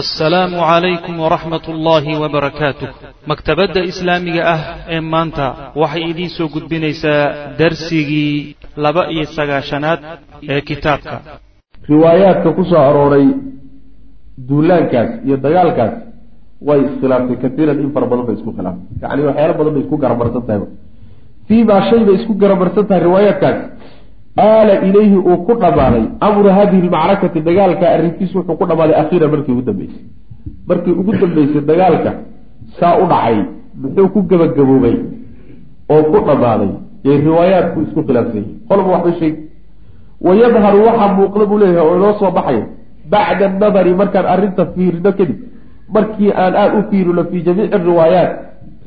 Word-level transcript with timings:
assalaamu 0.00 0.58
calaykum 0.58 1.14
waraxmat 1.22 1.64
ullaahi 1.72 2.18
wabarakaatuh 2.22 2.88
maktabadda 3.30 3.80
islaamiga 3.90 4.42
ah 4.54 4.60
ee 4.94 5.00
maanta 5.12 5.46
waxay 5.82 6.02
idiin 6.10 6.30
soo 6.36 6.48
gudbinaysaa 6.54 7.22
darsigii 7.60 8.56
laba 8.84 9.02
iyo 9.14 9.24
sagaashanaad 9.36 10.00
ee 10.52 10.60
kitaabka. 10.68 11.16
Riwaayaadka 11.90 12.48
ku 12.56 12.62
soo 12.70 12.80
arooray 12.88 13.26
duulaankaas 14.48 15.10
iyo 15.26 15.36
dagaalkaas 15.46 15.94
way 16.68 16.78
iskhilaaftay 16.88 17.36
kaiiran 17.44 17.78
in 17.84 17.90
fara 17.94 18.06
badan 18.10 18.26
bay 18.28 18.36
isku 18.38 18.50
khilaaftay 18.56 18.98
yacni 19.02 19.22
waxyaalo 19.28 19.54
badan 19.60 19.72
bay 19.76 19.82
isku 19.86 19.96
garamarsan 20.04 20.42
tahay 20.48 20.66
fii 21.48 21.62
shay 21.88 22.00
bay 22.08 22.14
isku 22.20 22.32
garamarsan 22.42 22.84
tahay 22.88 23.02
riwaayaadkaas 23.06 23.58
aala 24.36 24.74
ilayhi 24.88 25.16
uu 25.16 25.36
ku 25.46 25.52
dhammaaday 25.62 26.04
amru 26.28 26.48
hadihi 26.58 26.82
lmacrakati 26.88 27.40
dagaalka 27.48 27.86
arrinkiisu 27.94 28.34
wuxuu 28.38 28.56
ku 28.60 28.64
dhammaaday 28.70 28.96
akhiiran 29.02 29.30
markii 29.34 29.52
ugu 29.54 29.62
dambeysay. 29.68 30.02
Markii 30.68 30.94
ugu 31.00 31.12
dambeysay 31.22 31.62
dagaalka 31.70 32.10
saa 32.80 32.94
u 33.02 33.06
dhacay 33.12 33.36
muxuu 33.82 34.08
ku 34.14 34.20
gebagaboobay 34.30 34.96
oo 35.94 36.02
ku 36.12 36.18
dhammaaday 36.28 36.70
yay 37.06 37.16
riwaayaadku 37.26 37.78
isku 37.86 38.00
khilaafsan 38.06 38.36
yihiin 38.42 38.58
qolba 38.68 38.88
waxba 38.94 39.12
sheeg. 39.20 39.34
Wayadharu 40.26 40.78
waxaa 40.88 41.10
muuqda 41.18 41.44
buu 41.50 41.58
leeyahay 41.62 41.86
oo 41.88 41.96
inoo 41.98 42.12
soo 42.20 42.30
baxaya 42.36 42.64
bacda 43.12 43.44
annadari 43.50 43.92
markaan 44.00 44.26
arrinta 44.34 44.62
fiirino 44.74 45.10
kadib 45.18 45.38
markii 45.94 46.30
aan 46.42 46.54
aada 46.62 46.76
u 46.78 46.82
fiirino 46.90 47.22
fii 47.30 47.42
jamiici 47.46 47.78
riwaayaat 47.88 48.30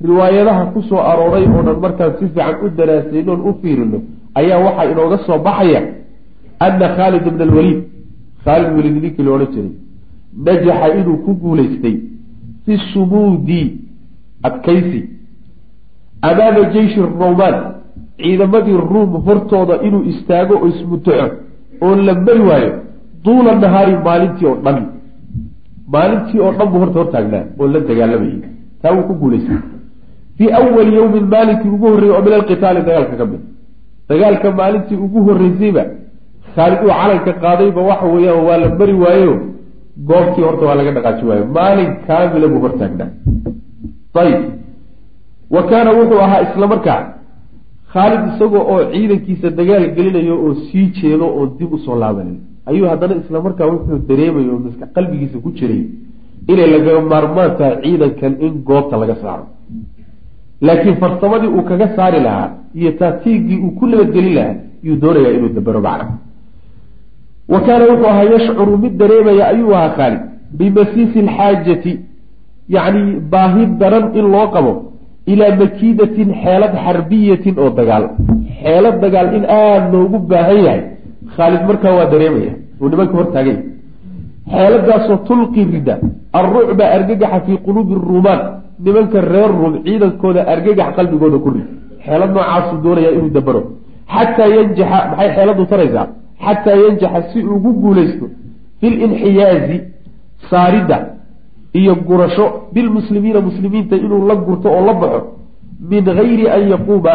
riwaayadaha 0.01 0.65
ku 0.73 0.81
soo 0.89 1.01
arooray 1.11 1.45
oo 1.47 1.63
dhan 1.63 1.79
markaan 1.81 2.13
si 2.19 2.25
fiican 2.25 2.55
u 2.65 2.69
daraasaynoon 2.77 3.41
u 3.49 3.53
fiirino 3.61 3.99
ayaa 4.39 4.59
waxaa 4.65 4.91
inooga 4.91 5.17
soo 5.25 5.39
baxaya 5.39 5.81
ana 6.59 6.87
khaalid 6.97 7.25
bna 7.33 7.43
alwaliid 7.49 7.79
khaalid 8.43 8.69
waliid 8.77 8.95
ninkii 9.03 9.23
la 9.23 9.45
jiray 9.53 9.71
najaxa 10.45 10.87
inuu 10.99 11.17
ku 11.25 11.33
guulaystay 11.41 11.95
fi 12.65 12.77
sumuudi 12.93 13.61
adkaysi. 14.43 15.09
Amaama 16.21 16.63
jeyshi 16.73 16.99
romaan 17.01 17.55
ciidamadii 18.17 18.77
ruum 18.91 19.11
hortooda 19.25 19.81
inuu 19.87 20.03
istaago 20.11 20.53
oo 20.57 20.67
ismutaxo 20.67 21.27
oo 21.81 21.95
la 21.95 22.13
mari 22.25 22.43
waayo 22.49 22.71
duula 23.25 23.55
nahaari 23.55 23.93
maalintii 24.05 24.47
oo 24.47 24.55
dhan. 24.65 24.79
Maalintii 25.93 26.39
oo 26.39 26.51
dhan 26.57 26.67
buu 26.71 26.79
horta 26.83 26.99
hortaagnaa 26.99 27.43
oo 27.59 27.67
la 27.73 27.79
dagaalamayay 27.79 28.39
taa 28.81 28.91
wuu 28.95 29.07
ku 29.09 29.13
guulaystay 29.21 29.57
fii 30.37 30.49
awali 30.59 30.91
yowmin 30.99 31.25
maalinkii 31.33 31.71
ugu 31.75 31.85
horreeyey 31.91 32.15
oo 32.17 32.21
min 32.25 32.33
alqitaali 32.39 32.79
dagaalka 32.87 33.15
ka 33.21 33.25
mid. 33.31 33.41
Dagaalka 34.09 34.47
maalintii 34.59 34.97
ugu 35.05 35.19
horreysayba 35.27 35.83
khaalid 36.55 36.79
uu 36.85 36.91
calanka 36.99 37.31
qaadayba 37.43 37.81
waxa 37.89 38.05
weeyaan 38.13 38.41
waa 38.47 38.57
la 38.63 38.67
mari 38.79 38.93
waayo. 39.03 39.33
Goobtii 40.09 40.43
horta 40.47 40.63
waa 40.69 40.75
laga 40.79 40.91
dhaqaaji 40.97 41.23
waayo. 41.29 41.43
Maalin 41.57 41.89
kaamila 42.07 42.47
buu 42.51 42.61
hortaagnaa 42.65 43.09
ayib 44.21 44.41
wa 45.55 45.61
kaana 45.69 45.89
wuxuu 45.97 46.19
ahaa 46.25 46.41
isla 46.45 46.67
markaa 46.73 46.99
khaalid 47.93 48.21
isagoo 48.31 48.63
oo 48.73 48.79
ciidankiisa 48.93 49.47
dagaal 49.59 49.85
gelinayo 49.97 50.35
oo 50.45 50.53
sii 50.67 50.85
jeedo 50.97 51.25
oo 51.39 51.45
dib 51.59 51.71
u 51.75 51.77
soo 51.85 51.95
laabanin 52.03 52.37
ayuu 52.69 52.87
haddana 52.91 53.15
isla 53.21 53.39
markaa 53.45 53.67
wuxuu 53.73 53.97
dareemayo 54.09 54.53
maska 54.65 54.85
qalbigiisa 54.95 55.37
ku 55.45 55.49
jiray 55.57 55.81
inay 56.51 56.67
laga 56.73 56.93
maarmaan 57.11 57.51
tahay 57.59 57.75
ciidankan 57.83 58.33
in 58.45 58.53
goobta 58.69 58.95
laga 59.01 59.15
saaro 59.23 59.45
laakiin 60.61 60.95
farsamadii 61.03 61.47
uu 61.57 61.63
kaga 61.69 61.87
saari 61.95 62.19
lahaa 62.27 62.49
iyo 62.79 62.91
taatiigii 63.01 63.57
uu 63.65 63.71
ku 63.79 63.87
nabadgelin 63.91 64.33
lahaa 64.37 64.55
yuu 64.87 64.95
doonayaa 65.03 65.33
inuu 65.37 65.49
dabero 65.57 65.81
macna 65.87 66.07
wa 67.53 67.59
kaana 67.65 67.85
wuxuu 67.91 68.09
ahaa 68.13 68.23
yashcuru 68.33 68.77
mid 68.83 68.93
dareemaya 69.01 69.47
ayuu 69.53 69.73
ahaa 69.75 69.93
khaalid 69.97 70.21
bimasiisi 70.59 71.19
alxaajati 71.25 71.93
yacni 72.75 73.03
baahi 73.33 73.65
daran 73.81 74.05
in 74.19 74.25
loo 74.35 74.47
qabo 74.55 74.71
ilaa 75.33 75.55
makiidatin 75.61 76.29
xeelad 76.43 76.73
xarbiyatin 76.85 77.55
oo 77.63 77.69
dagaal. 77.79 78.03
Xeelad 78.61 78.95
dagaal 79.03 79.27
in 79.37 79.43
aada 79.59 79.87
loogu 79.93 80.17
baahan 80.31 80.59
yahay. 80.65 80.81
Khaalid 81.35 81.61
markaa 81.69 81.93
waa 81.97 82.05
dareemaya. 82.13 82.51
Uu 82.81 82.89
nimanka 82.91 83.13
hortaagay 83.19 83.55
xeeladaasoo 84.53 85.17
tulqi 85.27 85.61
rida 85.73 85.95
alrucba 86.39 86.85
argagaxa 86.95 87.39
fii 87.45 87.57
quluubi 87.65 87.93
ruumaan 88.07 88.41
nimanka 88.85 89.19
reer 89.33 89.51
ruum 89.59 89.73
ciidankooda 89.85 90.41
argagax 90.53 90.89
qalbigooda 90.97 91.37
ku 91.43 91.49
rid. 91.55 91.67
Xeelad 92.05 92.31
noocaasuu 92.35 92.77
doonaya 92.83 93.11
inuu 93.17 93.31
dabaro 93.37 93.61
xataa 94.15 94.47
yanjaxa 94.55 94.97
maxay 95.11 95.29
xeeladu 95.35 95.63
taraysaa? 95.71 96.05
Xataa 96.45 96.75
yanjaxa 96.83 97.19
si 97.31 97.39
ugu 97.55 97.69
guulaysto 97.81 98.25
fi 98.79 98.87
linxiyaazi 98.99 99.77
saaridda 100.49 100.97
iyo 101.79 101.93
gurasho 102.07 102.45
bilmuslimiina 102.73 103.39
muslimiinta 103.47 103.95
inuu 104.05 104.21
la 104.29 104.35
gurto 104.45 104.67
oo 104.77 104.83
la 104.87 104.93
baxo 105.01 105.21
min 105.89 106.03
gayri 106.17 106.45
an 106.55 106.63
yaquuma 106.73 107.13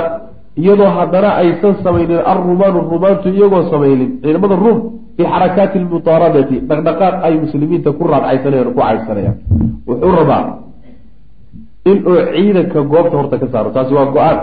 iyadoo 0.60 0.90
haddana 0.96 1.28
aysan 1.42 1.74
samaynin 1.84 2.20
alrumaanu 2.32 2.78
rumaantu 2.92 3.28
iyagoo 3.36 3.62
samaynin 3.72 4.10
ciidamada 4.22 4.56
ruum 4.64 4.78
bixarakaati 5.16 5.78
lmutaaradati 5.84 6.56
dhaqdhaqaaq 6.68 7.14
ay 7.26 7.34
muslimiinta 7.44 7.90
ku 7.98 8.02
raadcaysanayaan 8.12 8.68
ku 8.74 8.80
caydsanayaan 8.80 9.36
wuxuu 9.88 10.12
rabaa 10.20 10.42
inuu 11.90 12.16
ciidanka 12.34 12.80
goobta 12.92 13.16
horta 13.18 13.36
ka 13.42 13.46
saaro 13.52 13.70
taasi 13.76 13.92
waa 13.98 14.06
go'aan 14.16 14.38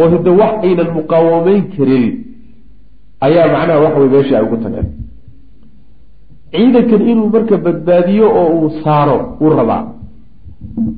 oo 0.00 0.08
hidda 0.14 0.30
wax 0.40 0.54
aynan 0.66 0.88
muqaawameyn 0.98 1.62
karin 1.76 2.04
ayaa 3.26 3.46
macnaha 3.54 3.78
waxa 3.84 3.98
wey 4.02 4.10
meeshii 4.14 4.36
ay 4.38 4.44
ugu 4.48 4.56
tageen 4.64 4.88
ciidankan 6.54 7.02
inuu 7.12 7.28
marka 7.34 7.56
badbaadiyo 7.66 8.26
oo 8.40 8.48
uu 8.58 8.70
saaro 8.84 9.16
wuu 9.40 9.52
rabaa 9.60 9.82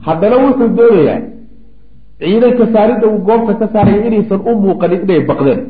haddana 0.07 0.37
wuxuu 0.45 0.69
doonayaa 0.79 1.21
ciidanka 2.23 2.65
saaridda 2.75 3.07
uu 3.13 3.21
goobta 3.29 3.53
ka 3.61 3.67
saaraya 3.75 4.01
inaysan 4.09 4.41
u 4.51 4.53
muuqanin 4.65 5.01
inay 5.05 5.21
baqdeen 5.31 5.61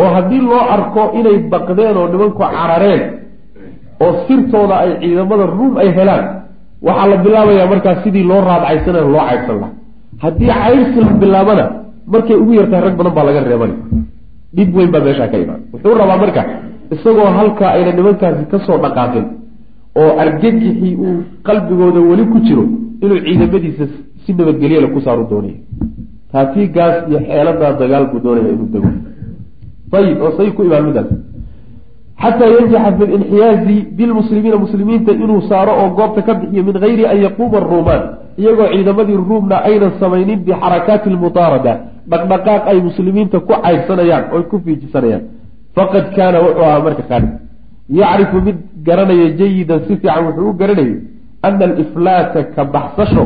oo 0.00 0.08
haddii 0.16 0.42
loo 0.50 0.62
arko 0.74 1.02
inay 1.18 1.36
baqdeen 1.52 1.96
oo 2.00 2.06
nimanku 2.12 2.38
carareen 2.42 3.02
oo 4.04 4.12
sirtooda 4.26 4.74
ay 4.82 4.90
ciidamada 5.00 5.44
ruum 5.56 5.72
ay 5.82 5.88
helaan 5.98 6.24
waxaa 6.86 7.06
la 7.12 7.16
bilaabayaa 7.24 7.66
markaa 7.72 7.94
sidii 8.04 8.24
loo 8.30 8.40
raadcaysanay 8.48 9.04
loo 9.14 9.22
caydsan 9.28 9.56
laha 9.62 9.72
haddii 10.24 10.50
caydsi 10.62 10.98
la 11.06 11.12
bilaabana 11.22 11.64
markay 12.12 12.36
ugu 12.42 12.52
yartahay 12.58 12.82
rag 12.86 12.94
badan 12.98 13.12
baa 13.16 13.24
laga 13.28 13.40
reebani. 13.50 13.74
Dhib 14.56 14.70
weyn 14.76 14.90
baa 14.94 15.02
meeshaa 15.06 15.28
ka 15.32 15.36
imaan. 15.44 15.60
Wuxuu 15.72 15.94
rabaa 16.00 16.18
marka 16.22 16.42
isagoo 16.94 17.28
halkaa 17.38 17.70
ayna 17.76 17.90
nimankaasi 17.98 18.42
ka 18.52 18.58
soo 18.66 18.78
dhaqaaqin 18.84 19.24
oo 20.00 20.10
argagixii 20.22 20.94
uu 21.06 21.14
qalbigooda 21.46 22.00
weli 22.10 22.24
ku 22.32 22.38
jiro 22.46 22.64
inuu 23.04 23.18
ciidamadiisa 23.26 23.84
si 24.22 24.30
nabadgelyala 24.38 24.88
ku 24.94 24.98
saaru 25.06 25.22
doonaya 25.30 25.58
taatiigaas 26.32 26.96
iyo 27.08 27.18
xeeladaa 27.28 27.72
dagaal 27.80 28.04
buu 28.12 28.20
doonaya 28.24 28.48
inuu 28.54 28.68
dego 28.74 28.88
ayib 29.98 30.18
oo 30.22 30.32
say 30.38 30.50
ku 30.56 30.62
imaan 30.68 30.84
midaas 30.88 31.10
xataa 32.22 32.48
yanjaxa 32.56 32.90
fi 32.98 33.04
linxiyaazi 33.12 33.76
bilmuslimiina 33.98 34.56
muslimiinta 34.64 35.12
inuu 35.24 35.40
saaro 35.50 35.72
oo 35.82 35.88
goobta 35.98 36.22
ka 36.26 36.32
bixiyo 36.40 36.62
min 36.68 36.76
gayri 36.84 37.04
an 37.12 37.18
yaquuma 37.26 37.56
aruumaan 37.62 38.02
iyagoo 38.40 38.68
ciidamadii 38.74 39.18
ruumna 39.30 39.56
aynan 39.68 39.92
samaynin 40.00 40.40
bixarakaati 40.46 41.08
lmutaarada 41.14 41.72
dhaqdhaqaaq 42.10 42.62
ay 42.70 42.78
muslimiinta 42.88 43.36
ku 43.46 43.52
caydsanayaan 43.64 44.24
oy 44.34 44.42
ku 44.50 44.56
fiijisanayaan 44.64 45.22
faqad 45.76 46.04
kaana 46.16 46.38
wuxuu 46.44 46.64
ahaa 46.68 46.80
marka 46.86 47.02
khaalid 47.10 47.32
yacrifu 48.00 48.36
mid 48.46 48.58
garanaya 48.86 49.26
jayidan 49.40 49.80
si 49.86 49.92
fiican 50.00 50.22
wuxuu 50.26 50.50
u 50.50 50.52
garanayay 50.60 50.94
ana 51.46 51.64
aliflaata 51.70 52.40
ka 52.54 52.62
baxsasho 52.74 53.24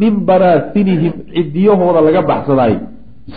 min 0.00 0.12
baraasinihim 0.28 1.12
cidiyahooda 1.34 2.00
laga 2.06 2.22
baxsadaayo 2.30 2.78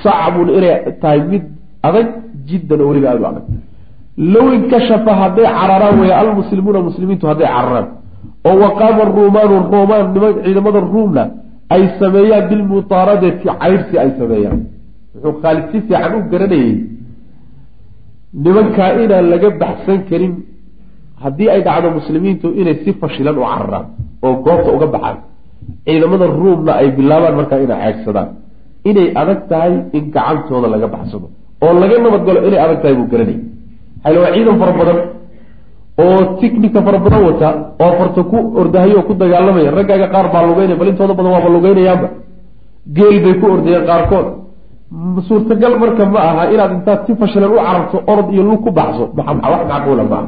sacbun 0.03 0.47
inay 0.57 0.75
tahay 1.01 1.21
mid 1.31 1.43
adag 1.87 2.07
jiddan 2.49 2.79
oo 2.81 2.91
u 2.93 3.05
adag. 3.09 3.45
Low 4.33 4.47
inkashafa 4.57 5.11
hadday 5.21 5.45
cararaan 5.57 5.95
weeye 6.01 6.15
almuslimuuna 6.21 6.79
muslimiintu 6.89 7.25
hadday 7.31 7.47
cararaan. 7.55 7.87
Oo 8.47 8.55
waqaama 8.63 9.01
aruumaanu 9.07 9.55
romaan 9.73 10.05
niman 10.13 10.33
ciidamada 10.45 10.79
ruumna 10.93 11.23
ay 11.73 11.83
sameeyaan 11.99 12.45
bilmutaaradati 12.49 13.43
caydhsi 13.61 13.95
ay 14.03 14.09
sameeyaan. 14.19 14.59
Wuxuu 15.13 15.33
khaalid 15.41 15.65
si 15.71 15.77
fiican 15.87 16.13
u 16.17 16.19
garanayay 16.31 16.73
nimankaa 18.43 18.89
inaan 19.03 19.25
laga 19.33 19.49
baxsan 19.61 19.99
karin 20.09 20.33
haddii 21.23 21.49
ay 21.53 21.61
dhacdo 21.67 21.87
muslimiintu 21.99 22.47
inay 22.61 22.75
si 22.83 22.91
fashilan 23.01 23.35
u 23.41 23.43
cararaan 23.51 23.85
oo 24.25 24.33
goobta 24.45 24.69
uga 24.77 24.87
baxaan. 24.95 25.17
Ciidamada 25.85 26.25
ruumna 26.39 26.71
ay 26.81 26.87
bilaabaan 26.97 27.35
markaa 27.39 27.59
inay 27.65 27.77
caydhsadaan 27.83 28.29
inay 28.89 29.07
adag 29.21 29.39
tahay 29.49 29.73
in 29.97 30.03
gacantooda 30.15 30.67
laga 30.73 30.87
baxsado 30.95 31.27
oo 31.63 31.73
laga 31.81 31.95
nabadgalo 32.05 32.39
inay 32.47 32.59
adag 32.65 32.79
tahay 32.83 32.95
buu 32.99 33.07
garanayay 33.13 33.39
xayl 34.03 34.17
waa 34.23 34.31
ciidan 34.35 34.55
fara 34.61 34.73
badan 34.79 34.97
oo 36.03 36.19
ticnica 36.39 36.79
fara 36.87 36.97
badan 37.05 37.21
wata 37.29 37.49
oo 37.83 37.91
farta 37.99 38.21
ku 38.31 38.37
ordahayo 38.61 38.95
oo 38.99 39.05
ku 39.07 39.13
dagaalamaya 39.21 39.69
raggaaga 39.77 40.07
qaar 40.13 40.27
baa 40.33 40.43
lugeynaya 40.49 40.77
bal 40.81 40.89
intooda 40.91 41.13
badan 41.19 41.31
waaba 41.35 41.49
lugeynayaanba 41.55 42.07
geel 42.95 43.15
bay 43.25 43.33
ku 43.39 43.45
ordayeen 43.55 43.85
qaarkood. 43.91 44.27
Suurtagal 45.27 45.73
marka 45.81 46.03
ma 46.13 46.19
aha 46.29 46.43
inaad 46.53 46.71
intaad 46.77 46.99
si 47.05 47.11
fashilan 47.21 47.49
u 47.49 47.57
cararto 47.57 47.97
orod 48.11 48.27
iyo 48.33 48.43
lug 48.49 48.61
ku 48.65 48.69
baxso 48.77 49.03
wax 49.17 49.27
macquula 49.71 50.03
maaha 50.11 50.27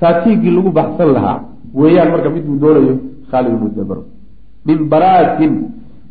taatiigii 0.00 0.52
lagu 0.56 0.70
baxsan 0.78 1.08
lahaa 1.16 1.38
weeyaan 1.80 2.08
marka 2.14 2.28
miduu 2.34 2.56
doonayo 2.62 2.94
khaalid 3.30 3.52
ibnu 3.56 3.68
dabaro 3.78 4.02
min 4.66 4.78
baraatin 4.92 5.52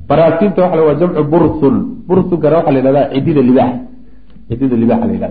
baraatinta 0.09 0.59
waxa 0.63 0.75
la 0.79 0.83
waa 0.87 0.97
jamcu 1.01 1.21
burthun 1.33 1.75
burthunkana 2.07 2.55
waxaa 2.59 2.73
la 2.75 2.79
yihahdaa 2.79 3.05
cidida 3.13 3.41
libaax 3.49 3.73
cidida 4.59 4.75
libaaxa 4.83 5.05
la 5.07 5.13
yihahda 5.13 5.29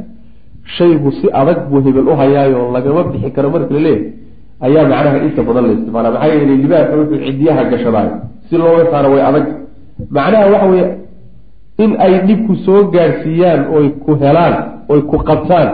shaygu 0.76 1.08
si 1.18 1.26
adag 1.40 1.58
buu 1.70 1.80
hebel 1.86 2.06
u 2.12 2.14
hayaayo 2.20 2.60
lagama 2.74 3.00
bixi 3.12 3.30
karo 3.36 3.48
marka 3.54 3.72
la 3.76 3.80
leeyahay 3.86 4.12
ayaa 4.66 4.84
macnaha 4.92 5.18
inta 5.26 5.42
badan 5.48 5.64
la 5.68 5.72
isticmaala. 5.76 6.08
Maxaa 6.14 6.28
yeelay 6.32 6.56
libaaxu 6.64 6.94
wuxuu 7.00 7.18
cidiyaha 7.26 7.62
gashadaayo 7.72 8.12
si 8.48 8.54
looga 8.60 8.84
saaro 8.92 9.08
way 9.14 9.22
adag. 9.30 9.46
Macnaha 10.16 10.44
waxa 10.54 10.66
weye 10.72 10.86
in 11.84 11.90
ay 12.04 12.12
dhibku 12.26 12.52
soo 12.64 12.80
gaadhsiiyaan 12.94 13.60
oy 13.76 13.86
ku 14.04 14.10
helaan 14.22 14.54
oy 14.92 15.00
ku 15.10 15.16
qabtaan 15.28 15.68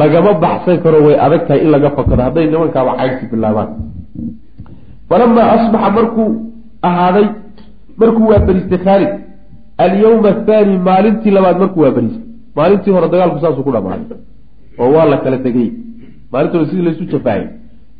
lagama 0.00 0.32
baxsan 0.44 0.76
karo 0.84 0.98
way 1.06 1.16
adag 1.26 1.42
tahay 1.48 1.60
in 1.64 1.70
laga 1.74 1.90
fakado. 1.96 2.22
Hadday 2.26 2.46
nimankaaba 2.52 2.92
caygsi 3.00 3.24
bilaabaan. 3.32 3.68
Falamaa 5.08 5.46
asbaxa 5.56 5.90
markuu 5.98 6.28
ahaaday 6.88 7.26
markuu 8.00 8.26
waa 8.30 8.42
beristay 8.46 8.78
khaalid. 8.86 9.12
Alyawma 9.84 10.28
athaani 10.34 10.74
maalintii 10.88 11.32
labaad 11.36 11.56
markuu 11.62 11.82
waa 11.84 11.94
beristay 11.96 12.25
maalintii 12.56 12.92
hore 12.96 13.08
dagaalku 13.12 13.38
saasuu 13.40 13.64
ku 13.66 13.72
dhamaaday 13.76 14.18
oo 14.78 14.90
waa 14.94 15.06
la 15.12 15.16
kala 15.24 15.38
tegey. 15.38 15.72
Maalinta 16.32 16.58
hore 16.58 16.70
sidii 16.70 16.84
laysu 16.88 17.04
jafaayay 17.12 17.48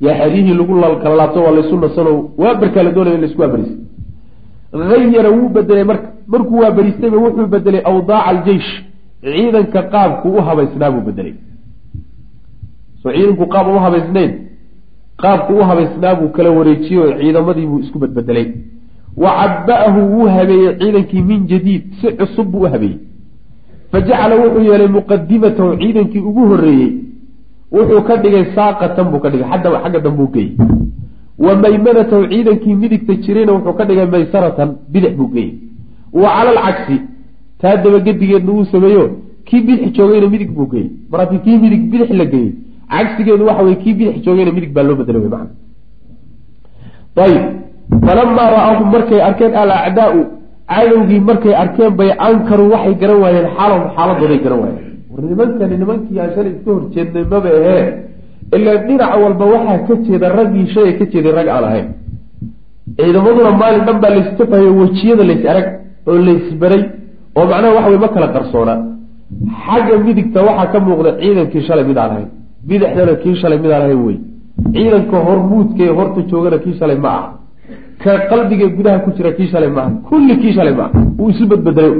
yaa 0.01 0.15
xeryihii 0.21 0.55
lagu 0.61 0.75
kala 1.03 1.17
laabto 1.17 1.43
waa 1.47 1.57
laysu 1.59 1.77
nasano 1.81 2.31
waa 2.39 2.55
berkaa 2.55 2.83
la 2.83 2.91
doonaya 2.93 3.17
in 3.17 3.21
laysku 3.21 3.41
waaberistay 3.43 3.79
hayara 4.73 5.31
wuu 5.31 5.49
bedelay 5.49 5.85
marka 5.85 6.09
markuu 6.27 6.59
waa 6.63 6.71
beristayba 6.71 7.17
wuxuu 7.17 7.47
bedelay 7.47 7.83
awdaaca 7.91 8.27
aljeish 8.33 8.71
ciidanka 9.21 9.83
qaabku 9.83 10.29
u 10.29 10.43
habaysnaa 10.49 10.91
buu 10.91 11.05
bedelay 11.09 11.35
soo 13.03 13.13
ciidanku 13.13 13.47
qaab 13.55 13.67
uma 13.69 13.81
habaysnayn. 13.81 14.33
Qaabku 15.23 15.53
u 15.53 15.65
habaysnaa 15.71 16.15
buu 16.15 16.29
kala 16.29 16.51
wareejiyey 16.51 16.99
oo 17.05 17.19
ciidamadii 17.21 17.67
buu 17.67 17.81
isku 17.85 17.99
bedbedelay 17.99 18.47
wa 19.17 19.31
caba'ahu 19.41 20.01
wuu 20.13 20.29
habeeyey 20.37 20.79
ciidankii 20.81 21.23
min 21.23 21.47
jadiid 21.53 21.85
si 22.01 22.17
cusub 22.19 22.47
buu 22.53 22.65
u 22.67 22.73
habeeyey 22.73 23.06
fa 23.97 24.03
jacala 24.09 24.37
wuxuu 24.37 24.65
yeelay 24.69 24.89
muqadimatahu 24.97 25.77
ciidankii 25.81 26.23
ugu 26.31 26.43
horreeyey 26.51 26.91
wuxuu 27.77 28.03
ka 28.09 28.17
dhigay 28.23 28.45
saaqatan 28.57 29.07
buu 29.13 29.21
ka 29.25 29.31
dhigay 29.33 29.49
xagga 29.53 30.01
dambuu 30.07 30.29
geeyey 30.35 30.53
wa 31.45 31.55
maymanatahu 31.63 32.29
ciidankii 32.33 32.75
midigta 32.83 33.15
jirayna 33.25 33.53
wuxuu 33.57 33.77
ka 33.79 33.85
dhigay 33.89 34.07
maysaratan 34.15 34.77
bidix 34.93 35.17
buu 35.19 35.29
geeyey 35.35 35.53
wa 36.21 36.29
cala 36.37 36.51
alcagsi 36.51 37.01
taa 37.61 37.77
dabagedigeedna 37.85 38.53
wuu 38.57 38.67
sameeyo 38.75 39.07
kii 39.49 39.61
bidix 39.67 39.93
joogayna 39.99 40.29
midig 40.35 40.51
buu 40.57 40.69
geeyey 40.73 40.91
mar 41.11 41.21
haddii 41.25 41.43
kii 41.47 41.59
midig 41.65 41.91
bidix 41.93 42.11
la 42.21 42.27
geeyey 42.33 42.53
cagsigeedu 42.95 43.47
waxa 43.49 43.63
weye 43.69 43.77
kii 43.85 43.95
bidix 43.99 44.25
joogayna 44.27 44.53
midig 44.57 44.73
baa 44.77 44.89
loo 44.89 44.97
bedelay 45.01 45.29
man 45.35 45.49
ayib 47.27 47.45
falamaa 48.07 48.49
ra'aahum 48.57 48.89
markay 48.97 49.21
arkeen 49.29 49.55
alacdaau 49.63 50.36
cadowgii 50.73 51.21
markay 51.29 51.55
arkeen 51.63 51.93
bay 51.99 52.11
ankaruu 52.29 52.69
waxay 52.75 52.95
garan 53.03 53.19
waayeen 53.25 53.47
xaalahum 53.57 53.85
xaaladooday 53.97 54.39
garan 54.45 54.59
waayeen. 54.63 54.85
War 55.13 55.23
nimankani 55.31 55.77
nimankii 55.83 56.19
aan 56.23 56.31
shalay 56.35 56.53
iska 56.57 56.71
horjeednay 56.77 57.25
maba 57.33 57.51
ahee 57.59 57.85
ilaan 58.57 58.81
dhinac 58.89 59.13
walba 59.23 59.45
waxaa 59.55 59.79
ka 59.87 59.95
jeeda 60.07 60.27
raggii 60.39 60.67
shalay 60.75 60.93
ka 60.99 61.05
jeeday 61.13 61.33
rag 61.39 61.49
aan 61.55 61.65
ahayn. 61.69 61.87
Ciidamaduna 62.99 63.51
maalin 63.63 63.83
dhan 63.87 63.99
baa 64.03 64.13
laystafahayo 64.17 64.71
wejiyada 64.81 65.25
lays 65.31 65.43
arag 65.53 65.67
oo 66.09 66.19
laysbaray 66.27 66.83
oo 67.39 67.45
macnaha 67.51 67.75
waxa 67.77 67.89
wey 67.93 67.99
ma 68.05 68.09
kala 68.15 68.29
qarsoona. 68.35 68.75
Xagga 69.65 69.95
midigta 70.07 70.41
waxaa 70.49 70.67
ka 70.73 70.79
muuqda 70.87 71.11
ciidankii 71.21 71.63
shalay 71.69 71.85
mid 71.91 71.99
aan 72.03 72.11
ahayn. 72.15 72.29
Bidixdana 72.69 73.15
kii 73.23 73.35
shalay 73.41 73.59
midaan 73.65 73.83
ahayn 73.87 74.01
wey. 74.07 74.17
Ciidanka 74.75 75.17
hormuudkae 75.27 75.91
horta 75.99 76.21
joogana 76.31 76.59
kii 76.65 76.75
shalay 76.81 76.99
ma 77.05 77.11
aha 77.19 77.29
ka 78.03 78.13
qalbiga 78.31 78.67
gudaha 78.77 78.99
ku 79.05 79.11
jira 79.17 79.31
kii 79.37 79.49
shalay 79.53 79.71
maaha. 79.77 79.91
Kulli 80.09 80.35
kii 80.43 80.53
shalay 80.57 80.75
maaha. 80.81 80.99
Wuu 81.19 81.31
isu 81.33 81.45
bedbedelay 81.51 81.93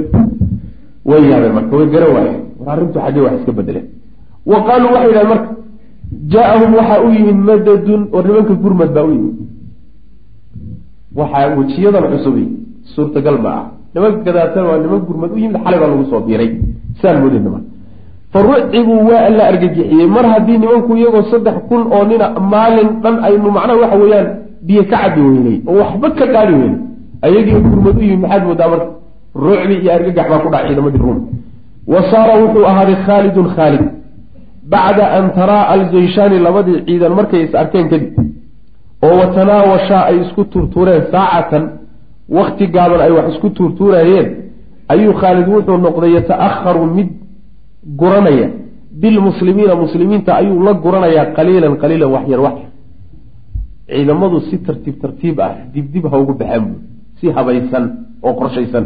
way 1.09 1.21
yaabeen 1.31 1.53
marka 1.57 1.73
way 1.79 1.87
garan 1.93 2.11
waayeen. 2.15 2.41
War 2.59 2.69
arrintu 2.73 2.99
xaggee 3.05 3.21
wax 3.25 3.33
iska 3.39 3.51
bedeleen. 3.59 3.85
Wa 4.51 4.57
qaaluu 4.67 4.91
waxay 4.95 5.09
yidhahen 5.09 5.29
marka 5.33 5.49
jaa-ahum 6.33 6.71
waxaa 6.79 6.99
u 7.05 7.09
yimid 7.15 7.39
madadun 7.49 8.01
war 8.13 8.23
nimanka 8.27 8.53
gurmad 8.63 8.89
baa 8.95 9.05
u 9.09 9.11
yimid. 9.15 9.35
Waxaa 11.19 11.55
wejiyadan 11.57 12.03
cusubi 12.11 12.43
suurtagal 12.93 13.37
ma 13.45 13.49
ah 13.59 13.65
nimanka 13.93 14.19
gadaatan 14.27 14.63
waa 14.69 14.77
niman 14.83 14.99
gurmad 15.07 15.31
u 15.35 15.37
yimid 15.43 15.57
xalay 15.63 15.79
baa 15.81 15.89
lagu 15.91 16.05
soo 16.11 16.21
biiray. 16.27 16.49
Saan 17.01 17.17
moodeyna 17.21 17.49
marka. 17.55 17.69
Fa 18.31 18.39
rucibuu 18.47 19.01
waa 19.09 19.29
la 19.37 19.43
argagixiyey. 19.51 20.07
Mar 20.15 20.25
haddii 20.33 20.57
nimanku 20.61 20.91
iyagoo 20.99 21.23
saddex 21.31 21.57
kun 21.69 21.81
oo 21.95 22.03
nina 22.09 22.27
maalin 22.53 22.89
dhan 23.03 23.15
aynu 23.27 23.49
macnaha 23.57 23.79
waxa 23.83 23.97
weeyaan 24.03 24.27
biyo 24.65 24.83
ka 24.91 24.97
cabi 25.01 25.21
weynay 25.21 25.57
oo 25.67 25.77
waxba 25.81 26.07
ka 26.19 26.25
qaadi 26.33 26.53
weynay 26.53 26.79
ayagii 27.25 27.59
gurmad 27.65 27.97
u 27.97 28.01
yimid 28.01 28.19
maxaad 28.23 28.43
moodaa 28.47 28.69
marka 28.73 28.87
rucbi 29.45 29.75
iyo 29.81 29.91
argagax 29.95 30.27
baa 30.29 30.39
ku 30.43 30.49
dhaca 30.53 30.67
ciidamadii 30.67 31.01
ruum 31.05 31.19
wa 31.93 31.99
saara 32.11 32.33
wuxuu 32.43 32.65
ahaaday 32.71 32.95
khaalidun 33.05 33.47
khaalid. 33.55 33.83
Bacda 34.71 35.05
an 35.17 35.25
taraa 35.37 35.63
aljayshaani 35.73 36.39
labadii 36.39 36.79
ciidan 36.87 37.13
markay 37.19 37.41
is 37.45 37.53
arkeen 37.61 37.87
kadib 37.91 38.13
oo 39.05 39.13
watanaawashaa 39.19 40.01
ay 40.09 40.17
isku 40.23 40.43
tuurtuureen 40.51 41.03
saacatan 41.11 41.63
wakti 42.37 42.65
gaaban 42.75 43.01
ay 43.05 43.11
wax 43.17 43.25
isku 43.33 43.49
tuurtuurayeen 43.57 44.27
ayuu 44.93 45.13
khaalid 45.21 45.47
wuxuu 45.53 45.77
noqday 45.85 46.11
yata-aharu 46.17 46.85
mid 46.97 47.09
guranaya. 47.99 48.47
Bilmuslimiina 49.01 49.75
muslimiinta 49.83 50.31
ayuu 50.39 50.63
la 50.65 50.73
guranayaa 50.83 51.25
qaliilan 51.37 51.73
qaliilan 51.81 52.11
waxyar 52.15 52.39
waxyar 52.45 52.66
ciidamadu 53.91 54.37
si 54.49 54.55
tartiib 54.67 54.95
tartiib 55.03 55.39
ah 55.47 55.51
dibdib 55.73 56.05
ha 56.11 56.17
ugu 56.23 56.33
baxeen 56.41 56.63
bu 56.69 56.75
si 57.19 57.25
habaysan 57.37 57.83
oo 58.27 58.33
qorshaysan. 58.39 58.85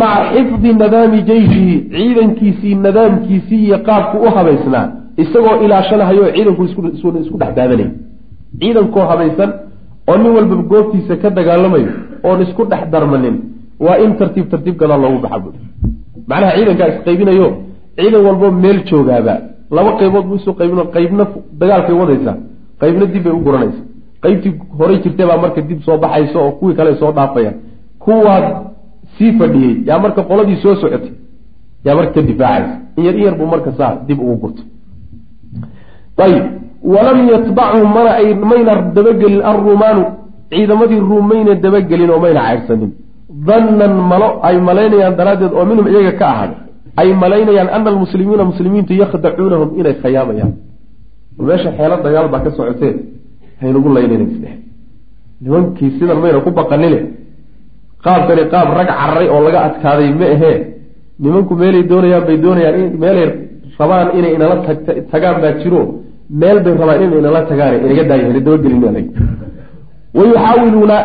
Maca 0.00 0.22
xifdi 0.34 0.70
nadaami 0.82 1.18
jeyshihi 1.30 1.74
ciidankiisii 1.94 2.74
nadaamkiisii 2.86 3.60
iyo 3.66 3.78
qaabku 3.88 4.16
u 4.26 4.30
habaysnaa 4.36 4.86
isagoo 5.22 5.56
ilaashanahayo 5.64 6.24
ciidanku 6.34 6.62
isku 6.64 7.38
dhex 7.40 7.50
daadanay. 7.58 7.88
Ciidankoo 8.60 9.04
habaysan 9.12 9.50
oo 10.10 10.16
nin 10.22 10.32
walba 10.36 10.54
goobtiisa 10.70 11.14
ka 11.22 11.28
dagaalamayo 11.38 11.90
oon 12.28 12.38
isku 12.46 12.62
dhex 12.72 12.82
darmanin 12.92 13.36
waa 13.84 13.96
in 14.04 14.12
tartiib 14.20 14.46
tartiib 14.52 14.76
gadaal 14.80 15.00
loogu 15.04 15.18
baxa 15.24 15.38
bui 15.44 15.52
macnaha 16.30 16.52
ciidankaa 16.56 16.88
isqaybinayo 16.94 17.48
ciidan 17.98 18.22
walbo 18.26 18.46
meel 18.62 18.78
joogaaba 18.90 19.34
laba 19.76 19.90
qaybood 20.00 20.24
buu 20.28 20.38
isu 20.40 20.50
qaybino 20.60 20.82
qaybna 20.94 21.24
dagaalkay 21.60 21.94
wadaysaa 22.02 22.36
qaybna 22.80 23.06
dib 23.12 23.22
bay 23.24 23.32
u 23.32 23.40
guranaysa. 23.46 23.80
Qaybtii 24.22 24.52
horay 24.78 24.98
jirtay 25.04 25.26
baa 25.30 25.38
marka 25.44 25.60
dib 25.68 25.80
soo 25.86 25.96
baxaysa 26.02 26.38
oo 26.44 26.50
kuwii 26.58 26.74
kale 26.78 26.92
soo 27.00 27.12
dhaafayaan. 27.16 27.56
Kuwaad 28.04 28.44
sii 29.18 29.32
fadhiyey 29.38 29.74
yaa 29.88 29.98
marka 30.04 30.22
qoladii 30.30 30.56
soo 30.62 30.74
socotay 30.82 31.12
yaa 31.84 31.94
marka 31.98 32.12
ka 32.16 32.22
difaacaysa. 32.22 32.74
In 32.96 33.04
yar 33.04 33.14
in 33.18 33.24
yar 33.26 33.34
buu 33.38 33.46
marka 33.54 33.70
saa 33.78 33.92
dib 34.06 34.18
ugu 34.20 34.36
gurtay. 34.42 34.64
Ayib 36.24 36.44
walam 36.92 37.18
yatbachum 37.32 37.88
mana 37.96 38.10
ay 38.20 38.34
mayna 38.34 38.72
dabagelin 38.96 39.42
alruumaanu 39.50 40.02
ciidamadii 40.50 41.00
ruum 41.08 41.24
mayna 41.32 41.54
dabagelin 41.64 42.10
oo 42.14 42.20
mayna 42.24 42.40
caydhsanin 42.48 42.90
dannan 43.46 43.94
malo 44.10 44.28
ay 44.48 44.56
malaynayaan 44.68 45.14
daraaddeed 45.18 45.52
oo 45.58 45.64
minhum 45.70 45.86
iyaga 45.92 46.12
ka 46.20 46.26
ahaaday 46.32 46.58
ay 47.00 47.08
malaynayaan 47.22 47.68
ana 47.76 47.88
almuslimiina 47.92 48.44
muslimiintu 48.50 48.92
yakhdacuunahum 49.02 49.68
inay 49.80 49.94
khayaamayaan 50.02 50.52
meesha 51.48 51.70
xeelo 51.78 51.96
dagaal 52.04 52.28
baa 52.32 52.42
ka 52.44 52.50
socotee 52.56 52.94
haynagu 53.60 53.88
laynanasdhe 53.96 54.50
nimankii 55.42 55.90
sidan 55.98 56.18
mayna 56.22 56.40
ku 56.46 56.50
baqanine 56.58 57.00
qaabkani 58.04 58.42
qaab 58.52 58.68
rag 58.78 58.88
cararay 58.98 59.28
oo 59.34 59.40
laga 59.46 59.58
adkaaday 59.68 60.10
ma 60.20 60.26
ahee. 60.34 60.56
Nimanku 61.22 61.54
meelay 61.60 61.82
doonayaan 61.90 62.24
bay 62.28 62.36
doonayaan 62.44 62.98
meelay 63.02 63.28
rabaan 63.78 64.08
inay 64.18 64.32
inala 64.36 64.56
tagaan 65.12 65.36
baa 65.42 65.52
jiro. 65.62 65.80
Meel 66.40 66.58
bay 66.64 66.74
rabaan 66.80 67.02
inay 67.04 67.18
inala 67.22 67.40
tagaan 67.50 67.74
inaga 67.84 68.04
daaya 68.10 68.40
dabagelin 68.46 68.80
wa 70.16 70.22
yuxaawiluuna 70.30 70.96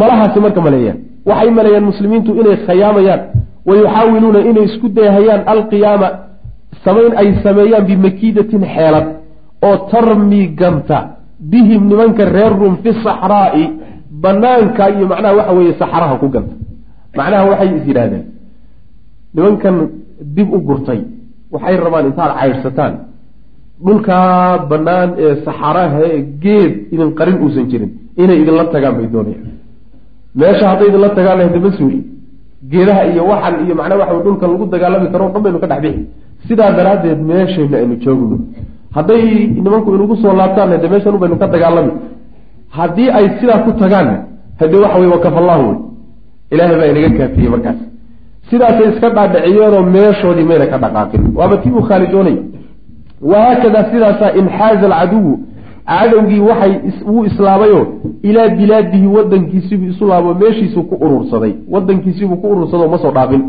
malahaasi 0.00 0.38
marka 0.44 0.60
maleeyaan. 0.66 0.98
Waxay 1.28 1.50
maleeyaan 1.58 1.84
muslimiintu 1.90 2.30
inay 2.40 2.56
khayaamayaan. 2.66 3.20
Wa 3.68 3.74
yuxaawiluuna 3.80 4.40
inay 4.50 4.64
isku 4.68 4.86
dayhayaan 4.98 5.42
alqiyaama 5.52 6.08
samayn 6.84 7.12
ay 7.20 7.28
sameeyaan 7.44 7.84
bimakiidatin 7.88 8.62
xeelad 8.74 9.06
oo 9.66 9.76
tarmi 9.92 10.40
ganta 10.60 10.98
bihim 11.52 11.82
nimanka 11.90 12.22
reer 12.36 12.52
ruum 12.60 12.74
fi 12.82 12.90
saxraa'i 13.06 13.64
banaanka 14.24 14.84
iyo 14.94 15.04
macnaha 15.12 15.34
waxa 15.38 15.52
weeye 15.58 15.74
saxaraha 15.82 16.14
ku 16.22 16.26
ganta. 16.34 16.54
Macnaha 17.18 17.42
waxay 17.50 17.68
is 17.78 17.84
yidhaahdeen 17.88 18.24
nimankan 19.34 19.76
dib 20.36 20.48
u 20.56 20.58
gurtay 20.68 21.00
waxay 21.54 21.76
rabaan 21.84 22.06
intaad 22.10 22.32
caydhsataan 22.40 22.92
dhulkaa 23.84 24.58
bannaan 24.70 25.08
ee 25.24 25.32
saxaraha 25.46 25.98
ee 26.14 26.20
geed 26.44 26.72
idin 26.94 27.10
qarin 27.18 27.36
uusan 27.44 27.64
jirin 27.70 27.90
inay 28.22 28.36
idinla 28.42 28.64
tagaan 28.74 28.94
bay 28.98 29.06
doonayaan. 29.14 29.46
Meesha 30.40 30.64
hadday 30.70 30.86
idinla 30.90 31.08
tagaan 31.18 31.38
hadama 31.46 31.70
suuli 31.78 31.98
geedaha 32.72 33.02
iyo 33.12 33.22
waxan 33.32 33.54
iyo 33.64 33.74
macnaa 33.80 33.98
waxa 34.02 34.22
dhulka 34.26 34.44
lagu 34.52 34.64
dagaalami 34.74 35.08
karo 35.12 35.24
o 35.26 35.30
dhan 35.34 35.42
baynu 35.44 35.58
ka 35.62 35.66
dhex 35.72 35.80
bixi. 35.84 36.02
Sidaa 36.46 36.70
daraaddeed 36.78 37.20
meeshayna 37.30 37.76
aynu 37.82 37.94
joogno 38.04 38.36
hadday 38.94 39.46
nimanku 39.64 39.94
inugu 39.94 40.16
soo 40.16 40.32
laabtaan 40.36 40.70
de 40.82 40.88
meeshan 40.88 41.18
baynu 41.18 41.36
ka 41.36 41.46
dagaalami. 41.46 41.92
Haddii 42.76 43.10
ay 43.10 43.26
sidaa 43.40 43.58
ku 43.64 43.72
tagaan 43.72 44.08
hade 44.60 44.76
waxa 44.76 44.98
wey 45.00 45.08
wakafallahu 45.14 45.62
wey 45.68 45.76
ilaahay 46.52 46.76
baa 46.80 46.86
inaga 46.92 47.18
kaafiyey 47.18 47.48
markaas. 47.54 47.76
Sidaasay 48.50 48.88
iska 48.92 49.08
dhaadhiciyeenoo 49.16 49.82
meeshoodii 49.82 50.44
mayna 50.50 50.66
ka 50.66 50.78
dhaqaaqin. 50.78 51.22
Waaba 51.38 51.56
tii 51.56 51.70
uu 51.70 51.82
khaalid 51.88 52.10
doonay 52.10 52.36
wahaakada 53.22 53.80
sidaasaa 53.92 54.32
inxaaza 54.40 54.86
alcaduwu 54.86 55.38
cadowgii 55.86 56.40
waxay 56.40 56.72
wuu 57.06 57.24
islaamayoo 57.24 57.86
ilaa 58.22 58.48
bilaadihi 58.48 59.06
wadankiisibuu 59.06 59.86
isu 59.86 60.06
laabo 60.06 60.34
meeshiisuu 60.34 60.82
ku 60.82 60.94
urursaday. 61.06 61.52
Wadankiisibuu 61.70 62.36
ku 62.36 62.46
urursadoo 62.52 62.88
ma 62.88 62.98
soo 62.98 63.10
dhaafin. 63.10 63.42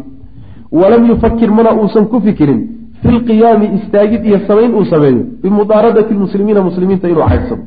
Walam 0.72 1.06
yufakir 1.10 1.52
mana 1.52 1.74
uusan 1.74 2.06
ku 2.06 2.22
fikirin 2.22 2.62
fi 3.02 3.08
lqiyaami 3.18 3.68
istaagid 3.78 4.22
iyo 4.30 4.40
samayn 4.48 4.72
uu 4.80 4.86
sameeyo 4.94 5.22
bimudaaradati 5.44 6.14
lmuslimiina 6.14 6.62
muslimiinta 6.70 7.08
inuu 7.10 7.28
caydsado 7.32 7.64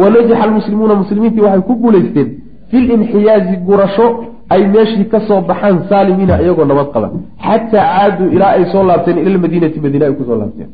wanajaxa 0.00 0.42
almuslimuuna 0.46 0.94
muslimiintii 1.02 1.40
waxay 1.46 1.62
ku 1.68 1.74
guulaysteen 1.82 2.28
fi 2.70 2.76
linxiyaazi 2.88 3.56
gurasho 3.68 4.06
ay 4.54 4.62
meeshii 4.74 5.04
ka 5.12 5.20
soo 5.28 5.40
baxaan 5.50 5.76
saalimiina 5.90 6.34
iyagoo 6.42 6.64
nabad 6.70 6.88
qaba 6.94 7.08
xataa 7.46 7.86
caaduu 7.94 8.28
ilaa 8.36 8.52
ay 8.58 8.64
soo 8.72 8.82
laabteen 8.88 9.18
ila 9.18 9.30
lmadiinati 9.36 9.80
madiine 9.84 10.04
ay 10.08 10.12
ku 10.18 10.24
soo 10.28 10.36
laabteen 10.40 10.70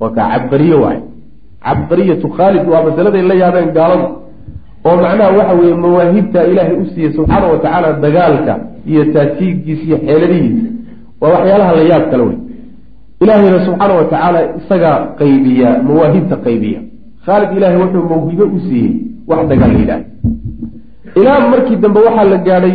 waa 0.00 0.10
kaa 0.16 0.26
cabqariye 0.32 0.76
waay 0.84 0.98
cabqariyatu 1.66 2.26
khaalid 2.36 2.64
waa 2.72 2.82
masaladay 2.88 3.22
la 3.30 3.34
yaabeen 3.42 3.70
gaaladu 3.78 4.06
oo 4.88 4.96
macnaha 5.04 5.30
waxa 5.38 5.54
weeye 5.60 5.74
mawaahibta 5.84 6.40
ilaahay 6.50 6.76
u 6.82 6.86
siiyey 6.92 7.12
subxaana 7.16 7.46
wa 7.52 7.58
tacaala 7.64 7.92
dagaalka 8.04 8.54
iyo 8.92 9.02
taatiigiisa 9.14 9.82
iyo 9.88 9.96
xeeladihiisa 10.06 10.68
waa 11.20 11.30
waxyaalaha 11.34 11.72
la 11.78 11.82
yaab 11.92 12.04
kale 12.10 12.22
wey 12.28 12.36
ilaahayna 13.24 13.58
subxaana 13.66 13.94
wa 14.00 14.04
tacaala 14.12 14.40
isagaa 14.60 14.96
qaybiya 15.20 15.68
mawaahibta 15.86 16.36
qaybiya. 16.46 16.80
Khaalid 17.26 17.50
ilaahay 17.56 17.78
wuxuu 17.82 18.04
mawhibo 18.12 18.44
u 18.56 18.58
siiyey 18.66 18.92
wax 19.30 19.40
dagaal 19.50 19.70
la 19.74 19.78
yidhaah 19.82 20.02
ilaa 21.20 21.40
markii 21.52 21.76
dambe 21.84 22.00
waxaa 22.06 22.26
la 22.32 22.36
gaadhay 22.48 22.74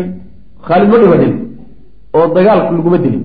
khaalid 0.67 0.89
ma 0.93 0.97
dhimanin 1.01 1.33
oo 2.17 2.27
dagaal 2.37 2.59
laguma 2.77 2.97
dilin. 3.03 3.23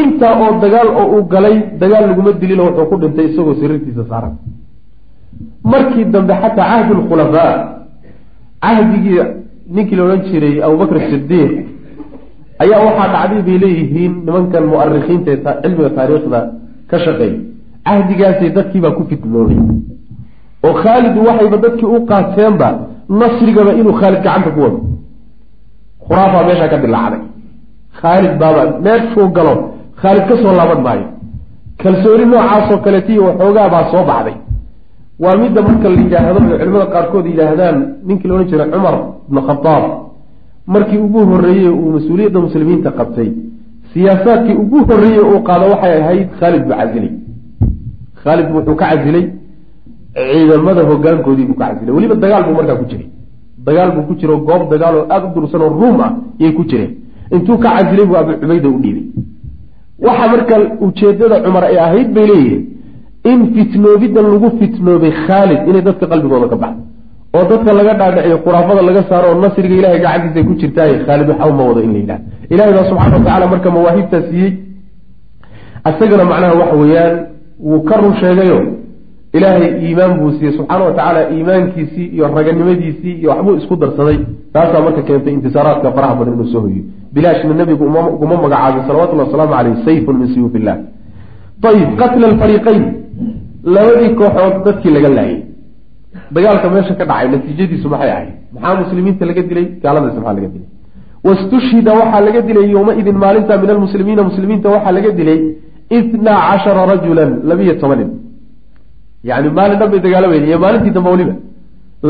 Intaa 0.00 0.34
oo 0.42 0.52
dagaal 0.64 0.88
oo 1.00 1.06
uu 1.14 1.22
galay 1.32 1.56
dagaal 1.80 2.04
laguma 2.10 2.30
dilino 2.40 2.62
wuxuu 2.68 2.86
ku 2.90 2.96
dhintay 3.02 3.26
isagoo 3.30 3.54
sariirtiisa 3.60 4.04
saaran. 4.10 4.34
Markii 5.72 6.04
dambe 6.14 6.34
xataa 6.42 6.66
cahdi 6.70 6.92
lkhulafaa 7.00 7.52
cahdigii 8.64 9.22
ninkii 9.74 9.96
la 9.98 10.02
odhan 10.06 10.20
jiray 10.28 10.54
abubakr 10.66 10.96
sidiiq 11.10 11.52
ayaa 12.62 12.80
waxaa 12.86 13.08
dhacday 13.14 13.42
bay 13.48 13.58
leeyihiin 13.64 14.12
nimankan 14.26 14.64
mu'arikiinta 14.72 15.30
ee 15.34 15.40
cilmiga 15.62 15.90
taariikhda 15.98 16.40
ka 16.90 16.96
shaqeey 17.04 17.32
cahdigaasay 17.86 18.50
dadkiibaa 18.56 18.96
ku 18.98 19.02
fitnoobay 19.10 19.58
oo 20.66 20.74
khaalid 20.82 21.14
waxayba 21.26 21.56
dadkii 21.64 21.88
u 21.96 21.98
qaateenba 22.10 22.68
nasrigaba 23.20 23.72
inuu 23.80 23.94
khaalid 24.00 24.20
gacanta 24.26 24.50
ku 24.56 24.60
wado. 24.64 24.78
Khuraafaa 26.04 26.42
meeshaa 26.48 26.68
ka 26.72 26.78
dilaacday 26.84 27.22
khaalid 28.00 28.34
baaba 28.40 28.62
meeshuu 28.86 29.28
galo. 29.36 29.54
Khaalid 30.00 30.24
ka 30.30 30.34
soo 30.42 30.52
laaban 30.58 30.80
maayo. 30.86 31.06
Kalsooni 31.82 32.24
noocaasoo 32.32 32.78
kaleetiyo 32.84 33.20
waxoogaa 33.28 33.68
baa 33.74 33.84
soo 33.92 34.04
baxday. 34.10 34.36
Waa 35.22 35.36
midda 35.42 35.60
marka 35.66 35.86
la 35.92 35.96
yidhaahdo 36.02 36.38
ay 36.40 36.58
culimada 36.60 36.86
qaarkood 36.94 37.26
yidhaahdaan 37.32 37.76
ninkii 38.06 38.28
laodhan 38.30 38.48
jiray 38.50 38.68
cumar 38.74 38.94
ibnu 39.28 39.40
khadaab 39.48 39.84
markii 40.74 40.98
ugu 41.06 41.20
horreeyey 41.30 41.68
uu 41.80 41.90
mas'uuliyadda 41.96 42.40
muslimiinta 42.46 42.90
qabtay 42.98 43.28
siyaasaadkii 43.92 44.56
ugu 44.64 44.78
horreeyey 44.88 45.22
uu 45.32 45.40
qaado 45.48 45.64
waxay 45.72 45.94
ahayd 46.02 46.28
khaalid 46.40 46.62
buu 46.68 46.76
casilay 46.80 47.10
khaalid 48.22 48.48
wuxuu 48.56 48.76
ka 48.80 48.86
casilay 48.92 49.24
ciidamada 50.32 50.82
hogaankoodii 50.90 51.46
buu 51.50 51.58
ka 51.60 51.66
casilay 51.70 51.92
weliba 51.96 52.14
dagaal 52.24 52.42
buu 52.46 52.54
markaa 52.58 52.76
ku 52.80 52.84
jiray. 52.90 53.06
Dagaal 53.66 53.90
buu 53.94 54.04
ku 54.08 54.14
jiro 54.20 54.34
goob 54.48 54.62
dagaal 54.72 54.94
oo 55.00 55.06
aada 55.14 55.26
u 55.28 55.34
dursan 55.34 55.60
oo 55.66 55.70
ruum 55.80 56.00
ah 56.06 56.10
yay 56.42 56.52
ku 56.58 56.62
jireen. 56.70 56.90
Intuu 57.34 57.56
ka 57.64 57.68
casilay 57.76 58.06
buu 58.08 58.16
abu 58.22 58.32
cubayda 58.40 58.68
u 58.76 58.78
dhiibay. 58.84 59.04
Waxa 60.06 60.26
marka 60.32 60.54
ujeedada 60.86 61.36
cumar 61.44 61.64
ay 61.70 61.76
ahayd 61.86 62.08
bay 62.16 62.26
leeyihiin 62.30 62.62
in 63.30 63.40
fitnoobidan 63.54 64.26
lagu 64.32 64.48
fitnoobay 64.58 65.12
khaalid 65.26 65.60
inay 65.70 65.82
dadka 65.88 66.06
qalbigooda 66.12 66.46
ka 66.52 66.56
baxdo 66.62 66.82
oo 67.36 67.44
dadka 67.50 67.70
laga 67.78 67.92
dhaadhiciyo 68.00 68.36
khuraafada 68.44 68.82
laga 68.88 69.02
saaro 69.10 69.26
oo 69.32 69.40
nasriga 69.44 69.74
ilahay 69.80 70.00
gacantiisa 70.04 70.46
ku 70.48 70.52
jirtaay 70.60 70.92
khaalid 71.06 71.28
waxba 71.32 71.52
ma 71.58 71.64
wado 71.68 71.80
in 71.86 71.92
la 71.94 71.98
yidhaha 72.02 72.20
ilahay 72.54 72.72
baa 72.76 72.86
subxana 72.90 73.16
wa 73.18 73.24
tacala 73.26 73.46
marka 73.52 73.68
mawaahibtaa 73.76 74.22
siiyey. 74.30 74.52
Isagana 75.90 76.24
macnaha 76.30 76.54
waxa 76.60 76.76
weeyaan 76.82 77.14
wuu 77.68 77.80
ka 77.88 77.94
run 78.00 78.14
sheegayo. 78.20 78.58
Ilaahay 79.36 79.68
iimaan 79.86 80.12
buu 80.20 80.30
siiyey 80.36 80.52
subxaana 80.58 80.84
wa 80.84 80.92
tacaala 80.98 81.20
iimaankiisii 81.34 82.06
iyo 82.14 82.24
raganimadiisii 82.36 83.14
iyo 83.20 83.30
waxbuu 83.30 83.56
isku 83.60 83.76
darsaday. 83.82 84.18
Taasaa 84.52 84.80
marka 84.86 85.02
keentay 85.02 85.32
intisaaraadka 85.36 85.92
faraha 85.96 86.14
badan 86.18 86.34
inuu 86.34 86.48
soo 86.52 86.60
hoyo. 86.60 86.82
Bilaashna 87.14 87.54
nabigu 87.54 87.84
uguma 87.84 88.36
magacaabin 88.44 88.82
salawatullah 88.88 89.26
wasalaamu 89.26 89.52
caleyh 89.56 89.76
sayfun 89.84 90.16
min 90.20 90.28
suyuuf 90.34 90.54
illah 90.58 90.76
ayib 91.70 91.90
qatla 92.00 92.24
alfariiqayn 92.32 92.82
labadii 93.74 94.10
kooxood 94.20 94.54
dadkii 94.66 94.92
laga 94.96 95.08
laayay 95.18 95.38
dagaalka 96.34 96.66
meesha 96.74 96.94
ka 96.98 97.04
dhacay 97.10 97.28
natiijadiisu 97.34 97.86
maxay 97.92 98.10
ahayd? 98.16 98.30
Maxaa 98.54 98.74
muslimiinta 98.82 99.24
laga 99.30 99.42
dilay? 99.50 99.66
Gaaladaas 99.82 100.14
maxaa 100.18 100.34
laga 100.38 100.48
dilay. 100.54 100.68
Wastushhida 101.26 101.92
waxaa 102.00 102.20
laga 102.26 102.40
dilay 102.48 102.66
yowmaidin 102.76 103.16
maalinta 103.24 103.52
min 103.62 103.70
almuslimiina 103.74 104.22
muslimiinta 104.30 104.68
waxaa 104.74 104.92
laga 104.98 105.10
dilay 105.18 105.38
itnaa 105.98 106.40
cashara 106.48 106.82
rajulan 106.92 107.30
labiyo 107.50 107.74
toban 107.80 107.98
nin 108.00 108.10
yani 109.28 109.48
maalin 109.58 109.78
dhan 109.80 109.88
bay 109.92 110.00
dagaalamayeen 110.06 110.46
iyo 110.50 110.58
maalintii 110.64 110.92
dambe 110.96 111.10
weliba 111.14 111.34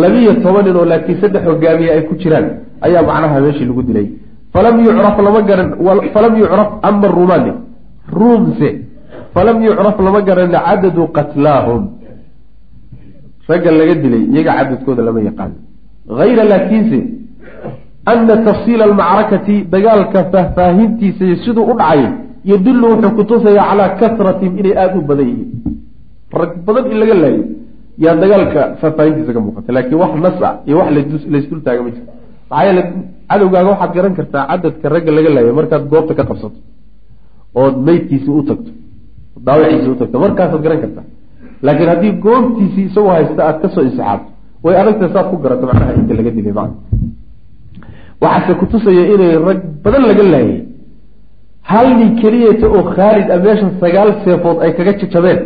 labiyo 0.02 0.32
toban 0.44 0.62
nin 0.66 0.76
oo 0.80 0.86
laakiin 0.92 1.18
saddex 1.22 1.42
hogaamiye 1.50 1.90
ay 1.94 2.02
ku 2.08 2.14
jiraan 2.22 2.46
ayaa 2.86 3.02
macnaha 3.08 3.40
meeshii 3.44 3.68
lagu 3.70 3.82
dilay. 3.88 4.06
Falam 4.54 4.76
yucraf 4.86 5.16
lama 5.26 5.40
garan 5.48 5.68
falam 6.14 6.32
yucraf 6.42 6.68
ama 6.88 7.06
rumaani 7.18 7.52
ruumse 8.18 8.68
falam 9.34 9.56
yucraf 9.66 9.96
lama 10.06 10.20
garan 10.28 10.48
cadadu 10.56 11.02
qatlaahum 11.16 11.82
ragga 13.50 13.70
laga 13.80 13.94
dilay 14.02 14.22
iyaga 14.34 14.52
cadadkooda 14.58 15.02
lama 15.08 15.20
yaqaan. 15.28 15.52
Hayra 16.20 16.44
laakiinse 16.52 16.98
ana 18.12 18.34
tafsiila 18.48 18.82
almacrakati 18.88 19.56
dagaalka 19.74 20.18
faahfaahintiisa 20.32 21.22
iyo 21.28 21.36
siduu 21.44 21.64
u 21.72 21.74
dhacay 21.80 22.02
yadullu 22.50 22.84
wuxuu 22.92 23.12
kutusaya 23.18 23.62
calaa 23.68 23.90
kasratihim 24.00 24.52
inay 24.60 24.74
aada 24.82 24.96
u 25.00 25.02
badan 25.10 25.26
yihiin. 25.30 25.50
Rag 26.40 26.50
badan 26.66 26.84
in 26.92 26.96
laga 27.02 27.14
laayo 27.22 27.42
yaa 28.04 28.14
dagaalka 28.22 28.60
faahfaahintiisa 28.80 29.30
ka 29.36 29.40
muuqata 29.44 29.70
laakiin 29.76 29.98
wax 30.02 30.12
nas 30.24 30.36
ah 30.48 30.52
iyo 30.68 30.76
wax 30.80 30.88
laysdul 31.34 31.60
taaga 31.66 31.80
ma 31.86 31.90
jiro 31.94 32.06
maxaa 32.50 32.64
yeele 32.66 32.82
cadowgaaga 33.30 33.68
waxaad 33.74 33.92
garan 33.96 34.12
kartaa 34.18 34.42
cadadka 34.50 34.86
ragga 34.94 35.10
laga 35.18 35.30
laayo 35.36 35.52
markaad 35.58 35.84
goobta 35.92 36.12
ka 36.18 36.24
qabsato 36.30 36.58
ood 37.62 37.76
meydkiisii 37.86 38.34
u 38.40 38.42
tagto 38.48 38.70
daawiciisii 39.46 39.92
u 39.94 39.96
tagto 40.00 40.16
markaasaad 40.24 40.62
garan 40.66 40.80
kartaa 40.84 41.04
laakiin 41.66 41.88
haddii 41.92 42.12
goobtiisii 42.24 42.84
isagoo 42.90 43.12
haysta 43.18 43.40
aad 43.48 43.56
ka 43.62 43.68
soo 43.74 43.82
insixaabto 43.88 44.28
way 44.64 44.74
adagta 44.82 45.06
saad 45.14 45.26
ku 45.30 45.36
garato 45.44 45.64
macnaha 45.70 45.92
inta 46.00 46.14
laga 46.18 46.30
dilay 46.36 46.54
macna 46.58 46.76
waxaase 48.24 48.52
kutusaya 48.60 49.02
inay 49.14 49.32
rag 49.46 49.60
badan 49.84 50.02
laga 50.10 50.24
laayay. 50.34 50.58
Hal 51.70 51.88
nin 52.00 52.10
keliyata 52.20 52.66
oo 52.76 52.82
khaalid 52.96 53.28
a 53.34 53.36
meesha 53.44 53.66
sagaal 53.82 54.10
seefood 54.24 54.58
ay 54.64 54.70
kaga 54.78 54.92
jajabeen 55.00 55.40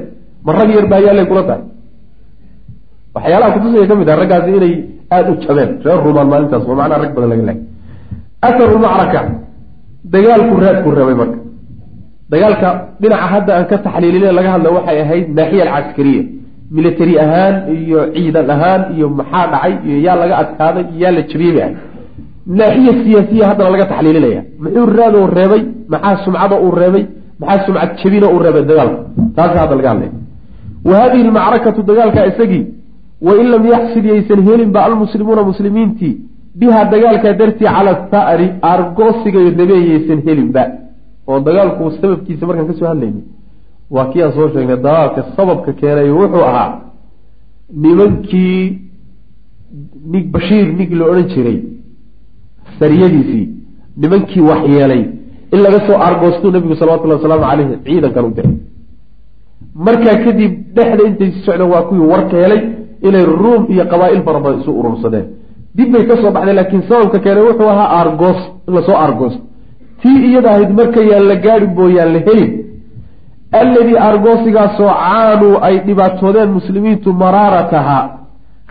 ma 0.47 0.51
rag 0.59 0.71
yar 0.77 0.87
baa 0.93 1.01
yaalay 1.07 1.27
kula 1.31 1.43
tahay? 1.49 1.63
Waxyaalaha 3.15 3.51
kutusaya 3.57 3.87
ka 3.91 3.95
mid 4.01 4.09
ah 4.13 4.17
raggaasi 4.23 4.51
inay 4.59 4.75
aada 5.15 5.31
u 5.33 5.35
jabeen 5.45 5.71
reer 5.85 5.99
rumaan 6.07 6.29
maalintaas 6.33 6.65
waa 6.69 6.79
macnaha 6.81 7.01
rag 7.05 7.13
badan 7.17 7.29
laga 7.33 7.45
laayay. 7.49 7.61
Atharu 8.49 8.79
macraka 8.85 9.21
dagaalku 10.15 10.55
raadku 10.65 10.89
reebay 10.99 11.17
marka 11.23 11.39
dagaalka 12.33 12.69
dhinaca 13.03 13.27
hadda 13.35 13.51
aan 13.59 13.67
ka 13.71 13.77
taxliilin 13.87 14.25
laga 14.39 14.51
hadla 14.55 14.69
waxay 14.77 14.99
ahayd 15.05 15.27
naaxiya 15.39 15.63
alcaskariya 15.77 16.23
military 16.77 17.15
ahaan 17.25 17.55
iyo 17.77 17.99
ciidan 18.15 18.49
ahaan 18.55 18.81
iyo 18.97 19.07
maxaa 19.19 19.47
dhacay 19.53 19.73
iyo 19.87 19.99
yaa 20.07 20.17
laga 20.23 20.35
adkaaday 20.43 20.85
iyo 20.93 21.01
yaa 21.05 21.13
la 21.17 21.23
jabiyey 21.31 21.55
bay 21.57 21.63
ahayd 21.65 21.77
naaxiya 22.61 22.93
siyaasiya 23.05 23.45
haddana 23.51 23.71
laga 23.75 23.87
taxliilinaya. 23.93 24.41
Muxuu 24.65 24.87
raadoo 24.99 25.27
reebay 25.39 25.63
maxaa 25.93 26.17
sumcada 26.25 26.57
uu 26.65 26.71
reebay 26.83 27.05
maxaa 27.41 27.65
sumcad 27.67 27.91
jabina 28.03 28.27
uu 28.35 28.41
reebay 28.45 28.65
dagaalka? 28.71 28.99
Taasa 29.37 29.57
hadda 29.63 29.75
laga 29.79 29.89
hadlaya 29.93 30.11
wa 30.89 30.95
hadihi 31.01 31.23
almacrakatu 31.29 31.81
dagaalka 31.91 32.21
isagii 32.31 32.65
wain 33.27 33.47
lam 33.55 33.65
yaxsid 33.75 34.05
yaysan 34.13 34.41
helinba 34.49 34.79
almuslimuuna 34.89 35.43
muslimiintii. 35.51 36.15
Bihaa 36.61 36.85
dagaalkaa 36.95 37.35
dartii 37.41 37.69
cala 37.77 37.93
tha'ri 38.13 38.47
aargoosigay 38.71 39.47
rabeen 39.61 39.85
yaysan 39.93 40.19
helinba 40.27 40.63
oo 41.33 41.41
dagaalku 41.47 41.83
sababkiisa 42.01 42.45
markaan 42.49 42.67
ka 42.71 42.75
soo 42.81 42.89
hadlaynay 42.93 43.23
waa 43.95 44.07
kii 44.13 44.23
aan 44.25 44.33
soo 44.37 44.49
sheegnay 44.55 44.79
dagaalka 44.87 45.21
sababka 45.37 45.71
keenay 45.81 46.09
wuxuu 46.19 46.45
ahaa 46.51 46.71
nimankii 47.85 48.59
nig 50.13 50.25
bashiir 50.35 50.67
nig 50.79 50.91
la 50.99 51.05
odhan 51.11 51.27
jiray 51.35 51.59
sariyadiisii 52.79 53.45
nimankii 54.03 54.43
waxyeelay 54.51 55.03
in 55.55 55.61
laga 55.65 55.79
soo 55.87 55.97
aargoostuu 56.07 56.51
nabigu 56.55 56.75
salawatullahi 56.81 57.19
wasalaamu 57.21 57.45
caleyhi 57.51 57.77
ciidankan 57.87 58.25
u 58.25 58.31
diray. 58.37 58.55
Markaa 59.87 60.17
kadib 60.25 60.53
dhexda 60.77 61.03
intay 61.09 61.31
si 61.35 61.41
socdeen 61.47 61.71
waa 61.75 61.83
kuwii 61.89 62.07
warka 62.13 62.37
helay 62.45 62.61
inay 63.09 63.25
ruum 63.43 63.63
iyo 63.73 63.85
qabaa-il 63.93 64.23
fara 64.27 64.41
badan 64.45 64.61
isu 64.61 64.71
urursadeen. 64.81 65.27
Dib 65.77 65.89
bay 65.93 66.03
ka 66.09 66.15
soo 66.23 66.31
baxdeen 66.37 66.57
laakiin 66.59 66.83
sababka 66.89 67.19
keenay 67.25 67.45
wuxuu 67.49 67.69
ahaa 67.75 67.89
aargoos 67.99 68.41
in 68.69 68.75
la 68.77 68.83
soo 68.89 68.97
aargoos 69.05 69.35
tii 70.03 70.19
iyada 70.29 70.51
ahayd 70.55 70.71
markayaan 70.81 71.25
la 71.31 71.37
gaadhin 71.45 71.73
booyaan 71.79 72.13
la 72.15 72.21
helin. 72.27 72.51
Alladii 73.61 73.97
aargoosigaasoo 74.07 74.91
caanuu 75.03 75.55
ay 75.67 75.77
dhibaatoodeen 75.87 76.51
muslimiintu 76.59 77.13
maraaratahaa 77.23 78.05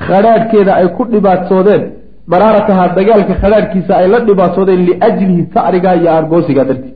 khadhaadhkeeda 0.07 0.71
ay 0.79 0.87
ku 0.97 1.03
dhibaatoodeen. 1.13 1.83
Maraaratahaa 2.33 2.87
dagaalka 2.97 3.33
khadhaadhkiisa 3.41 3.93
ay 4.01 4.07
la 4.13 4.19
dhibaatoodeen 4.27 4.81
liajlihi 4.89 5.43
tacrigaa 5.55 5.95
iyo 5.99 6.09
aargoosiga 6.15 6.63
dartii. 6.69 6.93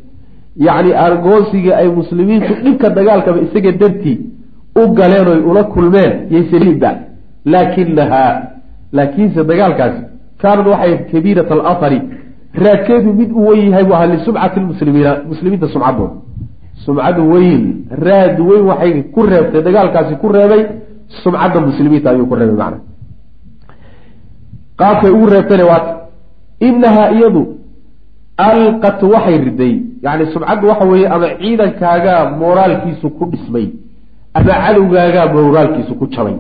Yacni 0.68 0.92
aargoosiga 1.04 1.72
ay 1.82 1.88
muslimiintu 2.00 2.52
dhibka 2.64 2.88
dagaalkaba 2.98 3.38
isaga 3.46 3.72
dartii 3.82 4.18
u 4.82 4.84
galeen 4.98 5.28
oy 5.34 5.40
ula 5.50 5.64
kulmeen 5.74 6.12
yayseliba 6.34 6.92
laakinahaa 7.54 8.32
laakiinse 8.98 9.42
dagaalkaasi 9.52 10.02
kaanad 10.42 10.68
waxay 10.74 10.94
kabiirat 11.12 11.50
alahari 11.56 12.00
raadkeedu 12.64 13.14
mid 13.14 13.32
u 13.32 13.48
wen 13.48 13.70
yahay 13.70 13.84
bu 13.84 13.94
ahaa 13.94 14.08
lisumcati 14.08 14.60
lmuslimiina 14.60 15.12
muslimiinta 15.30 15.68
sumcadooda 15.68 16.14
sumcadu 16.86 17.22
weyn 17.34 17.86
raad 17.90 18.40
weyn 18.40 18.64
waxay 18.70 19.04
ku 19.14 19.22
reebtay 19.32 19.62
dagaalkaasi 19.68 20.16
ku 20.22 20.28
reebay 20.30 20.62
sumcadda 21.24 21.60
muslimiinta 21.62 22.10
ayuu 22.10 22.28
ku 22.28 22.36
reebay 22.36 22.56
macna. 22.56 22.80
Qaabkay 24.80 25.12
ugu 25.12 25.26
reebtana 25.26 25.66
waata 25.66 25.92
inahaa 26.60 27.12
iyadu 27.12 27.42
alqat 28.38 29.04
waxay 29.04 29.38
riday 29.38 29.74
yani 30.04 30.26
sumcaddu 30.34 30.68
waxa 30.68 30.86
weeye 30.86 31.08
ama 31.08 31.28
ciidankaagaa 31.40 32.30
mooraalkiisu 32.40 33.10
ku 33.10 33.26
dhismay 33.32 33.68
ama 34.34 34.54
cadowgaagaa 34.64 35.34
mooraalkiisu 35.34 35.96
ku 35.96 36.08
jabay. 36.08 36.36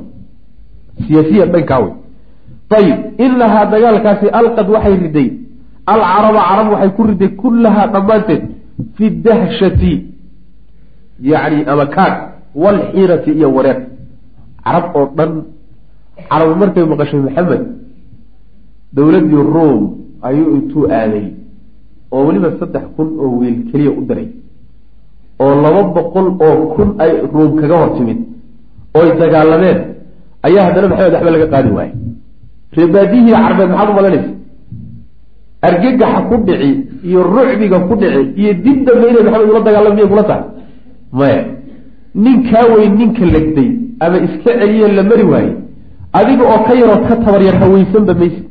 Siyaasiyan 1.07 1.51
dhankaa 1.51 1.79
wey 1.79 1.93
ayib 2.77 2.97
inahaa 3.25 3.65
dagaalkaasi 3.65 4.27
alqad 4.39 4.69
waxay 4.69 4.95
riday 5.05 5.44
alcaraba 5.93 6.41
carab 6.49 6.67
waxay 6.73 6.91
ku 6.97 7.01
riday 7.09 7.29
kullahaa 7.41 7.87
dhammaanteed 7.93 8.43
fi 8.95 9.05
dahshati 9.25 9.93
yacni 11.31 11.59
ama 11.71 11.85
kaag 11.95 12.13
walxiirati 12.63 13.31
iyo 13.39 13.47
wareer 13.55 13.79
carab 14.65 14.85
oo 14.97 15.05
dhan 15.17 15.31
carab 16.29 16.49
markay 16.61 16.85
maqashay 16.91 17.19
maxamed 17.27 17.63
dowladdii 18.95 19.43
ruom 19.55 19.81
ayuu 20.27 20.49
intuu 20.57 20.83
aaday 20.99 21.25
oo 22.13 22.21
weliba 22.27 22.49
saddex 22.59 22.85
kun 22.95 23.09
oo 23.23 23.31
wiil 23.39 23.57
keliya 23.71 23.91
u 23.99 24.01
diray 24.09 24.27
oo 25.43 25.53
laba 25.63 25.81
boqol 25.95 26.27
oo 26.47 26.55
kun 26.75 26.89
ay 27.03 27.11
ruum 27.33 27.51
kaga 27.59 27.75
hor 27.81 27.89
timid 27.97 28.19
ooy 28.97 29.09
dagaalameen 29.21 29.79
ayaa 30.47 30.63
haddana 30.67 30.87
maxamed 30.91 31.13
waxba 31.15 31.31
laga 31.35 31.47
qaadi 31.53 31.69
waayey 31.77 31.93
reebaadihii 32.77 33.33
carbeed 33.43 33.69
maxaad 33.71 33.89
u 33.91 33.95
malanaysa 33.99 34.29
argagaxa 35.67 36.21
ku 36.29 36.35
dhici 36.47 36.69
iyo 37.07 37.19
rucbiga 37.33 37.77
ku 37.87 37.93
dhici 38.01 38.21
iyo 38.41 38.51
dib 38.63 38.77
dambe 38.87 39.05
inay 39.11 39.23
maxamed 39.27 39.49
ula 39.51 39.61
dagaalama 39.67 39.95
miyay 39.95 40.09
kula 40.11 40.23
tahay. 40.29 40.43
Maya 41.19 41.41
ninkaa 42.23 42.65
weyn 42.75 42.93
ninka 42.99 43.25
legday 43.35 43.69
ama 44.03 44.17
iska 44.25 44.51
celiye 44.59 44.87
la 44.97 45.03
mari 45.09 45.23
waaye 45.31 45.51
adiga 46.19 46.43
oo 46.53 46.59
ka 46.67 46.73
yaroo 46.79 46.99
ka 47.07 47.15
tabaryar 47.25 47.55
haweysanba 47.61 48.13
mayse. 48.21 48.41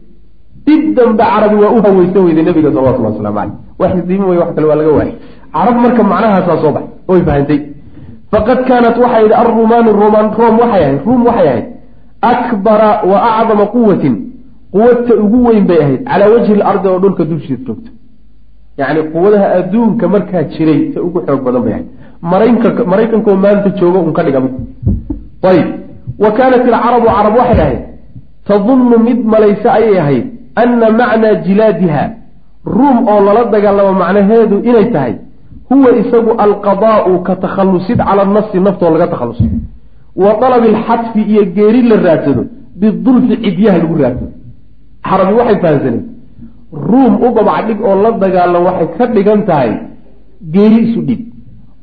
Dib 0.67 0.83
dambe 0.97 1.23
carabi 1.33 1.57
waa 1.63 1.73
u 1.77 1.83
haweysan 1.87 2.23
weyday 2.27 2.45
nabiga 2.49 2.69
salawatullah 2.73 3.11
waslamu 3.13 3.37
caleyh 3.39 3.55
wax 3.81 3.93
isiima 4.01 4.27
wey 4.31 4.39
wax 4.43 4.51
kale 4.57 4.67
waa 4.71 4.79
laga 4.81 4.93
waayay 4.99 5.15
carab 5.55 5.77
marka 5.85 6.03
macnahaasaa 6.11 6.57
soo 6.63 6.73
baxay. 6.77 6.91
Oy 7.13 7.21
fahantay 7.29 7.59
faqad 8.33 8.59
kaanat 8.69 8.97
waxay 9.03 9.17
ahayd 9.21 9.33
alrumaanu 9.43 9.91
rumaan 10.03 10.29
room 10.39 10.55
waxay 10.63 10.83
ahayd 10.85 11.01
ruum 11.07 11.23
waxay 11.29 11.49
ahayd. 11.53 11.67
Akbara 12.33 12.91
wa 13.11 13.17
acdama 13.39 13.67
quwatin 13.75 14.15
quwadta 14.75 15.13
ugu 15.25 15.39
weyn 15.49 15.65
bay 15.71 15.79
ahayd 15.85 16.01
calaa 16.11 16.31
wajhi 16.35 16.55
lardi 16.63 16.89
oo 16.93 16.99
dhulka 17.03 17.25
dushiisa 17.31 17.63
joogta. 17.67 17.91
Yacni 18.79 19.01
quwadaha 19.13 19.47
adduunka 19.59 20.05
markaa 20.15 20.43
jiray 20.53 20.81
ta 20.93 20.99
ugu 21.07 21.19
xoog 21.27 21.41
badan 21.47 21.63
bay 21.67 21.73
ahayd. 21.77 21.87
Maraykanka 22.33 22.83
maraykankoo 22.93 23.37
maanta 23.45 23.69
jooga 23.79 23.99
un 24.07 24.13
ka 24.17 24.23
dhiga 24.27 24.41
mid 24.45 24.55
ayib. 25.51 25.67
Wa 26.23 26.31
kaanat 26.37 26.63
ilcarabu 26.69 27.07
carab 27.17 27.35
waxay 27.41 27.61
ahayd 27.67 27.83
tadunnu 28.49 28.97
mid 29.07 29.19
malayse 29.33 29.69
ayay 29.79 29.97
ahayd 30.03 30.25
anna 30.63 30.87
macnaa 31.01 31.35
jilaadiha 31.47 32.03
ruum 32.77 32.99
oo 33.13 33.21
lala 33.27 33.43
dagaalamo 33.55 33.93
macnaheedu 34.03 34.57
inay 34.71 34.87
tahay 34.95 35.15
huwa 35.71 35.91
isagu 36.01 36.31
alqadaau 36.45 37.23
ka 37.27 37.35
takhallusid 37.45 37.99
cala 38.09 38.25
nafsi 38.37 38.59
naftoo 38.67 38.91
laga 38.95 39.07
takhalluso 39.13 39.45
wa 40.23 40.31
dalabi 40.41 40.69
alxadfi 40.75 41.21
iyo 41.33 41.43
geeri 41.57 41.83
la 41.91 41.97
raadsado 42.07 42.43
bidulfi 42.81 43.35
cidyaha 43.45 43.79
lagu 43.83 43.95
raadsado 44.03 44.33
carabi 45.09 45.33
waxay 45.41 45.59
fahamsaneen 45.65 46.03
ruum 46.89 47.13
u 47.27 47.29
babacdhig 47.37 47.79
oo 47.89 47.95
la 48.05 48.11
dagaalamo 48.23 48.67
waxay 48.69 48.89
ka 48.99 49.05
dhigan 49.15 49.41
tahay 49.49 49.71
geeri 50.55 50.79
isu 50.89 51.01
dhig 51.09 51.21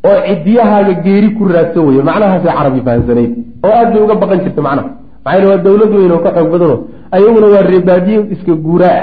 oo 0.10 0.18
cidyahaaga 0.28 0.94
geeri 1.06 1.30
ku 1.38 1.44
raadsan 1.54 1.84
weye 1.88 2.02
macnahaasay 2.10 2.54
carabi 2.58 2.80
fahamsanayd 2.88 3.32
oo 3.66 3.72
aad 3.80 3.88
bay 3.94 4.02
uga 4.06 4.16
baqan 4.24 4.40
jirta 4.46 4.62
macnaha. 4.68 4.90
Maxaa 5.26 5.48
waa 5.50 5.64
dowlad 5.66 5.92
weyn 5.98 6.12
oo 6.16 6.22
ka 6.26 6.30
xoog 6.36 6.50
badano 6.54 6.76
ayaguna 7.16 7.48
waa 7.54 7.64
reebaadiye 7.72 8.20
iska 8.34 8.54
guuraa 8.66 9.00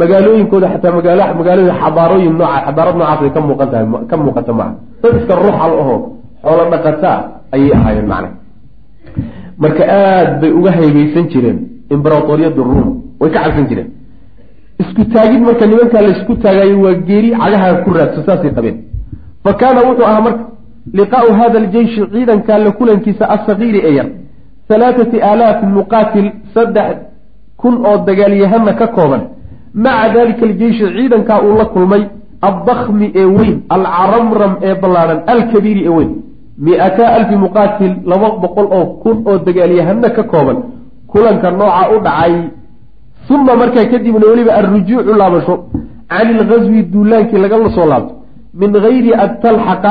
magaalooyinkooda 0.00 0.66
xataa 0.72 0.92
magaal 0.98 1.20
magaalada 1.40 1.72
xabaarooyin 1.82 2.34
nooca 2.40 2.58
xadaarad 2.66 2.96
noocaasay 3.00 3.30
ka 3.36 3.40
muuqan 3.46 3.68
tahay 3.72 3.86
ka 4.10 4.14
muuqata 4.24 4.52
maaha 4.58 4.72
dad 5.02 5.12
iska 5.20 5.34
ruuxal 5.42 5.72
ahoo 5.82 5.98
xoolo 6.44 6.62
dhaqataa 6.72 7.16
ayay 7.54 7.70
ahaayeen 7.78 8.06
macna 8.12 8.28
marka 9.62 9.82
aada 9.98 10.32
bay 10.40 10.50
uga 10.58 10.70
haybeysan 10.78 11.24
jireen 11.32 11.58
imberatoriyadda 11.94 12.62
ruum 12.70 12.88
way 13.20 13.30
ka 13.34 13.38
cabsan 13.44 13.66
jireen. 13.68 13.88
Isku 14.82 15.02
taagid 15.14 15.40
marka 15.48 15.66
nimankaa 15.66 16.02
la 16.06 16.10
isku 16.16 16.34
taagayo 16.44 16.76
waa 16.84 16.94
geeri 17.08 17.30
cagaha 17.40 17.68
ku 17.84 17.90
raadso 17.96 18.20
saasay 18.26 18.50
qabeen. 18.56 18.76
Fa 19.44 19.52
kaana 19.60 19.80
wuxuu 19.88 20.06
ahaa 20.10 20.20
marka 20.26 20.44
liqaau 20.98 21.28
hada 21.40 21.58
aljeyshi 21.62 22.00
ciidankaa 22.12 22.58
la 22.64 22.70
kulankiisa 22.78 23.24
asagiiri 23.34 23.80
ee 23.88 23.94
yar 23.98 24.06
halaathati 24.70 25.18
aalaafin 25.30 25.70
muqaatil 25.78 26.28
saddex 26.54 26.96
kun 27.60 27.74
oo 27.86 27.96
dagaalyahana 28.08 28.72
ka 28.80 28.86
kooban. 28.96 29.22
Maca 29.84 30.08
dalika 30.14 30.44
aljeyshi 30.46 30.84
ciidankaa 30.96 31.40
uu 31.46 31.56
la 31.60 31.64
kulmay 31.74 32.02
addakmi 32.48 33.06
ee 33.20 33.24
weyn 33.36 33.54
alcaramram 33.76 34.52
ee 34.68 34.74
ballaadhan 34.82 35.20
alkabiiri 35.32 35.82
ee 35.88 35.94
weyn. 35.98 36.10
Mi-ataa 36.64 37.10
alfi 37.18 37.36
muqaatil 37.44 37.92
laba 38.10 38.28
boqol 38.42 38.66
oo 38.78 38.84
kun 39.02 39.16
oo 39.30 39.38
dagaalyahana 39.46 40.08
ka 40.16 40.22
kooban. 40.32 40.58
Kulanka 41.12 41.50
nooca 41.50 41.82
u 41.94 42.00
dhacay 42.06 42.34
uma 43.34 43.52
markaa 43.62 43.86
kadibna 43.92 44.26
weliba 44.30 44.52
alrujuucu 44.60 45.12
laabasho 45.20 45.54
can 46.12 46.28
ilgaswi 46.34 46.82
duulaankii 46.92 47.38
lagala 47.44 47.70
soo 47.76 47.86
laabto 47.92 48.14
min 48.60 48.70
gayri 48.84 49.10
an 49.22 49.30
talxaqa 49.42 49.90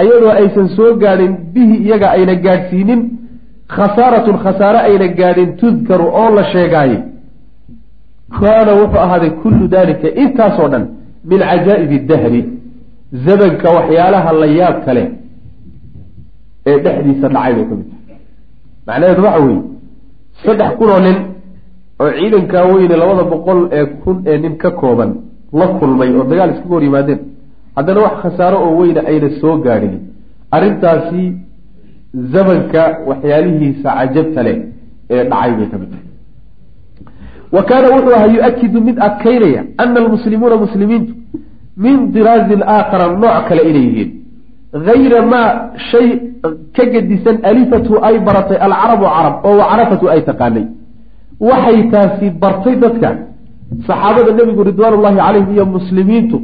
ayadoo 0.00 0.32
aysan 0.40 0.68
soo 0.76 0.90
gaadhin 1.02 1.32
bihi 1.54 1.74
iyaga 1.86 2.06
ayna 2.16 2.34
gaadhsiinin 2.44 3.00
khasaaratun 3.76 4.36
khasaare 4.44 4.78
ayna 4.88 5.06
gaadhin 5.20 5.48
tudkaru 5.62 6.06
oo 6.20 6.30
la 6.36 6.44
sheegaaye 6.52 6.98
kaana 8.40 8.72
wuxuu 8.80 9.00
ahaaday 9.06 9.30
kullu 9.42 9.64
dalika 9.76 10.08
intaasoo 10.22 10.68
dhan 10.72 10.84
min 11.30 11.40
cajaa'ibi 11.50 11.96
dahri 12.10 12.40
zamanka 13.26 13.68
waxyaalaha 13.76 14.30
la 14.40 14.46
yaab 14.60 14.76
kale 14.86 15.02
ee 16.70 16.78
dhexdiisa 16.84 17.28
dhacay 17.34 17.52
bay 17.56 17.64
ka 17.70 17.74
mid 17.78 17.86
tahay 17.90 18.18
macnaheedu 18.86 19.22
waxa 19.26 19.40
weeye 19.46 19.62
saddex 20.44 20.70
kun 20.78 20.90
oo 20.94 21.00
nin 21.06 21.16
oo 22.02 22.10
ciidankaa 22.18 22.64
weyne 22.72 22.96
labada 23.02 23.22
boqol 23.32 23.60
ee 23.78 23.84
kun 24.02 24.16
ee 24.30 24.38
nin 24.44 24.54
ka 24.62 24.70
kooban 24.80 25.10
la 25.60 25.66
kulmay 25.78 26.10
oo 26.18 26.24
dagaal 26.30 26.50
iskaga 26.54 26.74
hor 26.74 26.82
yimaadeen 26.88 27.20
haddana 27.76 28.00
wax 28.06 28.14
khasaaro 28.22 28.58
oo 28.66 28.72
weyne 28.80 29.00
ayna 29.10 29.28
soo 29.40 29.56
gaadhin. 29.66 29.94
Arrintaasi 30.56 31.22
zamanka 32.32 32.82
waxyaalihiisa 33.08 33.88
cajabta 33.98 34.40
leh 34.46 34.56
ee 35.14 35.22
dhacay 35.30 35.50
bay 35.58 35.66
ka 35.72 35.76
mid 35.82 35.90
tahay. 35.92 36.06
Wa 37.54 37.62
kaana 37.68 37.86
wuxuu 37.94 38.14
ahaa 38.18 38.30
yu-akidu 38.36 38.78
mid 38.88 38.96
adkaynaya 39.06 39.62
ana 39.82 39.96
almuslimuuna 40.02 40.56
muslimiintu 40.64 41.12
min 41.84 41.96
diraazin 42.14 42.62
aakhara 42.76 43.06
nooc 43.22 43.36
kale 43.48 43.62
inay 43.70 43.84
yihiin. 43.88 44.10
Hayra 44.88 45.20
maa 45.32 45.48
shay 45.90 46.08
ka 46.76 46.84
gedisan 46.92 47.36
alifatu 47.50 47.92
ay 48.08 48.16
baratay 48.26 48.58
alcarabu 48.66 49.04
carab 49.14 49.34
oo 49.48 49.54
wacarafatu 49.60 50.04
ay 50.14 50.20
taqaanay 50.28 50.64
waxay 51.40 51.78
taasi 51.92 52.26
bartay 52.42 52.76
dadka. 52.82 53.10
Saxaabada 53.86 54.32
nebigu 54.38 54.62
ridwaanullahi 54.70 55.16
calayhim 55.16 55.50
iyo 55.54 55.64
muslimiintu 55.76 56.36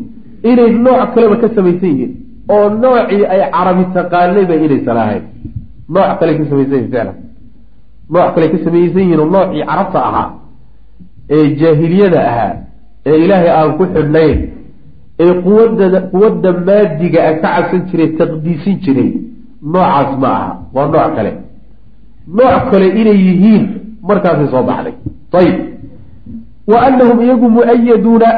inay 0.50 0.70
nooc 0.84 1.14
kaleba 1.14 1.36
ka 1.42 1.48
samaysan 1.56 1.88
yihiin 1.92 2.12
oo 2.54 2.66
noocii 2.82 3.24
ay 3.32 3.40
carabi 3.54 3.84
taqaanayba 3.96 4.54
inaysan 4.64 4.96
ahayn 5.04 5.22
nooc 5.94 6.10
kale 6.20 6.32
ka 6.38 6.44
samaysan 6.50 6.76
yihiin 6.76 6.90
ficlan 6.92 7.16
nooc 8.14 8.28
kale 8.34 8.46
ka 8.52 8.58
samaysan 8.64 9.00
yihiin 9.02 9.20
oo 9.22 9.28
noocii 9.34 9.62
carabta 9.70 9.98
ahaa 10.08 10.28
ee 11.36 11.44
jaahiliyada 11.60 12.20
ahaa 12.30 12.52
ee 13.08 13.16
ilaahay 13.24 13.50
aan 13.58 13.70
ku 13.78 13.84
xidhnayn 13.94 14.38
ee 15.24 15.32
quwadda 15.46 15.86
quwadda 16.12 16.50
maadiga 16.68 17.20
a 17.28 17.32
ka 17.42 17.48
cabsan 17.54 17.80
jiray 17.90 18.08
taqdiisin 18.20 18.76
jiray 18.84 19.10
noocaas 19.72 20.10
ma 20.22 20.28
aha. 20.38 20.50
Waa 20.74 20.86
nooc 20.92 21.14
kale. 21.16 21.32
Nooc 22.38 22.62
kale 22.70 22.86
inay 23.00 23.18
yihiin 23.28 23.64
markaasay 24.08 24.48
soo 24.52 24.62
baxday. 24.68 24.94
Ayib 25.38 25.56
wa 26.72 26.78
anahum 26.86 27.18
iyagu 27.26 27.46
mu'ayaduuna 27.56 28.28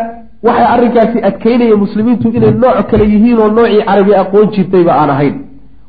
waxay 0.46 0.66
arrinkaasi 0.74 1.18
adkeynaya 1.28 1.76
muslimiintu 1.84 2.28
inay 2.36 2.52
nooc 2.62 2.78
kale 2.90 3.04
yihiin 3.12 3.38
oo 3.44 3.48
noocii 3.56 3.82
carabi 3.88 4.12
aqoon 4.22 4.46
jirtayba 4.54 4.92
aan 5.00 5.10
ahayn. 5.14 5.34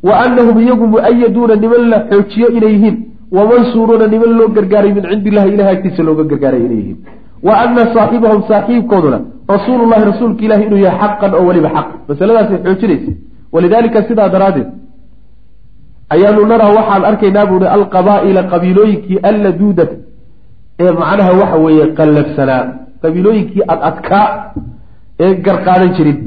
Wa 0.08 0.14
anahum 0.26 0.58
iyagu 0.64 0.86
mu'ayaduuna 0.96 1.56
niman 1.64 1.84
la 1.92 1.98
xoojiyo 2.10 2.48
inay 2.58 2.74
yihiin. 2.76 2.96
Wamansuuruuna 3.36 4.08
niman 4.14 4.32
loo 4.40 4.48
gargaaray 4.56 4.92
min 4.98 5.04
cindi 5.12 5.30
illahi 5.30 5.50
ilahi 5.56 5.70
agtiisa 5.76 6.04
looga 6.08 6.24
gargaaray 6.32 6.62
inay 6.66 6.78
yihiin. 6.82 6.98
Wa 7.48 7.54
ana 7.64 7.82
saaxibahum 7.94 8.42
saaxiibkooduna 8.50 9.20
rasuulullahi 9.56 10.04
rasuulka 10.12 10.42
ilahi 10.48 10.64
inuu 10.68 10.82
yahay 10.88 11.00
xaqan 11.02 11.32
oo 11.38 11.46
weliba 11.50 11.70
xaq. 11.76 11.88
Masaladaasay 12.10 12.58
xoojinaysa. 12.66 13.12
Walidaalika 13.54 14.00
sidaa 14.08 14.30
daraaddeed 14.36 14.68
ayaanu 16.14 16.42
naraa 16.52 16.72
waxaan 16.78 17.04
arkaynaa 17.12 17.46
buuhi 17.52 17.68
alqabaa'ila 17.78 18.42
qabiilooyinkii 18.52 19.18
alladuudata 19.30 19.96
ee 20.84 20.92
macnaha 21.02 21.32
waxa 21.42 21.58
weeye 21.66 21.86
qallafsanaa 22.00 22.62
qabiilooyinkii 23.04 23.64
ad 23.74 23.80
adkaa 23.90 24.26
ee 25.26 25.34
garqaadan 25.46 25.92
jirin. 25.98 26.18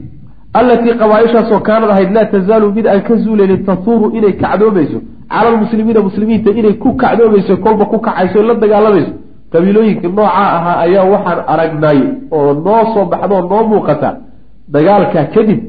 Allatii 0.60 0.94
qabaaishaasoo 1.02 1.60
kaanad 1.68 1.90
ahayd 1.94 2.10
laa 2.16 2.24
tazaalu 2.34 2.66
mid 2.76 2.86
aan 2.92 3.02
ka 3.08 3.14
zuulaynin 3.24 3.60
tahuuru 3.68 4.06
inay 4.18 4.32
kacdoomayso 4.42 4.98
cala 5.32 5.48
almuslimiina 5.52 6.00
muslimiinta 6.08 6.50
inay 6.60 6.74
ku 6.82 6.88
kacdoomayso 7.02 7.54
kolba 7.64 7.84
ku 7.92 7.98
kacayso 8.06 8.38
la 8.48 8.54
dagaalamayso 8.62 9.12
qabiilooyinka 9.52 10.08
noocaa 10.16 10.48
ahaa 10.56 10.76
ayaa 10.84 11.04
waxaan 11.14 11.40
aragnay 11.52 11.98
oo 12.36 12.50
noo 12.66 12.82
soo 12.94 13.04
baxdaoo 13.12 13.42
noo 13.50 13.62
muuqata 13.72 14.08
dagaalkaa 14.74 15.24
kadib 15.34 15.60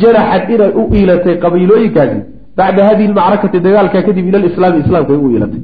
janaxad 0.00 0.44
inay 0.54 0.70
u 0.80 0.82
iilatay 0.98 1.34
qabiilooyinkaasi 1.44 2.18
bacda 2.58 2.82
hadihi 2.88 3.08
lmacrakati 3.12 3.60
dagaalkaa 3.66 4.02
kadib 4.08 4.24
ila 4.28 4.38
lislaami 4.46 4.78
islaamka 4.84 5.12
ay 5.12 5.20
u 5.24 5.30
iilatay 5.32 5.62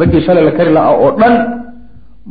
raggii 0.00 0.20
shalay 0.26 0.44
la 0.48 0.52
kari 0.58 0.72
lahaa 0.76 0.94
oo 1.04 1.10
dhan 1.20 1.34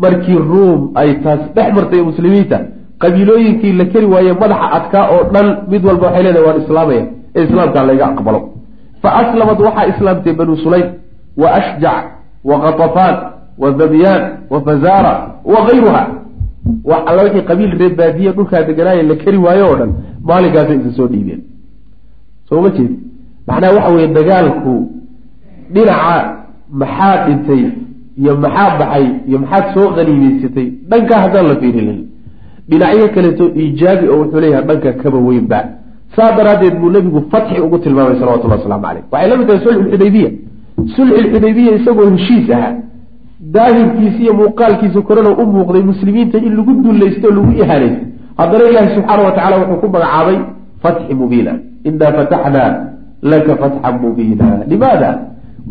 markii 0.04 0.40
ruum 0.52 0.82
ay 1.02 1.10
taas 1.24 1.42
dhex 1.56 1.70
martay 1.78 2.02
muslimiinta 2.10 2.58
qabiilooyinkii 3.02 3.74
la 3.80 3.86
keri 3.94 4.06
waaye 4.14 4.34
madaxa 4.34 4.68
adkaa 4.78 5.06
oo 5.16 5.24
dhan 5.34 5.48
mid 5.72 5.86
walba 5.86 6.06
waxay 6.08 6.24
leedahay 6.24 6.46
waan 6.48 6.62
islaamaya 6.64 7.04
ee 7.36 7.44
islaamkaa 7.48 7.86
layga 7.90 8.06
aqbalo 8.12 8.40
fa 9.02 9.10
aslamad 9.22 9.58
waxaa 9.68 9.88
islaamtay 9.94 10.34
banu 10.34 10.58
sulaym 10.58 10.88
wa 11.42 11.48
ashjac 11.60 12.04
wa 12.50 12.56
katafaan 12.62 13.16
wa 13.62 13.72
dhabyaan 13.72 14.22
wa 14.50 14.62
fazara 14.62 15.14
wa 15.54 15.60
kayruha 15.68 16.04
wax 16.90 17.02
alla 17.10 17.22
wixii 17.24 17.42
qabiil 17.50 17.72
reer 17.80 17.96
baadiye 17.96 18.32
dhulkaa 18.32 18.64
deganaaya 18.70 19.04
la 19.04 19.16
keri 19.16 19.38
waayo 19.38 19.66
oo 19.70 19.76
dhan 19.76 19.92
maalinkaasay 20.30 20.78
isa 20.78 20.92
soo 20.98 21.08
dhiibeen 21.08 21.42
soo 22.50 22.62
ma 22.62 22.70
jeed 22.70 23.07
macnaha 23.48 23.74
waxa 23.78 23.92
weeye 23.96 24.08
dagaalku 24.18 24.74
dhinaca 25.74 26.16
maxaa 26.82 27.16
dhintay 27.26 27.64
iyo 28.22 28.34
maxaa 28.44 28.70
baxay 28.80 29.06
iyo 29.28 29.38
maxaad 29.44 29.66
soo 29.74 29.88
qaniimeysatay 29.98 30.68
dhankaa 30.90 31.20
haddaan 31.24 31.46
la 31.52 31.56
fiirinin 31.62 32.00
dhinacyo 32.70 33.08
kaleeto 33.16 33.46
iijaabi 33.62 34.06
oo 34.14 34.18
wuxuu 34.22 34.40
leeyahay 34.44 34.66
dhanka 34.70 34.94
kaba 35.02 35.18
weynba. 35.28 35.60
Saa 36.16 36.32
daraaddeed 36.38 36.76
buu 36.80 36.90
nebigu 36.96 37.20
fatxi 37.32 37.62
ugu 37.66 37.78
tilmaamay 37.84 38.16
salawatullah 38.20 38.58
waslamu 38.60 38.84
caleyh 38.86 39.04
waxay 39.12 39.30
la 39.30 39.38
mid 39.38 39.48
tahay 39.48 39.62
sulxulxudaybiya 39.66 40.30
sulxulxudaybiya 40.96 41.72
isagoo 41.80 42.10
heshiis 42.16 42.50
ahaa. 42.56 42.74
Daahirkiisa 43.56 44.20
iyo 44.24 44.34
muuqaalkiisa 44.34 45.02
korena 45.08 45.30
u 45.42 45.46
muuqday 45.56 45.84
muslimiinta 45.92 46.38
in 46.48 46.52
lagu 46.58 46.72
dullaysto 46.86 47.28
o 47.28 47.32
lagu 47.38 47.52
ihaanaysto 47.62 48.04
haddana 48.40 48.64
ilaahi 48.72 48.90
subxaana 48.96 49.24
wa 49.28 49.32
tacala 49.38 49.56
wuxuu 49.62 49.80
ku 49.82 49.88
magacaabay 49.96 50.38
fatxi 50.84 51.14
mubiina. 51.22 51.52
Inaa 51.88 52.12
fataxnaa 52.18 52.70
laka 53.22 53.56
fatxan 53.62 53.96
mubiina 54.02 54.48
limaada? 54.68 55.10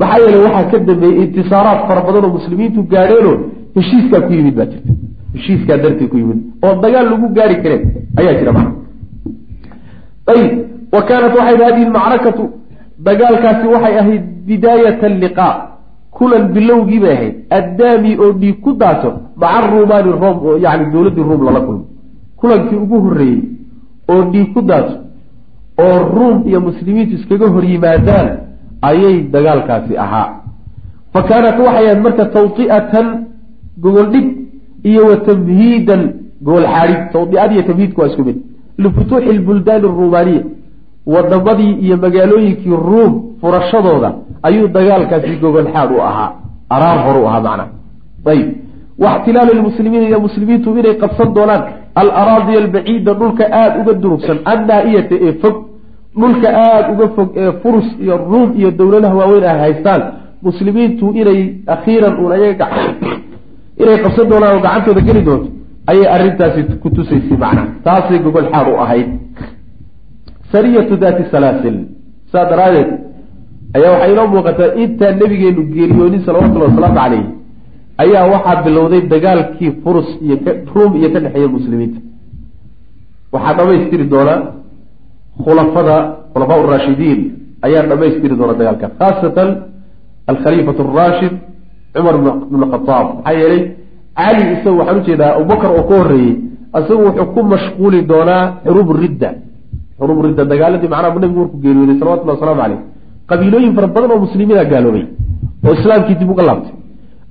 Maxaa 0.01 0.19
yeele 0.25 0.39
waxaa 0.45 0.71
ka 0.71 0.79
dambeeyey 0.79 1.23
intisaaraad 1.25 1.81
fara 1.89 2.01
badan 2.07 2.25
oo 2.25 2.33
muslimiintu 2.39 2.83
gaadheenoo 2.93 3.37
heshiiskaa 3.77 4.21
ku 4.27 4.33
yimid 4.33 4.55
baa 4.59 4.67
jirta. 4.73 4.93
Heshiiskaa 5.35 5.77
dartii 5.83 6.09
ku 6.09 6.17
yimid. 6.19 6.39
Oo 6.65 6.75
dagaal 6.83 7.07
lagu 7.11 7.29
gaari 7.37 7.57
kareen 7.63 7.83
ayaa 8.19 8.35
jira 8.41 8.53
maa 8.53 8.69
ayib. 10.33 10.53
Wa 10.93 11.03
kaanat 11.09 11.33
waxay 11.39 11.57
hadihi 11.65 11.91
macrakatu. 11.97 12.45
Dagaalkaasi 13.07 13.67
waxay 13.75 13.99
ahayd 14.03 14.23
bidaayata 14.47 15.09
liqaa. 15.09 15.55
Kulan 16.17 16.45
bilowgii 16.55 17.01
bay 17.01 17.13
ahayd. 17.17 17.35
Addaami 17.59 18.13
oo 18.23 18.33
dhiig 18.41 18.61
ku 18.65 18.73
daato 18.73 19.11
maca 19.37 19.67
ruumaani 19.71 20.11
rom 20.23 20.37
oo 20.47 20.57
yani 20.65 20.85
dowladdii 20.93 21.23
ruum 21.29 21.45
lala 21.45 21.61
kulmo. 21.67 21.85
Kulankii 22.41 22.77
ugu 22.85 22.97
horreeyey 23.05 23.41
oo 24.13 24.23
dhiig 24.33 24.53
ku 24.55 24.61
daato 24.63 24.95
oo 25.85 25.99
ruum 26.15 26.37
iyo 26.49 26.61
muslimiintu 26.61 27.15
iskaga 27.19 27.47
hor 27.55 27.65
yimaadaan 27.65 28.29
ayay 28.83 29.17
dagaalkaasi 29.35 29.99
ahaa. 30.05 30.29
Fa 31.13 31.23
kaanat 31.29 31.59
waxay 31.59 31.85
ahayd 31.87 32.01
marka 32.07 32.25
tawti'atan 32.37 33.07
gogol 33.85 34.07
dhig 34.15 34.27
iyo 34.91 35.03
wa 35.11 35.17
tamhiidan 35.29 36.03
gogol 36.47 36.67
xaadhig 36.75 37.01
tawdi'ad 37.13 37.51
iyo 37.53 37.63
tamhiidku 37.63 38.01
waa 38.01 38.09
isku 38.11 38.25
mid. 38.25 38.37
Lifutuuxi 38.79 39.33
lbuldaani 39.39 39.87
aruumaaniya 39.89 40.43
wadamadii 41.15 41.73
iyo 41.85 41.97
magaalooyinkii 42.05 42.77
ruum 42.89 43.13
furashadooda 43.41 44.11
ayuu 44.43 44.69
dagaalkaasi 44.69 45.37
gogolxaad 45.43 45.91
u 45.97 46.01
ahaa. 46.09 46.31
Araar 46.75 46.99
hor 47.07 47.17
u 47.23 47.27
ahaa 47.29 47.41
macnaha 47.41 47.69
ayib. 48.33 48.49
Waxtilaalu 48.99 49.53
lmuslimiina 49.61 50.07
iyo 50.09 50.21
muslimiintu 50.21 50.79
inay 50.79 50.95
qabsan 51.03 51.29
doonaan 51.37 51.63
alaraadiya 52.01 52.59
albaciida 52.65 53.13
dhulka 53.21 53.45
aada 53.61 53.77
uga 53.83 53.93
durugsan 54.03 54.39
annaa-iyata 54.53 55.15
ee 55.27 55.33
fog. 55.43 55.57
Dhulka 56.21 56.49
aada 56.65 56.89
uga 56.95 57.07
fog 57.17 57.29
ee 57.43 57.53
furus 57.63 57.89
iyo 58.05 58.15
ruum 58.31 58.49
iyo 58.61 58.71
dowladaha 58.79 59.15
waaweyn 59.21 59.45
ay 59.53 59.59
haystaan 59.65 60.03
muslimiintu 60.47 61.07
inay 61.21 61.41
akhiiran 61.75 62.15
uun 62.21 62.33
ayaga 62.39 62.67
inay 63.83 63.97
qabsan 64.05 64.27
doonaan 64.31 64.53
oo 64.57 64.63
gacantooda 64.67 65.01
geli 65.09 65.23
doonto 65.29 65.49
ayay 65.91 66.07
arrintaasi 66.15 66.61
ku 66.83 66.89
tusaysay 66.97 67.37
macnaha 67.43 67.67
taasay 67.87 68.19
gogol 68.25 68.47
xaad 68.53 68.67
u 68.73 68.77
ahayd. 68.85 69.09
Sariyatu 70.53 70.95
daati 71.03 71.23
salaasil 71.33 71.77
saa 72.33 72.45
daraadeed 72.51 72.89
ayaa 73.77 73.93
waxay 73.95 74.13
inoo 74.15 74.27
muuqataa 74.35 74.71
intaa 74.83 75.13
nabigeenu 75.21 75.63
geeriyoonin 75.75 76.21
salawatullahi 76.27 76.71
wasalaamu 76.71 76.99
caleyh 77.01 77.25
ayaa 78.03 78.25
waxaa 78.35 78.63
bilowday 78.67 79.01
dagaalkii 79.13 79.71
furus 79.83 80.09
iyo 80.25 80.37
ruum 80.75 80.93
iyo 81.01 81.09
ka 81.15 81.19
dhexeeya 81.25 81.49
muslimiinta. 81.57 82.01
Waxaa 83.33 83.55
dhamaystiri 83.59 84.05
doona 84.13 84.35
khulafada 85.45 85.97
khulafaa 86.33 86.67
raashidiin 86.73 87.21
ayaa 87.67 87.83
dhamaystiri 87.91 88.35
doona 88.41 88.55
dagaalka 88.61 88.87
khaasatan 88.99 89.49
alkhaliifatu 90.31 90.83
araashid 90.91 91.33
cumar 91.95 92.17
bn 92.53 92.63
khataab 92.73 93.07
maxaa 93.17 93.35
yeelay 93.41 93.63
cali 94.19 94.43
isagu 94.55 94.77
waxaan 94.81 94.99
u 95.01 95.05
jeedaa 95.09 95.31
abubakar 95.39 95.71
oo 95.79 95.85
ka 95.91 95.95
horreeyey 96.01 96.33
isagu 96.79 97.03
wuxuu 97.09 97.27
ku 97.35 97.41
mashquuli 97.53 97.99
doonaa 98.11 98.43
xuruub 98.67 98.89
ridda. 99.03 99.31
Xuruub 99.99 100.19
ridda 100.27 100.43
dagaaladii 100.53 100.89
macnaha 100.93 101.15
nabigu 101.23 101.39
markuu 101.41 101.59
geeriyooday 101.65 101.97
salawatullahi 102.01 102.37
wasalaamu 102.39 102.61
caleyh 102.63 102.81
qabiilooyin 103.31 103.73
fara 103.77 103.87
badan 103.95 104.11
oo 104.15 104.19
muslimiina 104.27 104.65
gaaloobay 104.73 105.05
oo 105.67 105.73
islaamkii 105.79 106.17
dib 106.21 106.31
uga 106.35 106.43
laabtay 106.49 106.73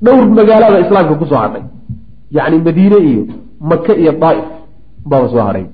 dhowr 0.03 0.25
magaalada 0.39 0.79
islaamka 0.85 1.15
ku 1.21 1.25
soo 1.31 1.39
hadhay 1.43 1.63
yacni 2.37 2.57
madiine 2.67 2.97
iyo 3.09 3.23
maka 3.69 3.91
iyo 4.01 4.11
daaif 4.23 4.45
baaba 5.09 5.27
soo 5.33 5.43
hadhay 5.47 5.65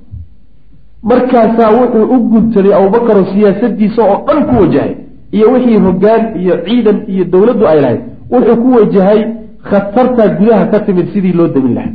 markaasaa 1.03 1.71
wuxuu 1.79 2.05
u 2.15 2.17
guntaday 2.31 2.73
abubakaroo 2.79 3.25
siyaasadiisa 3.33 4.01
oo 4.11 4.17
dhan 4.27 4.39
ku 4.49 4.55
wajahay 4.61 4.93
iyo 5.31 5.45
wixii 5.53 5.77
hogaan 5.85 6.23
iyo 6.41 6.55
ciidan 6.65 6.97
iyo 7.13 7.23
dowladdu 7.33 7.65
ay 7.71 7.79
lahayd 7.81 8.01
wuxuu 8.33 8.55
ku 8.63 8.67
wajahay 8.77 9.19
khatartaa 9.69 10.27
gudaha 10.39 10.65
ka 10.71 10.79
timid 10.85 11.07
sidii 11.13 11.33
loo 11.39 11.47
damin 11.47 11.73
lahaa. 11.77 11.93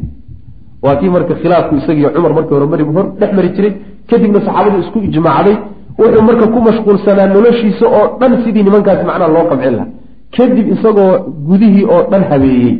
Waa 0.82 0.96
kii 1.00 1.08
marka 1.16 1.34
khilaafku 1.34 1.74
isagiiyo 1.80 2.10
cumar 2.14 2.32
markii 2.34 2.54
hore 2.54 2.66
mari 2.72 2.84
hor 2.84 3.06
dhex 3.20 3.30
mari 3.36 3.48
jiray 3.56 3.72
kadibna 4.10 4.40
saxaabadu 4.46 4.78
isku 4.84 4.98
ijmaacday 5.08 5.56
wuxuu 5.98 6.22
marka 6.28 6.46
ku 6.54 6.58
mashquulsanaa 6.66 7.26
noloshiisa 7.34 7.86
oo 7.98 8.04
dhan 8.20 8.32
sidii 8.44 8.62
nimankaasi 8.66 9.04
macnaha 9.08 9.30
loo 9.36 9.44
qabcin 9.50 9.74
lahaa 9.78 9.90
kadib 10.34 10.66
isagoo 10.74 11.12
gudihii 11.48 11.84
oo 11.94 12.02
dhan 12.10 12.24
habeeyey 12.30 12.74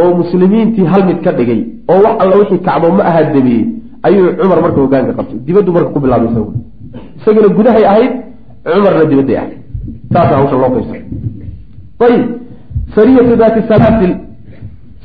oo 0.00 0.10
muslimiintii 0.20 0.86
hal 0.92 1.02
mid 1.08 1.18
ka 1.24 1.32
dhigay 1.38 1.60
oo 1.92 1.98
wax 2.04 2.14
alla 2.22 2.34
wixii 2.40 2.60
kacdo 2.68 2.88
ma 2.98 3.02
ahaa 3.10 3.24
damiyey 3.34 3.62
ayuu 4.06 4.28
cumar 4.40 4.58
marka 4.64 4.78
hogaanka 4.84 5.12
qabtay. 5.18 5.38
Dibaddu 5.46 5.70
marka 5.76 5.90
ku 5.94 6.00
bilaabay 6.04 6.28
isaguna 6.30 6.58
isaguna 7.20 7.48
gudahay 7.58 7.84
ahayd 7.92 8.12
cumarna 8.64 9.04
dibadday 9.10 9.36
ahayd. 9.42 9.58
Saasa 10.12 10.32
hawsha 10.38 10.56
loo 10.62 10.70
qaybsa 10.74 10.94
ayib 12.06 12.22
sariyatu 12.96 13.34
daati 13.42 13.60
salaasil 13.70 14.12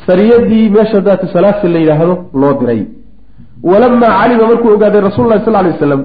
sariyadii 0.08 0.70
meesha 0.76 1.00
daatu 1.08 1.26
salaasil 1.36 1.72
la 1.76 1.80
yidhaahdo 1.84 2.16
loo 2.42 2.54
diray. 2.60 2.82
Walamaa 3.70 4.12
calima 4.22 4.44
markuu 4.52 4.70
ogaaday 4.76 5.02
rasul 5.10 5.26
lahi 5.32 5.42
sal 5.46 5.54
lay 5.58 5.72
waslam 5.74 6.02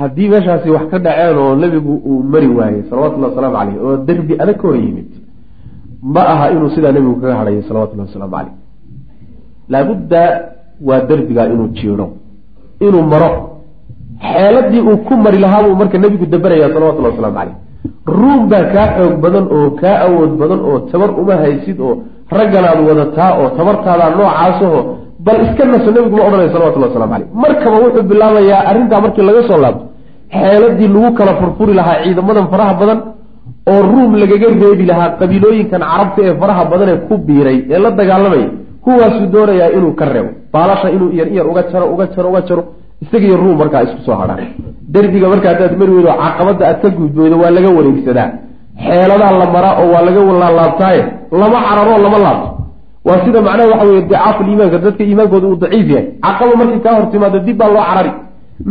haddii 0.00 0.28
meeshaasi 0.32 0.68
wax 0.76 0.84
ka 0.92 0.98
dhaceen 1.04 1.36
oo 1.44 1.54
nebigu 1.62 1.94
uu 2.10 2.22
mari 2.32 2.48
waayey 2.58 2.82
salawatullahi 2.90 3.30
wasalaamu 3.32 3.56
caleyh 3.58 3.76
oo 3.86 3.96
derbi 4.08 4.34
adag 4.42 4.56
ka 4.60 4.64
hor 4.68 4.76
yimid 4.84 5.10
ma 6.14 6.22
aha 6.32 6.46
inuu 6.54 6.70
sidaa 6.74 6.92
nebigu 6.96 7.14
kaga 7.22 7.34
hadhayo 7.40 7.62
salawatullahi 7.68 8.08
wasalaamu 8.08 8.34
caleyh 8.36 8.54
laabudda 9.72 10.22
waa 10.88 11.00
derbigaa 11.10 11.46
inuu 11.54 11.68
jiidho 11.78 12.06
inuu 12.86 13.02
maro. 13.12 13.30
Xeeladii 14.32 14.80
uu 14.88 14.96
ku 15.06 15.14
mari 15.24 15.38
lahaa 15.44 15.62
buu 15.64 15.76
marka 15.80 15.98
nebigu 15.98 16.26
dabaraya 16.26 16.68
salawatullahi 16.74 17.14
waslamu 17.14 17.36
caleyh 17.38 17.56
ruum 18.18 18.42
baa 18.50 18.64
kaa 18.74 18.86
xoog 18.96 19.14
badan 19.24 19.46
oo 19.56 19.70
kaa 19.80 19.96
awood 20.06 20.32
badan 20.40 20.60
oo 20.68 20.78
tabar 20.90 21.10
uma 21.20 21.34
haysid 21.42 21.78
oo 21.80 21.94
ragganaad 22.38 22.78
wadataa 22.88 23.30
oo 23.40 23.48
tabartaadaa 23.58 24.10
noocaasaho 24.18 24.80
bal 25.24 25.38
iska 25.46 25.64
naso 25.72 25.90
nebigu 25.96 26.16
ma 26.18 26.24
odhanaya 26.28 26.50
salawatullah 26.54 26.88
waslamu 26.90 27.12
caleyh 27.14 27.28
markaba 27.44 27.76
wuxuu 27.84 28.04
bilaabayaa 28.10 28.60
arrintaa 28.70 29.00
markii 29.04 29.24
laga 29.28 29.42
soo 29.48 29.58
laabto 29.64 29.84
xeeladii 30.40 30.88
lagu 30.94 31.10
kala 31.18 31.32
furfuri 31.40 31.72
lahaa 31.80 31.96
ciidamadan 32.04 32.46
faraha 32.52 32.74
badan 32.80 32.98
oo 33.72 33.80
ruum 33.90 34.12
lagaga 34.22 34.46
reebi 34.62 34.84
lahaa 34.90 35.08
qabiilooyinkan 35.20 35.82
carabta 35.90 36.20
ee 36.28 36.34
faraha 36.42 36.62
badan 36.72 36.88
ee 36.94 36.98
ku 37.08 37.14
biiray 37.26 37.58
ee 37.74 37.78
la 37.84 37.90
dagaalamaya 38.00 38.48
kuwaasuu 38.84 39.26
doonayaa 39.34 39.70
inuu 39.76 39.92
ka 40.00 40.04
reebo. 40.14 40.30
Baalasha 40.54 40.88
inuu 40.96 41.08
iyar 41.16 41.28
iyar 41.34 41.46
uga 41.50 41.62
jaro 41.72 41.86
uga 41.94 42.04
jaro 42.14 42.28
uga 42.32 42.40
jaro 42.48 42.62
isagiyo 43.04 43.36
ruum 43.42 43.56
markaa 43.62 43.82
isku 43.86 44.00
soo 44.06 44.16
hadhaan. 44.20 44.40
Derbiga 44.94 45.26
marka 45.32 45.46
haddaad 45.52 45.72
mari 45.80 45.92
weydo 45.96 46.12
caqabada 46.22 46.64
aad 46.70 46.78
ka 46.82 46.88
gudboodo 46.98 47.36
waa 47.42 47.50
laga 47.56 47.70
wareegsadaa. 47.78 48.28
Xeeladaa 48.84 49.32
la 49.40 49.46
maraa 49.54 49.74
oo 49.82 49.88
waa 49.94 50.02
laga 50.08 50.20
laalaabtaaye 50.42 51.00
lama 51.40 51.58
cararoo 51.68 51.98
lama 52.04 52.18
laabto 52.26 52.48
waa 53.06 53.18
sida 53.24 53.40
macnaha 53.46 53.68
waxa 53.72 53.86
weye 53.90 54.02
dicaaful 54.08 54.48
iimaanka 54.50 54.78
dadka 54.84 55.02
iimaankooda 55.08 55.46
uu 55.50 55.56
daciif 55.62 55.88
yahay. 55.94 56.06
Caqaba 56.24 56.54
markii 56.60 56.80
kaa 56.84 56.94
hor 56.98 57.06
timaado 57.12 57.38
dib 57.46 57.56
baa 57.60 57.68
loo 57.74 57.84
carari. 57.88 58.12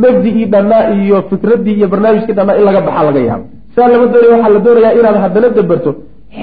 Mabdi-ii 0.02 0.46
dhannaa 0.54 0.84
iyo 1.00 1.18
fikraddii 1.30 1.76
iyo 1.80 1.88
barnaamijkii 1.94 2.36
dhannaa 2.38 2.58
in 2.60 2.64
laga 2.68 2.82
baxaa 2.88 3.04
laga 3.08 3.20
yaabo. 3.30 3.46
Saa 3.76 3.88
lama 3.92 4.06
doonaya 4.14 4.34
waxaa 4.36 4.54
la 4.56 4.60
doonayaa 4.66 4.94
inaad 5.00 5.18
haddana 5.24 5.50
dabarto 5.58 5.92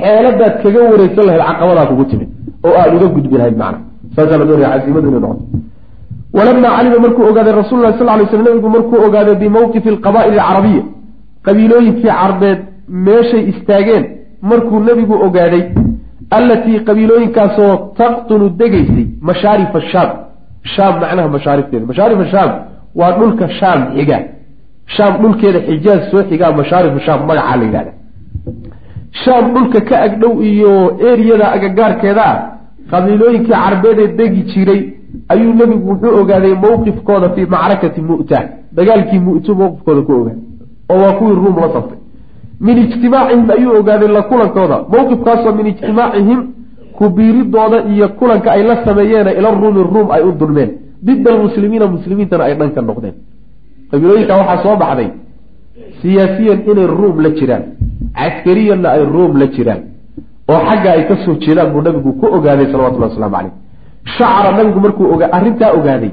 xeeladaad 0.00 0.54
kaga 0.62 0.80
wareegsan 0.90 1.24
lahayd 1.28 1.42
caqabadaa 1.48 1.86
kugu 1.90 2.04
timid 2.10 2.28
oo 2.66 2.74
aada 2.80 2.94
uga 2.98 3.08
gudbi 3.16 3.36
lahayd 3.40 3.56
macna. 3.62 3.78
Saasaa 4.16 4.38
la 4.40 4.44
doonaya 4.50 4.68
casiimadu 4.74 5.08
inay 5.10 5.20
noqoto. 5.24 5.44
Walamaa 6.36 6.72
calima 6.76 6.98
markuu 7.04 7.24
ogaaday 7.30 7.54
rasul 7.62 7.78
lah 7.84 7.92
sal 7.98 8.06
lay 8.18 8.26
sl 8.32 8.42
nabigu 8.46 8.68
markuu 8.76 8.96
ogaaday 9.06 9.34
bimawqifi 9.42 9.88
alqaba'il 9.94 10.38
alcarabiya. 10.38 10.82
Qabiilooyinkii 11.46 12.08
carbeed 12.20 12.58
meeshay 13.06 13.42
istaageen 13.52 14.04
markuu 14.50 14.78
nebigu 14.88 15.14
ogaaday 15.26 15.62
allatii 16.38 16.78
qabiilooyinkaasoo 16.88 17.72
taqtunu 18.00 18.46
degaysay 18.60 19.06
mashaarifa 19.28 19.80
shaam 19.92 20.10
shaam 20.74 20.94
macnaha 21.02 21.28
mashaarifteeda 21.36 21.86
mashaarifa 21.90 22.26
shaam 22.34 22.50
waa 23.00 23.12
dhulka 23.18 23.46
shaam 23.58 23.80
xiga 23.96 24.18
shaam 24.96 25.12
dhulkeeda 25.22 25.60
xijaaz 25.68 26.00
soo 26.10 26.22
xigaa 26.30 26.52
mashaarifu 26.60 26.98
shaam 27.06 27.20
magacaa 27.28 27.56
la 27.60 27.64
yidhahda 27.68 27.92
shaam 29.24 29.44
dhulka 29.54 29.80
ka 29.88 29.96
agdhow 30.06 30.32
iyo 30.50 30.72
eriyada 31.10 31.46
agagaarkeeda 31.56 32.22
ah 32.32 32.36
qabiilooyinkii 32.92 33.54
carbeed 33.62 33.98
ee 34.04 34.08
degi 34.18 34.42
jiray 34.52 34.80
ayuu 35.32 35.52
nebigu 35.60 35.86
wuxuu 35.90 36.12
ogaaday 36.20 36.54
mawqifkooda 36.64 37.28
fii 37.34 37.46
macrakati 37.54 38.00
mu'ta 38.10 38.38
dagaalkii 38.76 39.20
mu'to 39.28 39.50
mawqifkooda 39.60 40.00
ku 40.06 40.12
ogaaday 40.20 40.38
oo 40.92 40.98
waa 41.02 41.12
kuwii 41.18 41.36
ruum 41.42 41.56
la 41.64 41.68
saftay 41.74 41.98
min 42.66 42.76
ijtimaacihim 42.84 43.50
ayuu 43.56 43.72
ogaaday 43.80 44.08
la 44.16 44.22
kulankooda. 44.30 44.76
Mawqifkaasoo 44.92 45.52
min 45.58 45.66
ijtimaacihim 45.72 46.40
ku 46.96 47.04
biiridooda 47.16 47.78
iyo 47.92 48.06
kulanka 48.18 48.48
ay 48.56 48.62
la 48.68 48.74
sameeyeena 48.84 49.30
ila 49.38 49.48
ruumi 49.60 49.82
ruum 49.94 50.08
ay 50.14 50.22
u 50.28 50.32
dulmeen. 50.40 50.70
Dida 51.06 51.28
almuslimiina 51.34 51.86
muslimiintana 51.96 52.42
ay 52.48 52.54
dhanka 52.60 52.80
noqdeen. 52.88 53.14
Qabiilooyinka 53.90 54.34
waxaa 54.40 54.62
soo 54.64 54.76
baxday. 54.82 55.08
Siyaasiyan 56.00 56.60
inay 56.70 56.86
ruum 56.98 57.16
la 57.24 57.30
jiraan. 57.38 57.62
Caskariyanna 58.18 58.88
ay 58.96 59.02
ruum 59.14 59.32
la 59.40 59.46
jiraan. 59.54 59.80
Oo 60.52 60.60
xagga 60.68 60.90
ay 60.96 61.02
ka 61.08 61.14
soo 61.24 61.34
jeedaan 61.44 61.68
buu 61.72 61.82
nabigu 61.86 62.10
ku 62.20 62.26
ogaaday 62.36 62.66
salawatullahi 62.72 63.10
waslamu 63.12 63.34
caleyh 63.36 63.52
shacra 64.16 64.50
nabigu 64.58 64.80
markuu 64.84 65.06
arrintaa 65.36 65.72
ogaaday. 65.78 66.10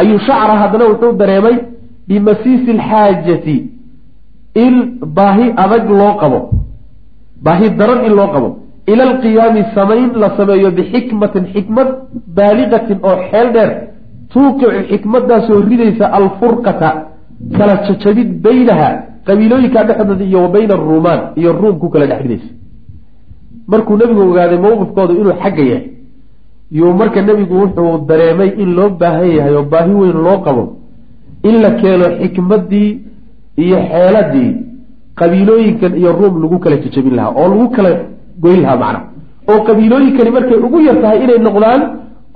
Ayuu 0.00 0.18
shacra 0.28 0.54
haddana 0.62 0.84
wuxuu 0.90 1.12
dareemay 1.20 1.56
bimasiisi 2.08 2.70
alxaajati 2.76 3.56
in 4.64 4.74
baahi 5.16 5.46
adag 5.64 5.86
loo 6.00 6.12
qabo. 6.20 6.38
Baahi 7.44 7.66
daran 7.78 8.00
in 8.06 8.12
loo 8.18 8.28
qabo. 8.34 8.48
Ila 8.92 9.02
alqiyaami 9.10 9.62
samayn 9.74 10.10
la 10.22 10.28
sameeyo 10.38 10.70
bixikmatin 10.78 11.44
xikmad 11.54 11.88
baaliqatin 12.36 12.98
oo 13.08 13.16
xeel 13.30 13.48
dheer. 13.54 13.70
Tuuqicu 14.32 14.68
xikmadaasoo 14.90 15.60
ridaysa 15.70 16.06
alfurqata 16.18 16.90
kala 17.56 17.74
jajabid 17.86 18.28
baynaha 18.44 18.88
qabiilooyinka 19.26 19.80
dhexdooda 19.88 20.24
iyo 20.30 20.38
wa 20.44 20.48
bayna 20.54 20.74
aruumaan 20.74 21.20
iyo 21.40 21.50
ruum 21.60 21.78
ku 21.80 21.88
kala 21.92 22.06
dhex 22.10 22.20
ridaysa. 22.24 22.48
Markuu 23.70 23.96
nebigu 24.00 24.20
ogaaday 24.30 24.58
mowqifkooda 24.64 25.12
inuu 25.20 25.34
xagga 25.42 25.62
yahay 25.70 25.84
yuu 26.78 26.92
marka 27.00 27.20
nebigu 27.22 27.54
wuxuu 27.62 28.06
dareemay 28.08 28.50
in 28.62 28.70
loo 28.76 28.88
baahan 29.00 29.30
yahay 29.36 29.54
oo 29.58 29.62
baahi 29.72 29.92
weyn 30.00 30.18
loo 30.26 30.38
qabo 30.46 30.62
in 31.48 31.54
la 31.62 31.70
keeno 31.80 32.06
xikmaddii 32.22 32.88
iyo 33.64 33.76
xeeladii 33.90 34.50
qabiilooyinkan 35.20 35.92
iyo 36.00 36.10
ruum 36.18 36.34
lagu 36.42 36.58
kala 36.64 36.76
jajabin 36.84 37.14
lahaa 37.18 37.32
oo 37.40 37.48
lagu 37.52 37.66
kala 37.76 37.90
goyn 38.42 38.60
lahaa 38.64 38.78
macna. 38.82 39.00
oo 39.50 39.58
qabiilooyinkani 39.68 40.30
markay 40.36 40.58
ugu 40.66 40.78
yar 40.88 40.96
tahay 41.02 41.18
inay 41.24 41.38
noqdaan 41.46 41.80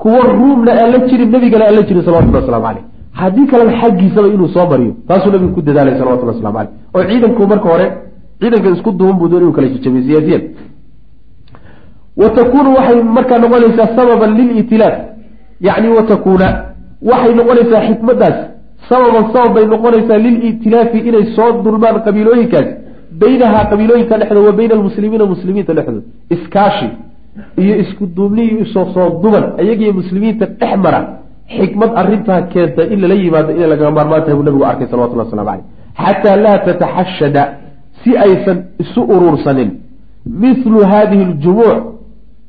kuwo 0.03 0.21
ruumna 0.39 0.73
aan 0.81 0.91
la 0.95 0.99
jirin 1.09 1.31
nebigana 1.35 1.65
aan 1.69 1.75
la 1.79 1.83
jirin 1.89 2.03
salawatullah 2.07 2.43
waslamu 2.43 2.65
caleyh 2.67 2.85
haddii 3.21 3.47
kalena 3.51 3.73
xaggiisaba 3.81 4.29
inuu 4.35 4.49
soo 4.55 4.67
mariyo 4.73 4.93
taasuu 5.09 5.31
nabigu 5.35 5.53
ku 5.57 5.63
dadaalay 5.69 5.95
salawatullah 6.01 6.35
waslamu 6.37 6.57
caleyh 6.59 6.73
oo 6.97 7.03
ciidanku 7.11 7.43
marka 7.53 7.69
hore 7.73 7.87
ciidanka 8.41 8.69
isku 8.77 8.91
duuban 8.99 9.17
buu 9.21 9.29
doon 9.33 9.43
inuu 9.43 9.53
kala 9.57 9.69
jajabiyo 9.75 10.03
siyaasiyan 10.07 10.43
wa 12.23 12.29
takuunu 12.39 12.71
waxay 12.77 13.03
markaa 13.17 13.39
noqonaysaa 13.45 13.89
sababan 13.97 14.31
lilitilaaf 14.39 14.97
yacni 15.67 15.89
wa 15.97 16.03
takuuna 16.13 16.49
waxay 17.11 17.35
noqonaysaa 17.41 17.83
xikmaddaas 17.89 18.37
sababan 18.90 19.24
sabab 19.35 19.53
bay 19.57 19.64
noqonaysaa 19.72 20.18
lilitilaafi 20.26 20.98
inay 21.09 21.24
soo 21.37 21.48
dulmaan 21.64 21.96
qabiilooyinkaas. 22.07 22.68
Baynahaa 23.22 23.64
qabiilooyinka 23.70 24.14
dhexdooda 24.20 24.46
wa 24.50 24.53
bayna 24.59 24.74
almuslimiina 24.79 25.24
muslimiinta 25.35 25.72
dhexdooda 25.79 26.07
iskaashi 26.35 26.88
iyo 27.62 27.74
isku 27.83 28.05
duubni 28.16 28.42
iyo 28.53 28.64
soo 28.74 29.07
duban 29.22 29.44
iyagiyo 29.64 29.92
muslimiinta 30.00 30.44
dhex 30.61 30.76
mara 30.85 31.00
xikmad 31.57 31.90
arrintaa 32.00 32.40
keenta 32.53 32.83
in 32.92 32.98
lala 33.03 33.14
yimaado 33.22 33.50
inay 33.57 33.68
lagaga 33.72 33.90
maarmaan 33.96 34.22
tahay 34.24 34.35
buu 34.38 34.46
nabigu 34.48 34.64
arkay 34.70 34.87
salawatullah 34.90 35.26
waslamu 35.26 35.46
caleyh 35.50 35.64
xataa 36.05 36.37
laa 36.44 36.59
tataxashada 36.66 37.42
si 38.03 38.11
aysan 38.26 38.59
isu 38.83 39.00
uruursanin 39.14 39.70
mithlu 40.42 40.79
hadihi 40.92 41.22
aljumuuc 41.31 41.79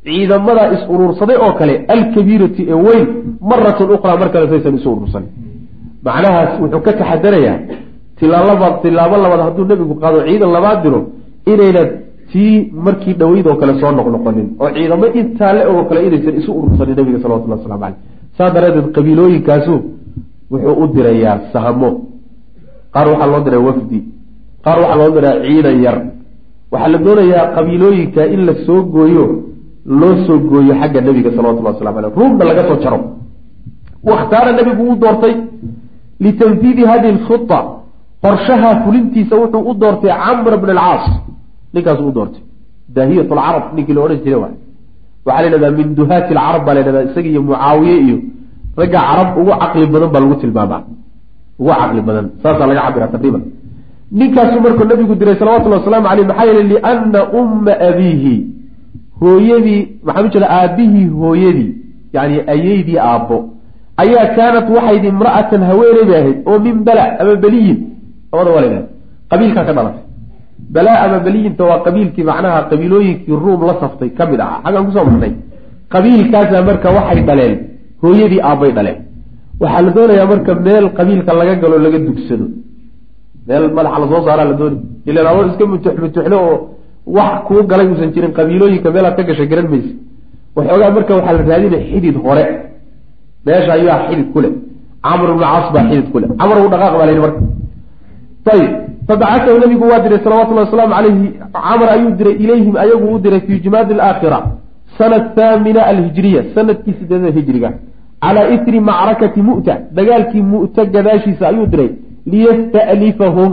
ciidamadaa 0.05 0.67
is 0.75 0.83
uruursaday 0.93 1.37
oo 1.45 1.53
kale 1.59 1.73
alkabiirati 1.95 2.61
ee 2.73 2.79
weyn 2.87 3.05
maratan 3.49 3.87
uqraa 3.95 4.17
mar 4.21 4.29
kale 4.33 4.45
saysan 4.53 4.73
isu 4.79 4.87
uruursanin 4.95 5.29
macnahaas 6.05 6.51
wuxuu 6.61 6.81
ka 6.85 6.91
taxadarayaa 6.99 7.57
tilaaba 8.19 8.67
tilaabo 8.83 9.15
labaad 9.23 9.41
hadduu 9.47 9.65
nebigu 9.71 9.95
qaado 10.03 10.17
ciidan 10.27 10.51
labaad 10.57 10.79
diro 10.83 10.99
inayna 11.51 11.83
tii 12.31 12.53
markii 12.85 13.13
dhaweyd 13.21 13.45
oo 13.51 13.55
kale 13.61 13.73
soo 13.81 13.91
noqnoqonin 13.97 14.47
oo 14.63 14.69
ciidamo 14.75 15.05
intaa 15.19 15.51
le 15.55 15.61
oo 15.71 15.83
kale 15.89 15.99
inaysan 16.07 16.35
isu 16.39 16.49
urursanin 16.59 16.95
nabiga 16.99 17.19
salawatullah 17.23 17.57
waslamu 17.59 17.79
caleyh 17.83 17.97
saa 18.37 18.49
daraadeed 18.55 18.87
qabiilooyinkaasu 18.95 19.73
wuxuu 20.51 20.75
u 20.83 20.85
dirayaa 20.95 21.35
sahmo. 21.53 21.89
Qaar 22.93 23.07
waxaa 23.11 23.29
loo 23.33 23.41
diraa 23.45 23.63
wafdi. 23.67 23.99
Qaar 24.65 24.77
waxaa 24.83 24.97
loo 25.01 25.09
diraa 25.15 25.35
ciidan 25.45 25.77
yar. 25.85 25.97
Waxaa 26.71 26.89
la 26.93 26.97
doonayaa 27.05 27.45
qabiilooyinka 27.55 28.21
in 28.33 28.41
la 28.47 28.53
soo 28.65 28.79
gooyo 28.95 29.25
loo 30.01 30.13
soo 30.25 30.37
gooyo 30.51 30.73
xagga 30.81 30.99
nebiga 31.07 31.29
salawatullah 31.37 31.73
waslamu 31.75 31.97
aleyh 31.99 32.13
ruumna 32.19 32.43
laga 32.49 32.63
soo 32.69 32.77
jaro. 32.83 32.99
Wakhtaara 34.09 34.51
nebigu 34.57 34.83
uu 34.89 34.95
doortay 35.03 35.33
litanfiidi 36.25 36.83
hadihi 36.91 37.11
alkhita 37.15 37.59
qorshaha 38.25 38.69
fulintiisa 38.83 39.35
wuxuu 39.41 39.63
u 39.69 39.73
doortay 39.81 40.11
camr 40.23 40.53
bn 40.61 40.69
alcaas 40.75 41.05
ninkaasu 41.73 42.03
u 42.09 42.11
doortay 42.17 42.43
daahiyat 42.95 43.29
lcarab 43.37 43.63
ninkii 43.75 43.95
la 43.97 44.01
odhan 44.05 44.19
jira 44.25 44.37
waay 44.43 44.55
waxaa 45.25 45.41
la 45.41 45.47
yidhahdaa 45.47 45.77
min 45.79 45.87
duhaati 45.99 46.31
alcarab 46.33 46.61
baa 46.65 46.73
la 46.77 46.81
yhahdaa 46.81 47.03
isaga 47.09 47.29
iyo 47.33 47.41
mucaawiye 47.49 47.97
iyo 48.05 48.17
ragga 48.79 48.99
carab 49.07 49.29
ugu 49.41 49.51
caqli 49.61 49.85
badan 49.93 50.09
baa 50.13 50.21
lagu 50.23 50.35
tilmaamaa 50.41 50.83
ugu 51.59 51.71
caqli 51.79 52.01
badan 52.09 52.25
saasaa 52.43 52.67
laga 52.69 52.81
cabira 52.85 53.07
taqriiban 53.15 53.43
ninkaasuu 54.19 54.61
markuu 54.65 54.85
nabigu 54.91 55.15
diray 55.15 55.35
salawatullhi 55.41 55.79
wasalaamu 55.79 56.07
caleyh 56.07 56.27
maxaa 56.27 56.45
yeele 56.49 56.63
liana 56.73 57.19
umma 57.41 57.73
abiihi 57.89 58.33
hooyadii 59.21 59.81
maxaa 60.05 60.25
u 60.25 60.29
jeeda 60.33 60.47
aabihii 60.59 61.07
hooyadii 61.21 61.71
yani 62.13 62.35
ayeydii 62.53 62.99
aabbo 63.09 63.37
ayaa 64.03 64.25
kaanat 64.37 64.67
waxayd 64.75 65.03
imra'atan 65.11 65.61
haweeney 65.69 66.05
bay 66.09 66.17
ahayd 66.21 66.37
oo 66.49 66.59
min 66.65 66.77
bala 66.87 67.03
ama 67.21 67.35
beliyin. 67.43 67.77
Labada 68.31 68.51
waa 68.55 68.61
la 68.61 68.67
yidhahda. 68.67 68.87
Qabiilkaa 69.31 69.65
ka 69.67 69.73
dhalatay. 69.77 70.03
Balaa 70.75 70.97
ama 71.05 71.17
beliyinta 71.25 71.63
waa 71.69 71.79
qabiilkii 71.85 72.23
macnaha 72.29 72.59
qabiilooyinkii 72.71 73.35
ruum 73.43 73.61
la 73.69 73.73
saftay 73.81 74.09
ka 74.17 74.23
mid 74.31 74.39
ahaa. 74.39 74.59
Xaggaan 74.63 74.85
ku 74.87 74.91
soo 74.95 75.05
marnay. 75.09 75.33
Qabiilkaasa 75.93 76.57
marka 76.69 76.87
waxay 76.97 77.21
dhaleen 77.29 77.55
hooyadii 78.03 78.41
aabbay 78.49 78.71
dhaleen. 78.77 78.97
Waxaa 79.61 79.81
la 79.85 79.91
doonayaa 79.95 80.27
marka 80.31 80.51
meel 80.67 80.85
qabiilka 80.97 81.31
laga 81.39 81.55
galo 81.61 81.77
laga 81.85 81.99
dugsado. 82.07 82.45
Meel 83.47 83.63
madaxa 83.77 83.99
la 84.03 84.07
soo 84.11 84.21
saaraa 84.27 84.45
la 84.51 84.53
dooni. 84.61 84.77
Ilan 85.09 85.25
adoo 85.31 85.45
iska 85.49 85.65
mutux 85.71 85.93
mutuxle 86.03 86.35
oo 86.35 86.55
wax 87.17 87.33
kuu 87.47 87.63
galay 87.71 87.87
uusan 87.91 88.09
jirin. 88.13 88.31
Qabiilooyinka 88.37 88.89
meelaad 88.95 89.15
ka 89.17 89.23
gashay 89.29 89.47
garan 89.51 89.67
maysa 89.73 89.91
waxoogaa 90.55 90.91
marka 90.95 91.11
waxaa 91.17 91.33
la 91.37 91.41
raadinaya 91.49 91.83
xidid 91.91 92.15
hore 92.25 92.43
meesha 93.45 93.71
ayaa 93.77 93.97
xidid 94.07 94.27
ku 94.33 94.39
leh. 94.43 94.51
Camr 95.05 95.27
ibnu 95.33 95.43
caas 95.43 95.65
baa 95.73 95.83
xidid 95.89 96.07
ku 96.11 96.17
le 96.19 96.27
camr 96.39 96.57
u 96.65 96.69
dhaqaaq 96.73 96.93
baa 96.99 97.05
la 97.05 97.11
yidhi 97.13 97.23
marka. 97.25 97.41
Ayib 98.53 98.71
fabacatahu 99.07 99.57
nabigu 99.63 99.85
waa 99.91 99.99
diray 100.03 100.19
salawatullahi 100.25 100.65
wasalaamu 100.67 100.93
calayhi 100.97 101.27
camr 101.67 101.87
ayuu 101.95 102.11
diray 102.19 102.35
ilayhim 102.43 102.75
ayagu 102.83 103.05
u 103.15 103.19
diray 103.25 103.41
fii 103.47 103.59
jumaadi 103.65 103.93
alaakhira 103.97 104.39
sana 104.97 105.17
thaamina 105.37 105.81
alhijriya 105.91 106.41
sannadkii 106.55 106.93
sideedada 106.99 107.31
hijriga. 107.37 107.69
Calaa 108.23 108.47
itri 108.55 108.79
macrakati 108.89 109.41
mu'ta 109.49 109.73
dagaalkii 109.97 110.43
mu'ta 110.53 110.81
gadaashiisa 110.93 111.43
ayuu 111.51 111.65
diray. 111.73 111.89
Liyasta'lifahum 112.31 113.51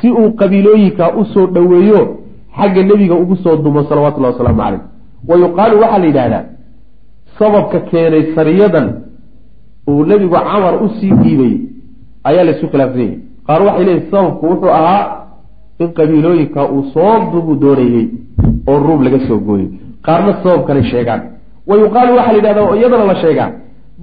si 0.00 0.08
uu 0.10 0.30
qabiilooyinka 0.40 1.04
u 1.20 1.24
soo 1.32 1.46
dhoweeyo 1.54 2.00
xagga 2.58 2.82
nebiga 2.82 3.14
ugu 3.22 3.36
soo 3.44 3.56
dumo 3.56 3.80
salawatullahi 3.88 4.32
wasalaamu 4.34 4.60
caleyh 4.62 4.80
wa 5.28 5.36
yuqaalu 5.42 5.74
waxaa 5.82 5.98
la 5.98 6.06
yidhaahdaa 6.06 6.44
sababka 7.38 7.78
keenay 7.90 8.22
sariyadan 8.36 8.86
uu 9.90 10.04
nebigu 10.10 10.36
camar 10.48 10.74
u 10.84 10.88
sii 10.98 11.12
dhiibay 11.22 11.54
ayaa 12.28 12.44
laysu 12.48 12.66
khilaafsan 12.72 13.00
yahay 13.02 13.18
qaar 13.46 13.60
waxay 13.66 13.84
leeyihiin 13.88 14.10
sababku 14.10 14.44
wuxuu 14.50 14.72
ahaa 14.78 15.02
in 15.82 15.88
qabiilooyinka 15.98 16.60
uu 16.74 16.82
soo 16.94 17.14
dubu 17.32 17.52
doonayey 17.62 18.06
oo 18.70 18.78
ruum 18.86 19.00
laga 19.06 19.18
soo 19.28 19.38
gooyey. 19.46 19.68
Qaarna 20.06 20.32
sabab 20.42 20.66
kale 20.66 20.82
sheegaan. 20.90 21.20
Wa 21.68 21.74
yuqaalu 21.82 22.12
waxaa 22.16 22.32
la 22.32 22.38
yidhahdaa 22.38 22.76
iyadana 22.78 23.04
la 23.10 23.16
sheegaa. 23.22 23.50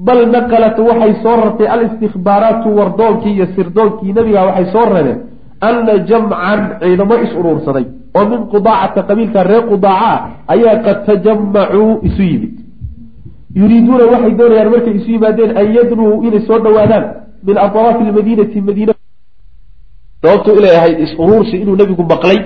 Bal 0.05 0.21
naqalat 0.35 0.77
waxay 0.87 1.13
soo 1.23 1.35
rartay 1.41 1.67
alistikbaaraatu 1.75 2.67
wardoonkii 2.77 3.33
iyo 3.37 3.45
sirdoonkii 3.55 4.13
nebiga 4.13 4.41
waxay 4.47 4.65
soo 4.73 4.85
rareen 4.93 5.19
ana 5.67 5.93
jamcan 6.09 6.59
ciidamo 6.81 7.15
is 7.25 7.31
uruursaday 7.39 7.85
oo 8.17 8.25
min 8.31 8.41
qudaacata 8.53 9.01
qabiilka 9.09 9.43
reer 9.49 9.63
qudaaca 9.71 10.07
ah 10.11 10.19
ayaa 10.53 10.75
qad 10.85 10.97
tajamacuu 11.07 11.91
isu 12.07 12.21
yimid 12.31 12.53
yuriiduuna 13.59 14.05
waxay 14.13 14.33
doonayaan 14.39 14.69
markay 14.73 14.93
isu 14.99 15.09
yimaadeen 15.15 15.51
an 15.61 15.67
yadnuu 15.77 16.23
inay 16.27 16.41
soo 16.47 16.59
dhawaadaan 16.65 17.05
min 17.47 17.57
atraafi 17.65 18.03
lmadiinati 18.09 18.61
madiina 18.67 18.93
sababtu 20.21 20.49
inay 20.59 20.75
ahayd 20.79 20.97
is-uruursi 21.05 21.55
inuu 21.63 21.75
nebigu 21.81 22.03
maqlay 22.13 22.39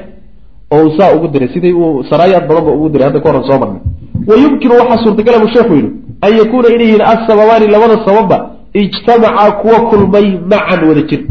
oo 0.73 0.81
uu 0.85 0.91
saa 0.97 1.15
ugu 1.15 1.27
diray 1.33 1.49
sidii 1.53 1.73
uu 1.81 2.03
saraayaad 2.09 2.45
badanba 2.49 2.71
ugu 2.77 2.89
diray 2.93 3.07
hadda 3.07 3.19
ka 3.23 3.29
horan 3.29 3.43
soo 3.49 3.59
marnay 3.61 3.81
wa 4.29 4.35
yumkinu 4.43 4.73
waxaa 4.81 5.03
suurtagala 5.03 5.37
buu 5.43 5.51
sheekhu 5.55 5.73
yidhi 5.79 5.91
an 6.25 6.31
yakuuna 6.41 6.67
inay 6.75 6.87
yihiin 6.87 7.01
assababaani 7.13 7.67
labada 7.75 7.95
sababba 8.07 8.37
ijtamacaa 8.83 9.51
kuwa 9.61 9.79
kulmay 9.89 10.27
macan 10.51 10.81
wada 10.89 11.01
jir 11.09 11.21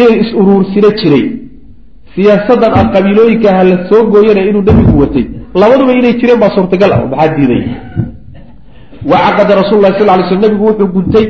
inay 0.00 0.14
is-uruursino 0.22 0.90
jiray 1.00 1.24
siyaasadan 2.14 2.72
ah 2.78 2.84
qabiilooyinka 2.94 3.48
ha 3.56 3.62
la 3.70 3.76
soo 3.90 4.02
gooyana 4.12 4.42
inuu 4.50 4.62
nebigu 4.68 4.94
watay 5.02 5.24
labaduba 5.62 5.92
inay 6.00 6.12
jireen 6.20 6.40
baa 6.42 6.50
suurtagal 6.56 6.90
ah 6.96 7.00
maxaa 7.10 7.28
diiday 7.36 7.62
wacaqada 9.04 9.52
rasul 9.62 9.80
lah 9.82 9.92
sal 9.98 10.06
lay 10.06 10.28
sl 10.28 10.38
nebigu 10.44 10.64
wuxuu 10.70 10.88
guntay 10.96 11.26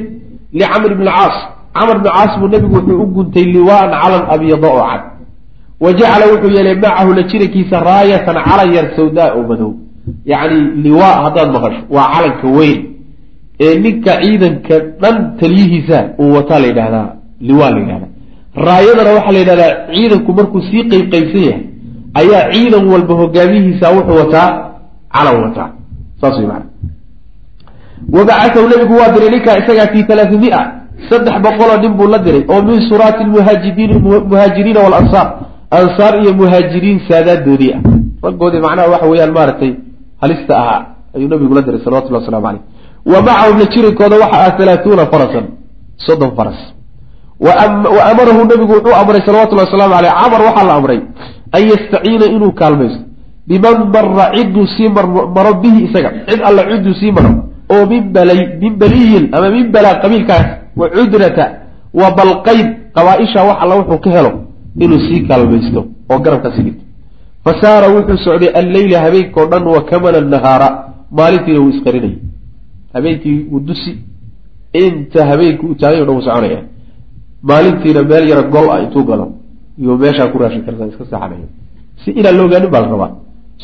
licamr 0.52 0.94
bni 0.98 1.10
caas 1.16 1.36
camr 1.74 1.96
bni 2.00 2.10
caas 2.16 2.32
buu 2.40 2.48
nebigu 2.48 2.74
wuxuu 2.74 3.02
u 3.02 3.06
guntay 3.06 3.44
liwaan 3.44 3.90
calan 4.02 4.22
abyada 4.34 4.68
oo 4.68 4.82
cad 4.90 5.02
wa 5.80 5.92
jacala 5.92 6.24
wuxuu 6.32 6.50
yeelay 6.56 6.74
macahu 6.74 7.12
la 7.18 7.22
jirankiisa 7.30 7.76
raayatan 7.80 8.36
calan 8.48 8.68
yar 8.76 8.86
sawdaa 8.96 9.28
oo 9.36 9.42
madow 9.50 9.72
yacni 10.26 10.60
liwaa 10.86 11.14
haddaad 11.24 11.48
maqasho 11.54 11.82
waa 11.90 12.06
calanka 12.14 12.46
weyn 12.58 12.78
ee 13.60 13.74
ninka 13.84 14.12
ciidanka 14.22 14.74
dhan 15.02 15.16
taliyihiisa 15.40 15.98
uu 16.22 16.32
wataa 16.36 16.58
la 16.58 16.66
yidhahdaa 16.66 17.08
liwaa 17.40 17.70
la 17.70 17.78
yidhahdaa 17.82 18.10
raayadana 18.68 19.10
waxaa 19.16 19.32
la 19.32 19.38
yidhahdaa 19.42 19.72
ciidanku 19.94 20.32
markuu 20.38 20.62
sii 20.70 20.82
qeyb 20.90 21.04
qeybsan 21.12 21.42
yahay 21.48 21.64
ayaa 22.20 22.44
ciidan 22.52 22.84
walba 22.92 23.14
hogaamiyihiisa 23.14 23.86
wuxuu 23.96 24.18
wataa 24.22 24.48
calan 25.14 25.36
wataa 25.44 25.70
saas 26.20 26.36
wey 26.38 26.46
maana 26.52 26.66
wabacatahu 28.12 28.68
nabigu 28.72 28.94
waa 29.00 29.10
diray 29.14 29.30
ninkaa 29.30 29.56
isagaa 29.62 29.92
fi 29.92 30.04
talaamia 30.04 30.60
saddex 31.10 31.34
boqoloo 31.44 31.78
nin 31.82 31.92
buu 31.98 32.08
la 32.08 32.18
diray 32.18 32.44
oo 32.48 32.62
min 32.62 32.78
suraati 32.88 33.24
muhaajiriin 33.24 33.92
muhaajiriina 34.30 34.80
walansaar 34.86 35.28
ansaar 35.70 36.14
iyo 36.22 36.32
muhaajiriin 36.40 37.00
saadaadoodii 37.08 37.72
ah 37.76 37.82
raggoodii 38.24 38.60
macnaha 38.66 38.88
waxa 38.94 39.06
weeyaan 39.12 39.32
maaragtay 39.38 39.72
halista 40.22 40.52
ahaa 40.62 40.82
ayuu 41.16 41.28
nabigu 41.28 41.54
la 41.54 41.62
diray 41.62 41.80
salawatullah 41.84 42.20
waslamu 42.22 42.46
caleyh 42.46 42.62
wa 43.12 43.18
macahum 43.22 43.58
la 43.58 43.66
jirinkooda 43.74 44.16
waxa 44.22 44.38
ah 44.46 44.52
halaatuuna 44.58 45.04
farasan 45.12 45.44
soddon 46.06 46.30
faras 46.38 46.58
wa 47.40 48.02
amarahu 48.12 48.40
nabigu 48.44 48.72
wuxuu 48.72 48.94
amray 49.02 49.20
salawatullahi 49.26 49.66
waslamu 49.72 49.94
caleyh 49.94 50.12
camar 50.22 50.40
waxaa 50.48 50.66
la 50.70 50.74
amray 50.80 51.00
an 51.56 51.62
yastaciina 51.72 52.26
inuu 52.36 52.52
kaalmaysto 52.52 53.04
biman 53.48 53.76
mara 53.94 54.26
cidduu 54.36 54.66
sii 54.76 54.88
maro 54.88 55.54
bihi 55.62 55.84
isaga 55.88 56.10
cid 56.28 56.40
alla 56.48 56.62
cidduu 56.70 56.94
sii 57.00 57.12
maro 57.12 57.30
oo 57.74 57.82
min 57.92 58.02
balay 58.16 58.40
min 58.62 58.72
baliyin 58.82 59.24
ama 59.36 59.48
min 59.56 59.66
balaa 59.74 59.94
qabiilkaas 60.02 60.46
wa 60.80 60.86
cudrata 60.96 61.44
wa 62.00 62.08
balqayn 62.18 62.66
qabaa-isha 62.96 63.40
wax 63.48 63.56
alla 63.62 63.74
wuxuu 63.80 64.00
ka 64.04 64.10
helo 64.16 64.30
inuu 64.84 65.00
sii 65.06 65.20
kaalmaysto 65.28 65.80
oo 66.10 66.18
garabka 66.24 66.48
sii 66.54 66.62
dhigto 66.66 66.84
fa 67.44 67.52
saara 67.62 67.86
wuxuu 67.94 68.18
socday 68.26 68.50
alleyla 68.60 68.98
habeenkao 69.04 69.46
dhan 69.52 69.64
wa 69.74 69.80
kamana 69.90 70.20
nahaara 70.34 70.68
maalintiina 71.18 71.60
wuu 71.62 71.72
isqarinayay 71.74 72.16
habeenkii 72.94 73.38
wuu 73.52 73.60
dusi 73.68 73.92
inta 74.84 75.20
habeenkii 75.30 75.66
uu 75.70 75.74
taagay 75.82 76.00
o 76.02 76.04
dhan 76.06 76.14
wuu 76.16 76.26
soconaya. 76.28 76.60
Maalintiina 77.48 78.00
meel 78.10 78.24
yara 78.30 78.42
gol 78.54 78.66
ah 78.72 78.78
intuu 78.84 79.04
galo 79.10 79.26
iyo 79.80 79.92
meeshaa 80.02 80.28
ku 80.32 80.38
raashin 80.38 80.62
karta 80.66 80.86
iska 80.90 81.04
seexanaya 81.10 81.46
si 82.02 82.10
inaan 82.20 82.36
la 82.38 82.42
ogaanin 82.46 82.70
baa 82.74 82.82
la 82.84 82.88
rabaa. 82.94 83.10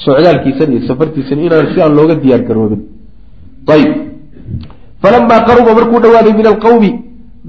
Socdaalkiisan 0.05 0.69
iyo 0.73 0.81
safartiisan 0.89 1.39
inaan 1.47 1.67
si 1.75 1.79
aan 1.83 1.93
looga 1.99 2.15
diyaar 2.23 2.43
garoobin 2.49 2.81
ayb 3.75 3.91
falamaa 5.03 5.41
qaruba 5.49 5.75
markuu 5.79 6.01
dhawaaday 6.05 6.33
min 6.41 6.47
alqawmi 6.53 6.91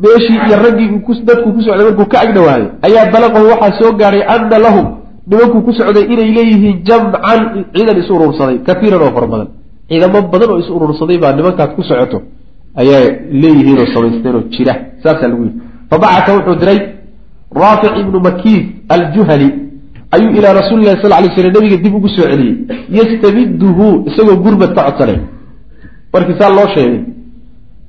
meeshii 0.03 0.39
iyo 0.47 0.55
raggii 0.65 0.89
dadku 1.27 1.53
ku 1.53 1.61
socday 1.61 1.85
markuu 1.89 2.05
ka 2.05 2.17
ag 2.23 2.29
dhawaaday 2.37 2.69
ayaa 2.87 3.11
balaqahu 3.13 3.45
waxaa 3.53 3.77
soo 3.79 3.91
gaadhay 3.99 4.23
ana 4.35 4.57
lahum 4.65 4.87
nimankuu 5.29 5.61
ku 5.67 5.71
socday 5.73 6.05
inay 6.13 6.29
leeyihiin 6.37 6.83
jamcan 6.87 7.41
ciidan 7.75 7.97
is 8.01 8.09
urursaday 8.15 8.57
kaiiran 8.67 9.01
oo 9.05 9.11
fara 9.15 9.27
badan 9.33 9.47
ciidamo 9.89 10.19
badan 10.33 10.49
oo 10.51 10.59
is 10.63 10.69
urursaday 10.69 11.17
baa 11.23 11.33
nimankaad 11.37 11.71
ku 11.75 11.81
socoto 11.89 12.21
ayaa 12.81 13.03
leeyihiin 13.41 13.77
oo 13.81 13.87
samaysteen 13.93 14.35
oo 14.35 14.43
jira 14.55 14.73
saasaa 15.03 15.27
lagu 15.31 15.43
yidhi. 15.47 15.59
Fabacata 15.89 16.29
wuxuu 16.37 16.55
diray 16.61 16.79
raafic 17.61 17.93
ibnu 18.01 18.17
makiis 18.27 18.63
aljuhani 18.95 19.49
ayuu 20.15 20.31
ilaa 20.37 20.53
rasuuli 20.59 20.85
lahi 20.85 21.01
sal 21.01 21.11
lay 21.23 21.29
slam 21.35 21.53
nabiga 21.55 21.77
dib 21.83 21.93
ugu 21.95 22.09
soo 22.15 22.27
celiyey 22.31 22.55
yastamiduhu 22.97 23.85
isagoo 24.09 24.37
gurmad 24.45 24.71
ka 24.77 24.81
markii 26.13 26.35
saa 26.39 26.49
loo 26.57 26.67
sheegay 26.75 26.99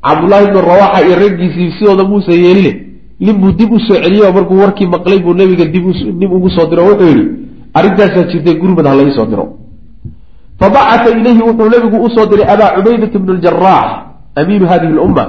cabdullaahi 0.07 0.45
ibnu 0.49 0.61
rawaxa 0.61 0.99
iyo 1.07 1.15
raggiisii 1.23 1.71
sidooda 1.79 2.05
muuse 2.05 2.33
yeelile 2.45 2.73
nin 3.21 3.37
buu 3.41 3.53
dib 3.53 3.73
u 3.73 3.81
soo 3.81 3.95
celiyo 4.03 4.33
markuu 4.33 4.59
warkii 4.65 4.87
maqlay 4.87 5.19
buu 5.19 5.35
nabiga 5.35 5.65
dib 5.65 5.85
nin 6.21 6.31
ugu 6.37 6.51
soo 6.51 6.67
diro 6.71 6.83
wuxuu 6.89 7.07
yihi 7.09 7.25
arrintaasaa 7.75 8.23
jirtay 8.31 8.55
gurmad 8.61 8.87
ha 8.87 8.95
laii 8.95 9.13
soo 9.17 9.27
diro. 9.27 9.45
Fabacata 10.61 11.11
ilayhi 11.19 11.43
wuxuu 11.43 11.71
nabigu 11.71 11.97
u 12.07 12.11
soo 12.15 12.27
diray 12.31 12.47
abaa 12.55 12.71
cubaydata 12.77 13.19
bnu 13.19 13.33
ljarax 13.35 13.87
amiinu 14.35 14.67
hadihi 14.67 14.93
lumma 14.93 15.25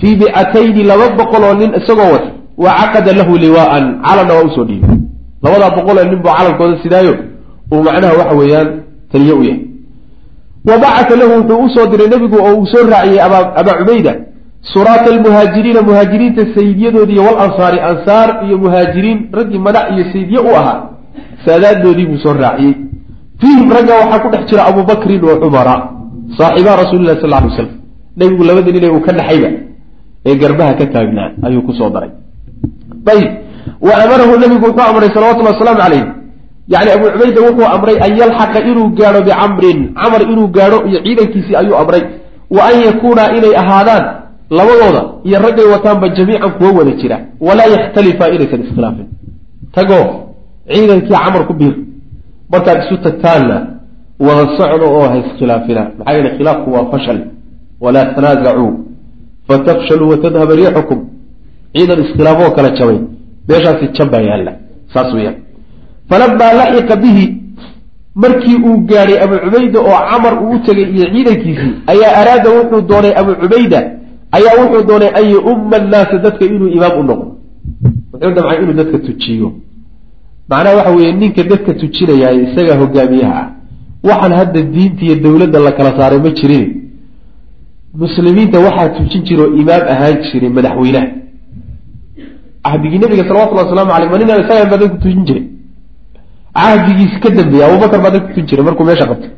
fii 0.00 0.16
micatayni 0.16 0.82
laba 0.84 1.08
boqol 1.18 1.42
oo 1.44 1.54
nin 1.54 1.70
isagoo 1.80 2.12
wata 2.12 2.30
wa 2.56 2.70
caqada 2.80 3.12
lahu 3.12 3.36
liwaaan 3.36 3.84
calanna 4.04 4.32
waa 4.34 4.44
u 4.44 4.50
soo 4.54 4.64
dhiibay. 4.64 4.96
Labadaa 5.42 5.70
boqol 5.76 5.98
oo 5.98 6.04
nin 6.04 6.18
buu 6.22 6.32
calankooda 6.38 6.82
sidaayo 6.82 7.14
uu 7.72 7.82
macnaha 7.82 8.14
waxa 8.20 8.34
weeyaan 8.40 8.68
taliye 9.12 9.32
u 9.32 9.42
yahay 9.44 9.60
wa 10.68 10.74
bacata 10.82 11.16
lahu 11.20 11.32
wuxuu 11.38 11.62
u 11.64 11.68
soo 11.74 11.86
diray 11.90 12.08
nebigu 12.14 12.36
oo 12.46 12.54
uu 12.58 12.66
soo 12.72 12.84
raaciyey 12.92 13.20
abaa 13.60 13.74
cubayda 13.80 14.12
suraata 14.72 15.08
almuhaajiriina 15.14 15.82
muhaajiriinta 15.88 16.42
sayidyadoodii 16.54 17.18
walansaari 17.26 17.78
ansaar 17.90 18.28
iyo 18.46 18.58
muhaajiriin 18.64 19.18
raggii 19.38 19.58
madax 19.66 19.84
iyo 19.94 20.04
sayidye 20.12 20.38
u 20.38 20.50
ahaa 20.60 20.78
saadaaddoodii 21.46 22.06
buu 22.10 22.18
soo 22.24 22.32
raaciyey 22.44 22.74
fiihim 23.40 23.68
ragga 23.76 23.94
waxaa 24.00 24.18
ku 24.24 24.28
dhex 24.32 24.42
jira 24.50 24.62
abubakrin 24.70 25.22
wa 25.30 25.36
cumara 25.42 25.76
saaxiibaa 26.38 26.76
rasuulilah 26.82 27.16
sal 27.20 27.30
lay 27.34 27.50
slam 27.56 27.68
nebigu 28.16 28.44
labadii 28.44 28.72
nin 28.72 28.84
ee 28.84 28.92
uu 28.96 29.00
ka 29.06 29.12
dhexayba 29.18 29.48
ee 30.26 30.34
garbaha 30.42 30.72
ka 30.80 30.86
taagnaa 30.94 31.28
ayuu 31.46 31.62
ku 31.66 31.72
soo 31.78 31.90
daray 31.94 32.10
ayib 33.12 33.30
wa 33.86 33.92
amarahu 34.04 34.32
nebigu 34.42 34.64
wuxuu 34.70 34.86
amray 34.90 35.10
salawatullahi 35.14 35.54
wasalaamu 35.58 35.82
calayh 35.84 36.04
yani 36.74 36.90
abu 36.96 37.06
cubayda 37.14 37.40
wuxuu 37.46 37.66
amray 37.76 37.96
an 38.06 38.12
yalxaqa 38.20 38.58
inuu 38.70 38.88
gaadho 38.98 39.20
bicamrin 39.26 39.78
camar 40.02 40.22
inuu 40.32 40.48
gaadho 40.56 40.78
iyo 40.88 40.98
ciidankiisii 41.04 41.56
ayuu 41.60 41.76
amray. 41.82 42.02
Wa 42.56 42.62
an 42.70 42.76
yakuuna 42.86 43.22
inay 43.36 43.54
ahaadaan 43.62 44.04
labadooda 44.58 45.02
iyo 45.28 45.38
raggay 45.44 45.66
wataanba 45.74 46.08
jamiican 46.16 46.50
kuwa 46.58 46.70
wada 46.78 46.90
jira. 47.00 47.16
Walaa 47.40 47.68
yakhtalifa 47.74 48.24
inaysan 48.34 48.60
iskhilaafin 48.64 49.06
tagoo 49.76 50.04
ciidankii 50.72 51.08
camar 51.24 51.46
ku 51.48 51.52
biir. 51.60 51.74
Markaad 52.52 52.78
isu 52.84 52.96
tagtaanna 53.06 53.56
wada 54.26 54.44
socdo 54.58 54.86
oo 54.96 55.06
ha 55.10 55.16
iskhilaafina. 55.22 55.82
Maxaa 55.98 56.12
yeele 56.16 56.30
khilaafku 56.36 56.68
waa 56.74 56.84
fashal 56.92 57.18
walaa 57.80 58.04
tanaasacuu 58.14 58.70
fatafshaluu 59.48 60.08
watadhaba 60.12 60.54
riixukum. 60.60 60.98
Ciidan 61.76 61.98
iskhilaafoo 62.04 62.50
kala 62.56 62.70
jabay. 62.78 62.98
Meeshaasi 63.48 63.86
jambaa 63.96 64.20
yaalla. 64.28 64.52
Saas 64.94 65.14
weyaan 65.14 65.36
falamaa 66.12 66.52
laxiqa 66.60 66.96
bihi. 67.04 67.26
Markii 68.22 68.56
uu 68.68 68.76
gaadhay 68.90 69.18
abu 69.24 69.34
cubayda 69.44 69.78
oo 69.80 69.98
camar 70.10 70.34
uu 70.44 70.50
u 70.54 70.58
tegay 70.66 70.86
iyo 70.94 71.06
ciidankiisii 71.14 71.72
ayaa 71.92 72.12
araada 72.20 72.48
wuxuu 72.56 72.80
doonay 72.90 73.12
abu 73.20 73.32
cubayda 73.42 73.80
ayaa 74.36 74.54
wuxuu 74.60 74.82
doonay 74.88 75.10
an 75.18 75.24
yaumma 75.34 75.76
annaasa 75.80 76.16
dadka 76.24 76.44
inuu 76.54 76.68
imaam 76.76 76.94
u 77.00 77.02
noqdo. 77.10 77.26
Wuxuu 78.12 78.34
damcay 78.36 78.58
inuu 78.62 78.76
dadka 78.80 78.98
tujiyo. 79.06 79.48
Macnaha 80.50 80.76
waxa 80.78 80.90
weeye 80.96 81.12
ninka 81.20 81.42
dadka 81.52 81.70
tujinayaa 81.80 82.32
isagaa 82.44 82.76
hogaamiyaha 82.82 83.40
ah. 83.42 83.48
Waxaan 84.08 84.32
hadda 84.40 84.60
diinta 84.74 85.02
iyo 85.06 85.16
dowladda 85.24 85.58
la 85.66 85.72
kala 85.76 85.90
saaray 85.98 86.18
ma 86.26 86.30
jirin. 86.38 86.66
Muslimiinta 88.02 88.58
waxaa 88.66 88.88
tujin 88.96 89.22
jira 89.26 89.42
oo 89.46 89.54
imaam 89.62 89.82
ahaan 89.92 90.16
jiray 90.26 90.50
madaxweynaha. 90.58 91.06
Cahdigii 92.66 92.98
nabiga 93.02 93.24
salawatullhi 93.28 93.64
waslamu 93.64 93.92
aleyh 93.96 94.10
manina 94.14 94.32
isagaa 94.42 94.66
baa 94.70 94.80
dadku 94.82 94.98
tujin 95.04 95.24
jiray 95.28 95.44
cahdigiis 96.58 97.14
ka 97.22 97.28
dambeeyey 97.38 97.64
abubakar 97.68 98.00
baa 98.04 98.10
dadku 98.14 98.28
tujin 98.34 98.46
jiray 98.50 98.64
markuu 98.68 98.84
meesha 98.88 99.06
qabtay. 99.10 99.30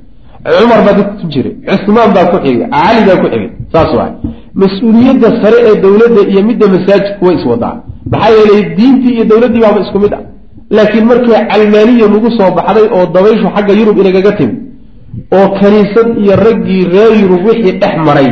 Cumar 0.59 0.81
baa 0.87 0.95
dadku 0.99 1.15
tujin 1.21 1.31
jiray. 1.35 1.53
Cusmaan 1.69 2.11
baa 2.17 2.27
ku 2.33 2.37
xigay. 2.45 2.67
Cali 2.75 3.01
baa 3.09 3.17
ku 3.23 3.27
xigay. 3.33 3.51
Saas 3.73 3.91
waay. 3.99 4.13
Mas'uuliyadda 4.63 5.29
sare 5.43 5.59
ee 5.69 5.75
dowladda 5.85 6.21
iyo 6.31 6.41
midda 6.49 6.67
masaajidku 6.75 7.23
way 7.27 7.35
iswadaa 7.41 7.75
maxaa 8.13 8.31
yeelay 8.37 8.63
diintii 8.79 9.13
iyo 9.17 9.25
dowladdii 9.31 9.63
baaba 9.65 9.81
isku 9.87 9.99
mid 10.05 10.13
ah. 10.19 10.23
Laakiin 10.77 11.05
markii 11.11 11.39
calmaaniya 11.51 12.07
nagu 12.15 12.29
soo 12.39 12.51
baxday 12.59 12.87
oo 12.97 13.05
dabayshu 13.15 13.47
xagga 13.55 13.73
yurub 13.81 13.97
inagaga 14.03 14.33
timi 14.39 14.55
oo 15.37 15.47
kaniisad 15.61 16.09
iyo 16.23 16.35
raggii 16.47 16.83
reer 16.95 17.13
yurub 17.23 17.43
wixii 17.49 17.73
dhex 17.81 17.95
maray 18.07 18.29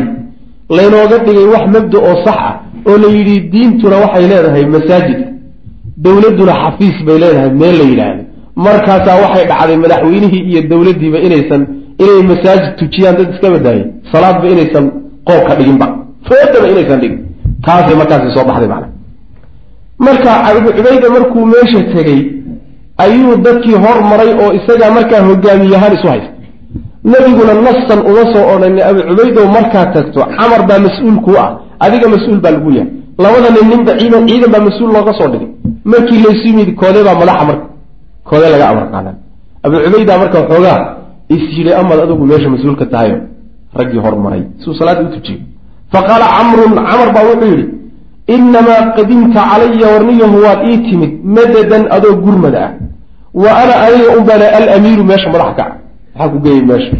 laynooga 0.76 1.16
dhigay 1.26 1.46
wax 1.54 1.64
mabda 1.74 1.98
oo 2.08 2.16
sax 2.24 2.38
ah 2.48 2.54
oo 2.88 2.96
la 3.02 3.08
yidhi 3.16 3.36
diintuna 3.52 3.96
waxay 4.04 4.24
leedahay 4.32 4.64
masaajidka 4.74 5.26
dowladduna 6.04 6.54
xafiis 6.62 6.96
bay 7.06 7.18
leedahay 7.24 7.50
meel 7.60 7.76
la 7.80 7.84
yidhaahdo 7.90 8.22
markaasaa 8.57 9.16
waxay 9.22 9.44
dhacday 9.50 9.76
madaxweynihii 9.84 10.42
iyo 10.50 10.61
dowladdiiba 10.72 11.18
inaysan 11.26 11.62
inay 12.03 12.22
masaajid 12.30 12.72
tujiyaan 12.80 13.16
dad 13.18 13.28
iska 13.34 13.50
badaayay 13.55 13.84
salaadba 14.12 14.46
inaysan 14.55 14.84
qoob 15.28 15.42
ka 15.48 15.55
dhiginba. 15.59 15.86
Foodaba 16.28 16.66
inaysan 16.72 17.00
dhigin. 17.03 17.18
Taasay 17.66 17.94
markaasi 18.00 18.28
soo 18.34 18.44
baxday 18.48 18.68
macna. 18.72 18.88
Marka 20.07 20.30
abu 20.48 20.68
cubayda 20.76 21.09
markuu 21.16 21.46
meesha 21.55 21.80
tegey 21.94 22.20
ayuu 23.05 23.36
dadkii 23.46 23.76
hormaray 23.84 24.30
oo 24.42 24.50
isagaa 24.59 24.90
markaa 24.98 25.22
hogaamiyahaan 25.28 25.92
isu 25.96 26.09
haysta. 26.12 26.32
Nebiguna 27.11 27.55
nasan 27.66 28.00
uma 28.11 28.24
soo 28.32 28.44
odhanin 28.55 28.82
abu 28.90 29.00
cubaydow 29.09 29.46
markaa 29.57 29.86
tagto 29.94 30.20
camar 30.36 30.62
baa 30.68 30.78
mas'uul 30.86 31.18
kuu 31.26 31.36
ah. 31.44 31.50
Adiga 31.84 32.07
mas'uul 32.14 32.40
baa 32.44 32.50
lagu 32.57 32.70
yahay 32.76 32.90
labada 33.24 33.48
nin 33.57 33.66
ninba 33.72 33.92
ciidan 33.98 34.22
ciidan 34.28 34.50
baa 34.55 34.62
mas'uul 34.68 34.90
looga 34.96 35.12
soo 35.18 35.28
dhigay. 35.32 35.48
Markii 35.84 36.18
laysu 36.24 36.46
yimid 36.48 36.68
koodee 36.80 37.05
baa 37.09 37.14
madaxa 37.22 37.44
marka 37.50 37.64
koodee 38.28 38.50
laga 38.54 38.66
amar 38.72 38.86
qaadan. 38.92 39.16
Abu 39.64 39.76
cubayda 39.84 40.18
marka 40.18 40.38
xoogaa 40.50 40.80
is 41.34 41.44
yidhi 41.56 41.72
amad 41.80 41.98
adigu 42.04 42.24
meesha 42.30 42.48
mas'uulka 42.54 42.86
tahayo 42.92 43.18
raggii 43.78 44.00
hormaray 44.06 44.42
suu 44.62 44.74
salaadda 44.74 45.02
u 45.08 45.10
tujiyo 45.16 45.40
fa 45.92 46.00
qaala 46.08 46.26
camrun 46.36 46.72
camar 46.88 47.08
baa 47.16 47.24
wuxuu 47.30 47.50
yidhi 47.52 47.66
inamaa 48.34 48.82
qadimta 48.96 49.40
calaya 49.50 49.86
warniyahu 49.94 50.36
waad 50.44 50.60
ii 50.70 50.78
timid 50.86 51.12
madadan 51.36 51.82
adoo 51.96 52.16
gurmad 52.24 52.54
ah. 52.64 52.70
Wa 53.42 53.50
ana 53.62 53.74
aniga 53.86 54.10
unbana 54.18 54.46
alamiiru 54.58 55.04
meesha 55.10 55.28
madax 55.34 55.50
ka 55.58 55.64
maxaa 56.14 56.28
ku 56.32 56.38
geeyay 56.44 56.64
meesha. 56.70 56.92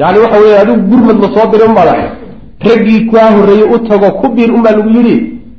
Yani 0.00 0.18
waxa 0.22 0.38
weeye 0.42 0.58
adigu 0.62 0.80
gurmad 0.90 1.16
la 1.22 1.28
soo 1.34 1.46
unbaad 1.68 1.88
ahay. 1.94 2.10
Raggii 2.68 3.00
kaa 3.10 3.28
horreeyey 3.36 3.68
u 3.74 3.78
tago 3.88 4.08
ku 4.20 4.26
biir 4.34 4.50
unbaa 4.56 4.74
lagu 4.76 4.90
yidhi 4.96 5.16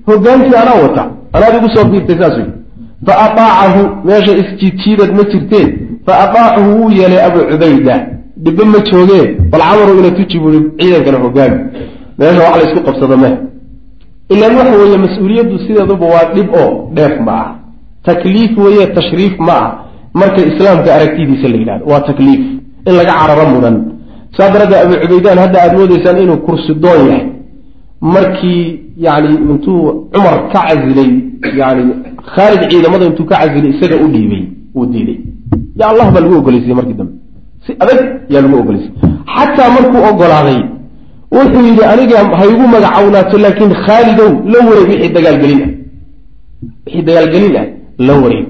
hogaankii 0.08 0.56
anaa 0.62 0.80
wata. 0.84 1.04
Anaad 1.34 1.54
igu 1.58 1.68
soo 1.76 1.86
biirtay 1.92 2.18
saas 2.22 2.38
wey 2.38 2.59
fa 3.06 3.14
ataacahu 3.26 3.82
meesha 4.08 4.34
isjiidjiidad 4.42 5.10
ma 5.18 5.24
jirteen. 5.32 5.70
fa 6.06 6.14
ataacahu 6.24 6.70
wuu 6.78 6.92
yeelay 6.92 7.22
abu 7.28 7.40
cubayda. 7.52 7.96
Dhibbe 8.44 8.64
ma 8.74 8.80
joogee 8.90 9.26
bal 9.52 9.62
camaru 9.62 10.00
ina 10.00 10.12
tuji 10.18 10.40
ciidankana 10.80 11.18
hogaami 11.26 11.60
meesha 12.20 12.40
wax 12.46 12.56
la 12.60 12.64
isku 12.68 12.80
qabsado 12.88 13.18
meh. 13.18 13.34
Ilaan 14.34 14.56
waxa 14.60 14.78
weeye 14.82 14.98
mas'uuliyaddu 15.06 15.60
sideeduba 15.66 16.06
waa 16.14 16.26
dhib 16.36 16.50
oo 16.62 16.92
dheef 16.96 17.16
ma 17.26 17.34
ah. 17.44 17.50
Takliif 18.08 18.58
weeye 18.58 18.86
tashriif 18.98 19.40
ma 19.40 19.54
ah. 19.54 19.72
Marka 20.14 20.40
islaamka 20.50 20.90
aragtidiisa 20.96 21.48
la 21.48 21.58
yidhahdo 21.62 21.86
waa 21.92 22.02
takliif. 22.10 22.42
In 22.88 22.94
laga 23.00 23.14
cararo 23.20 23.46
mudan. 23.54 23.76
Saa 24.38 24.50
daraaddeed 24.54 24.82
abu 24.86 24.94
cubaydaan 25.02 25.38
hadda 25.44 25.58
aada 25.64 25.78
moodeysaan 25.78 26.18
inuu 26.24 26.38
kursi 26.48 26.74
doon 26.84 27.02
yahay. 27.08 27.26
Markii 28.02 28.80
yani 28.98 29.36
intuu 29.52 30.10
cumar 30.14 30.36
ka 30.52 30.60
casilay 30.68 31.12
yani 31.60 31.84
khaalid 32.36 32.62
ciidamada 32.72 33.06
intuu 33.10 33.26
ka 33.26 33.36
casilay 33.42 33.72
isaga 33.76 33.96
u 34.06 34.08
dhiibay 34.14 34.44
uu 34.76 34.86
diiday. 34.86 35.18
Ya 35.80 35.86
allah 35.92 36.12
baa 36.14 36.22
lagu 36.24 36.36
ogoleysiyey 36.42 36.76
markii 36.80 36.94
dambe. 37.00 37.14
Si 37.66 37.72
adag 37.84 38.00
yaa 38.34 38.42
lagu 38.42 38.56
ogoleysiyey 38.62 38.94
xataa 39.36 39.70
markuu 39.76 40.02
ogolaaday 40.10 40.60
wuxuu 41.38 41.64
yidhi 41.68 41.84
aniga 41.92 42.18
ha 42.40 42.46
igu 42.54 42.66
magacawnaato 42.76 43.38
laakiin 43.46 43.72
khaalidow 43.86 44.32
la 44.52 44.58
wareeg 44.68 44.90
wixii 44.92 45.14
dagaalgelin 45.18 45.62
ah. 45.66 45.70
Wixii 46.86 47.04
dagaalgelin 47.08 47.56
ah 47.62 47.66
la 48.08 48.14
wareeg. 48.24 48.48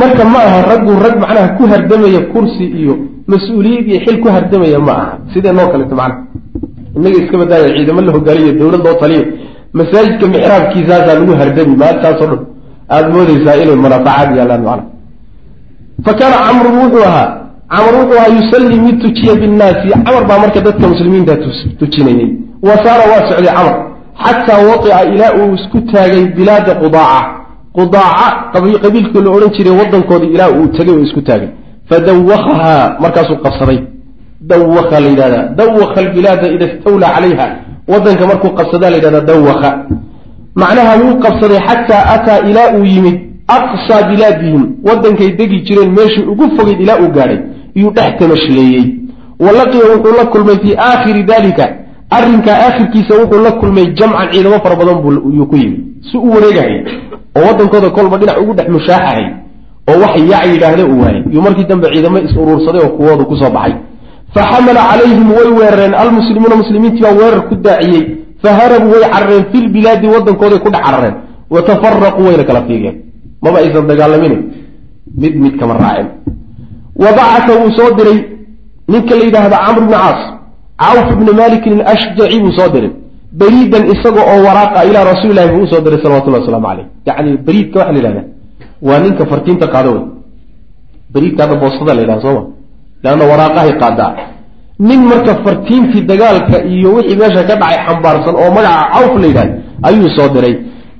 Marka 0.00 0.22
ma 0.32 0.38
aha 0.48 0.60
raggu 0.70 0.92
rag 1.04 1.16
macnaha 1.22 1.48
ku 1.56 1.62
hardamaya 1.72 2.20
kursi 2.32 2.64
iyo 2.80 2.94
mas'uuliyad 3.32 3.84
iyo 3.90 3.98
xil 4.04 4.16
ku 4.22 4.28
hardamaya 4.34 4.78
ma 4.78 4.92
aha. 5.02 5.12
Sidee 5.32 5.52
noo 5.52 5.68
kaleto 5.72 5.94
macnaha? 6.00 6.26
Inaga 6.96 7.18
iska 7.22 7.36
badaaya 7.40 7.68
ciidamo 7.76 8.00
la 8.06 8.12
hogaaliyo 8.16 8.52
dowlad 8.60 8.82
loo 8.86 8.96
taliyo 9.02 9.22
masaajidka 9.78 10.26
mixraabkiisaasaa 10.34 11.14
lagu 11.18 11.32
hardami 11.40 11.74
maalintaasoo 11.82 12.26
dhan 12.30 12.40
aada 12.94 13.08
moodeysaa 13.16 13.56
inay 13.62 13.76
munaafacaad 13.84 14.30
yaalaan 14.38 14.62
macnaha 14.68 14.88
fa 16.06 16.12
kaana 16.18 16.36
camrun 16.46 16.74
wuxuu 16.82 17.04
ahaa 17.10 17.28
camar 17.74 17.94
wuxuu 18.00 18.18
ahaa 18.20 18.32
yusallii 18.38 18.80
mid 18.86 18.96
tujiya 19.02 19.34
binnaasi. 19.42 19.88
Camar 20.06 20.24
baa 20.30 20.38
marka 20.44 20.60
dadka 20.66 20.84
muslimiinta 20.92 21.34
tujinayay 21.78 22.28
wa 22.68 22.74
saara 22.84 23.04
waa 23.12 23.22
socday 23.28 23.52
camar. 23.58 23.76
Xataa 24.24 24.60
watica 24.70 25.04
ilaa 25.14 25.32
uu 25.40 25.54
isku 25.58 25.78
taagay 25.92 26.24
bilaada 26.36 26.72
qudaaca. 26.82 27.20
Qudaaca 27.78 28.26
qabiilkii 28.84 29.22
la 29.26 29.30
odhan 29.36 29.50
jiray 29.56 29.74
waddankooda 29.80 30.26
ilaa 30.34 30.50
uu 30.58 30.66
tegay 30.76 30.94
oo 30.94 31.02
isku 31.08 31.20
taagay. 31.28 31.48
Fadawakahaa 31.88 32.96
markaasuu 33.02 33.38
qabsaday. 33.44 33.78
Dawaka 34.50 35.00
la 35.00 35.08
yidhahdaa 35.12 35.44
dawaka 35.60 35.96
albilaada 36.04 36.46
ida 36.54 36.66
istawlaa 36.72 37.14
calayha. 37.16 37.46
Waddanka 37.92 38.26
markuu 38.30 38.50
qabsadaa 38.58 38.90
la 38.92 38.96
yidhahdaa 38.96 39.26
dawaka 39.32 39.68
macnaha 40.62 40.92
wuu 41.02 41.14
qabsaday 41.24 41.60
xataa 41.68 42.02
ataa 42.14 42.38
ilaa 42.50 42.68
uu 42.78 42.84
yimid 42.84 43.16
aqsaa 43.56 44.02
bilaadihim 44.10 44.62
waddankay 44.88 45.30
degi 45.40 45.58
jireen 45.66 45.90
meeshii 45.98 46.24
ugu 46.32 46.44
fogeyd 46.56 46.80
ilaa 46.80 46.98
uu 47.02 47.10
gaadhay 47.16 47.38
iyuu 47.74 47.90
dhex 47.96 48.10
tamashleeyey. 48.18 48.84
Wa 49.44 49.52
laqiya 49.58 49.84
wuxuu 49.92 50.16
la 50.18 50.24
kulmay 50.32 50.56
fii 50.62 50.74
aakhiri 50.88 51.22
dalika 51.22 51.64
arrinkaa 52.16 52.56
aakhirkiisa 52.66 53.14
wuxuu 53.20 53.42
la 53.44 53.52
kulmay 53.60 53.86
jamcan 53.98 54.28
ciidamo 54.32 54.58
fara 54.64 54.76
badan 54.80 54.96
buyuu 55.02 55.46
ku 55.46 55.56
yimid 55.56 55.80
si 56.10 56.16
u 56.16 56.30
wareegahay 56.34 56.76
oo 57.36 57.42
waddankooda 57.46 57.90
kolba 57.90 58.18
dhinac 58.18 58.36
ugu 58.42 58.52
dhex 58.54 58.68
mushaaxahay 58.76 59.24
oo 59.90 59.96
wax 60.02 60.14
yac 60.32 60.44
yidhaahda 60.52 60.84
uu 60.86 61.00
waayay 61.02 61.22
iyuu 61.32 61.42
markii 61.42 61.64
dambe 61.70 61.86
ciidamo 61.92 62.18
is 62.18 62.36
uruursaday 62.36 62.82
oo 62.84 62.88
kuwoodu 62.96 63.24
ku 63.26 63.36
soo 63.40 63.50
baxay. 63.56 63.74
Fa 64.34 64.42
xamala 64.50 64.80
calayhim 64.90 65.28
way 65.38 65.48
weerareen 65.58 65.94
almuslimuuna 65.94 66.56
muslimiintii 66.62 67.02
baa 67.02 67.12
weerar 67.20 67.42
ku 67.48 67.54
daaciyey 67.54 68.02
fa 68.42 68.50
harabuu 68.58 68.92
way 68.94 69.04
carareen 69.14 69.44
filbilaadi 69.52 70.06
waddankooday 70.14 70.58
ku 70.64 70.68
dhex 70.74 70.82
carareen 70.86 71.14
wa 71.54 71.60
tafaraquu 71.68 72.20
wayna 72.28 72.44
kala 72.48 72.60
fiigeen 72.68 72.96
maba 73.42 73.58
aysan 73.64 73.84
dagaalamin 73.90 74.34
mid 75.22 75.34
mid 75.44 75.54
kama 75.60 75.74
raaceen 75.82 76.08
wa 77.02 77.10
bacata 77.18 77.52
wuu 77.60 77.70
soo 77.78 77.90
diray 77.98 78.18
ninka 78.92 79.14
la 79.18 79.22
yidhaahda 79.28 79.56
camr 79.66 79.80
bni 79.86 79.96
caas 80.02 80.20
cawf 80.82 81.08
ibni 81.14 81.32
malikin 81.40 81.72
alashjaci 81.80 82.38
buu 82.44 82.52
soo 82.58 82.68
diray 82.74 82.92
beriidan 83.40 83.84
isaga 83.94 84.22
oo 84.32 84.38
waraaqa 84.46 84.78
ilaa 84.88 85.04
rasuulilahi 85.12 85.48
buu 85.54 85.62
u 85.66 85.70
soo 85.72 85.80
diray 85.84 85.98
salawatullah 86.04 86.40
waslamu 86.42 86.66
caleyh 86.68 86.86
yacni 87.08 87.30
beriidka 87.46 87.76
waxa 87.80 87.92
la 87.92 87.98
yidhahda 87.98 88.22
waa 88.88 88.98
ninka 89.04 89.22
fartiinta 89.30 89.66
qaado 89.74 89.90
wey 89.96 90.04
beriidka 91.14 91.40
hadda 91.44 91.56
boostada 91.62 91.92
la 91.96 92.00
yidhahda 92.02 92.22
sooma 92.26 92.42
leanna 93.04 93.24
waraaqahay 93.32 93.72
qaadaa 93.82 94.12
nin 94.88 95.00
marka 95.10 95.32
fartiintii 95.44 96.02
dagaalka 96.10 96.56
iyo 96.72 96.88
wixii 96.96 97.16
meesha 97.20 97.42
ka 97.48 97.54
dhacay 97.60 97.78
xambaarsan 97.86 98.34
oo 98.42 98.50
magaca 98.56 98.84
cawf 98.94 99.12
la 99.22 99.26
yidhahda 99.30 99.54
ayuu 99.88 100.08
soo 100.16 100.28
diray. 100.34 100.54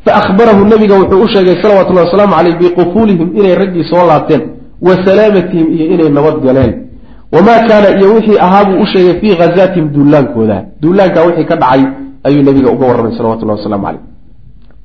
Fa 0.04 0.10
akhbarahu 0.20 0.64
nabiga 0.72 0.94
wuxuu 1.00 1.22
u 1.24 1.28
sheegay 1.34 1.56
salawatullahi 1.62 2.06
wasalaamu 2.08 2.34
caleyh 2.36 2.54
biqufuulihim 2.60 3.28
inay 3.38 3.54
raggii 3.62 3.84
soo 3.90 4.04
laabteen 4.10 4.42
wa 4.86 4.92
salaamatihim 5.06 5.66
iyo 5.74 5.84
inay 5.94 6.08
nabad 6.16 6.36
galeen. 6.46 6.72
Wamaa 7.34 7.60
kaana 7.68 7.88
iyo 7.98 8.14
wixii 8.14 8.38
ahaa 8.46 8.64
buu 8.64 8.78
u 8.82 8.86
sheegay 8.92 9.14
fii 9.20 9.34
ghazaatihim 9.40 9.86
duulaankooda 9.94 10.56
duulaankaa 10.82 11.24
wixii 11.28 11.44
ka 11.50 11.56
dhacay 11.56 11.82
ayuu 12.24 12.42
nabiga 12.42 12.68
uga 12.74 12.86
warramay 12.86 13.12
salawatullahi 13.16 13.58
wasalaamu 13.58 13.84
caleyh 13.86 14.02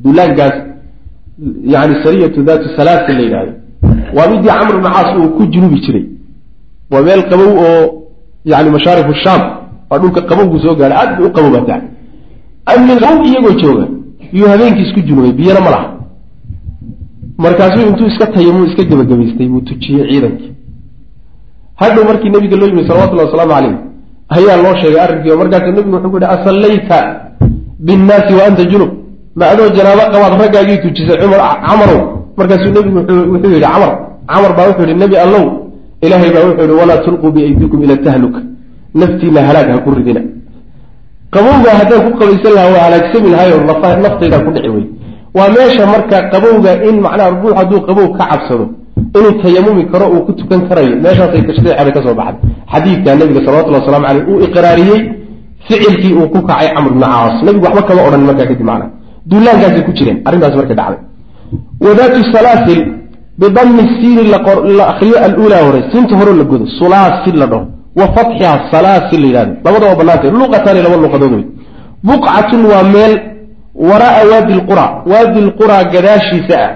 duulaankaas 0.04 0.56
yani 1.74 1.96
sariyatu 2.04 2.44
daatu 2.44 2.66
salaasa 2.78 3.14
la 3.14 3.20
yidhahdo. 3.28 3.52
Waa 4.18 4.28
midii 4.32 4.48
camr 4.60 4.76
bni 4.80 4.90
caas 4.96 5.10
uu 5.20 5.30
ku 5.38 5.44
junubi 5.54 5.80
jiray. 5.86 6.06
Waa 6.92 7.02
meel 7.02 7.24
qabow 7.30 7.52
oo 7.68 8.05
yani 8.52 8.70
mashaarifu 8.76 9.14
shaam 9.24 9.42
waa 9.90 10.00
dhulka 10.02 10.22
qabowgu 10.30 10.58
soo 10.64 10.76
gaadhay 10.80 10.98
aad 11.02 11.10
bay 11.18 11.26
u 11.28 11.32
qabowbataa 11.38 11.82
amin 12.72 12.98
qabow 13.04 13.26
iyagoo 13.30 13.54
jooga 13.62 13.86
iyuu 14.36 14.48
habeenkii 14.54 14.86
isku 14.88 15.00
junubay 15.08 15.32
biyana 15.40 15.62
ma 15.66 15.70
laha. 15.76 15.88
Markaasuu 17.44 17.84
intuu 17.90 18.08
iska 18.12 18.26
tayamuu 18.34 18.66
iska 18.70 18.84
gebagabaystay 18.90 19.48
buu 19.52 19.62
tujiyey 19.70 20.06
ciidankii 20.10 20.52
hadhow 21.82 22.04
markii 22.10 22.30
nabiga 22.36 22.56
loo 22.58 22.68
yimi 22.72 22.88
salawatullahi 22.88 23.28
wasalaamu 23.30 23.54
caleyh 23.56 23.76
ayaa 24.36 24.58
loo 24.64 24.76
sheegay 24.82 25.02
arrinkii 25.06 25.36
markaasuu 25.42 25.72
nabigu 25.78 25.96
wuxuu 25.96 26.12
ku 26.14 26.18
yihi 26.22 26.32
asallayta 26.36 26.98
binnaasi 27.86 28.34
wa 28.40 28.44
anta 28.48 28.64
junub. 28.72 28.92
Ma 29.40 29.46
adoo 29.52 29.70
janaabo 29.78 30.04
qabaad 30.14 30.34
raggaagii 30.42 30.78
tujisay 30.84 31.18
cumar 31.22 31.42
camarow. 31.68 32.02
Markaasuu 32.38 32.72
nebigu 32.76 32.98
wuxuu 33.34 33.52
yidhi 33.56 33.62
camar 33.74 33.92
camar 34.32 34.52
baa 34.58 34.68
wuxuu 34.70 34.86
yihi 34.90 35.00
nebi 35.04 35.16
allow 35.26 35.46
ilaahay 36.08 36.30
baa 36.36 36.46
wuxuu 36.50 36.66
yihi 36.68 36.80
walaa 36.82 37.00
tulquu 37.06 37.28
biaydikum 37.36 37.80
ila 37.86 37.96
tahluka 38.08 38.40
naftiina 39.02 39.40
halaag 39.48 39.68
ha 39.74 39.78
ku 39.86 39.90
ridina 39.98 40.22
qabowga 41.36 41.72
haddaan 41.80 42.02
ku 42.06 42.12
qabaysan 42.20 42.52
lahaa 42.58 42.72
waa 42.76 42.84
halaagsami 42.88 43.28
lahayo 43.34 43.56
naftaydaa 44.06 44.42
ku 44.46 44.52
dhici 44.56 44.70
wey 44.76 44.86
waa 45.38 45.50
meesha 45.58 45.84
marka 45.94 46.18
qabowga 46.34 46.72
in 46.90 46.96
macnaha 47.06 47.30
ruux 47.44 47.54
hadduu 47.60 47.80
qabow 47.88 48.08
ka 48.18 48.24
cabsado 48.32 48.66
inuu 49.18 49.34
tayamumi 49.44 49.84
karo 49.92 50.06
uu 50.16 50.22
ku 50.28 50.32
tukan 50.40 50.62
karayo 50.70 50.96
meeshaasay 51.04 51.42
tashriicada 51.48 51.92
ka 51.96 52.00
soo 52.06 52.16
baxday 52.20 52.50
xadiidka 52.74 53.10
nabiga 53.20 53.42
salawatullah 53.46 53.82
waslamu 53.84 54.06
caleyh 54.08 54.24
uu 54.32 54.40
iqraariyey 54.48 55.02
ficilkii 55.68 56.14
uu 56.20 56.28
ku 56.34 56.40
kacay 56.48 56.70
camr 56.76 56.92
bni 56.96 57.08
caas 57.14 57.36
nabigu 57.46 57.66
waxba 57.68 57.82
kama 57.90 58.02
odhan 58.08 58.22
markaa 58.30 58.48
kadib 58.52 58.66
macna 58.70 58.86
duulaankaasay 59.30 59.84
ku 59.88 59.92
jireen 59.98 60.18
arrintaas 60.28 60.56
marka 60.60 60.74
dhacday 60.80 61.00
wadaatu 61.86 62.20
salaasil 62.36 62.80
bidami 63.40 63.84
siini 64.00 64.24
la 64.32 64.88
akriyo 64.92 65.18
aluulaa 65.28 65.64
hore 65.68 65.80
siinta 65.92 66.14
hore 66.20 66.34
la 66.40 66.44
godo 66.44 66.66
sulaasil 66.80 67.36
la 67.42 67.48
dhaho 67.52 67.66
wa 68.00 68.06
fatxiha 68.16 68.56
salaasil 68.72 69.22
la 69.22 69.28
yidhahdo 69.28 69.54
labadaba 69.66 69.96
banaanta 69.96 70.32
luqataani 70.32 70.82
laba 70.86 70.98
luqadood 71.06 71.34
wey 71.38 71.46
buqcatun 72.04 72.62
waa 72.72 72.84
meel 72.96 73.14
wara'a 73.90 74.22
waadi 74.32 74.54
lqura 74.60 74.86
waadi 75.12 75.40
lqura 75.48 75.84
gadaashiisa 75.94 76.56
ah 76.66 76.72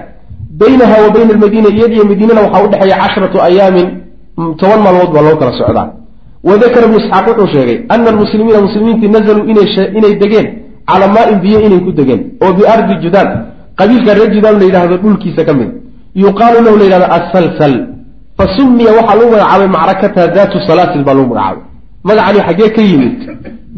baynaha 0.60 0.94
wa 1.04 1.08
bayna 1.14 1.30
almadiina 1.34 1.68
iyadiyo 1.76 2.04
madiinana 2.10 2.40
waxaa 2.46 2.64
udhexeeya 2.66 2.96
cashratu 3.02 3.38
ayaamin 3.48 3.86
toban 4.60 4.80
maalmood 4.84 5.10
baa 5.14 5.22
loo 5.28 5.36
kala 5.40 5.52
socdaa 5.60 5.88
wadakara 6.48 6.84
ibnu 6.86 6.98
isxaaq 7.02 7.26
wuxuu 7.28 7.48
sheegay 7.54 7.78
ana 7.88 8.08
almuslimiina 8.12 8.60
muslimiintii 8.66 9.08
nazaluu 9.16 9.44
inay 9.98 10.14
degeen 10.22 10.46
calaa 10.90 11.12
maain 11.16 11.38
biyo 11.44 11.58
inay 11.66 11.80
ku 11.86 11.92
degeen 11.98 12.20
oo 12.42 12.52
biardi 12.58 12.94
judaan 13.04 13.28
qabiilka 13.78 14.10
reer 14.18 14.30
judaan 14.34 14.56
la 14.60 14.64
yidhahdo 14.68 14.96
dhulkiisa 15.02 15.44
ka 15.48 15.52
mid 15.58 15.70
yuqaalu 16.14 16.58
lahu 16.64 16.76
la 16.80 16.84
yidhahdo 16.84 17.08
asalsal 17.18 17.74
fa 18.38 18.44
sumiya 18.56 18.90
waxaa 18.98 19.16
lagu 19.18 19.30
magacaabay 19.32 19.68
macrakata 19.76 20.22
daatu 20.36 20.56
salaasil 20.68 21.04
baa 21.04 21.14
lagu 21.14 21.28
magacaabay. 21.32 21.62
Magacani 22.08 22.40
xaggee 22.48 22.70
ka 22.76 22.82
yimid. 22.82 23.16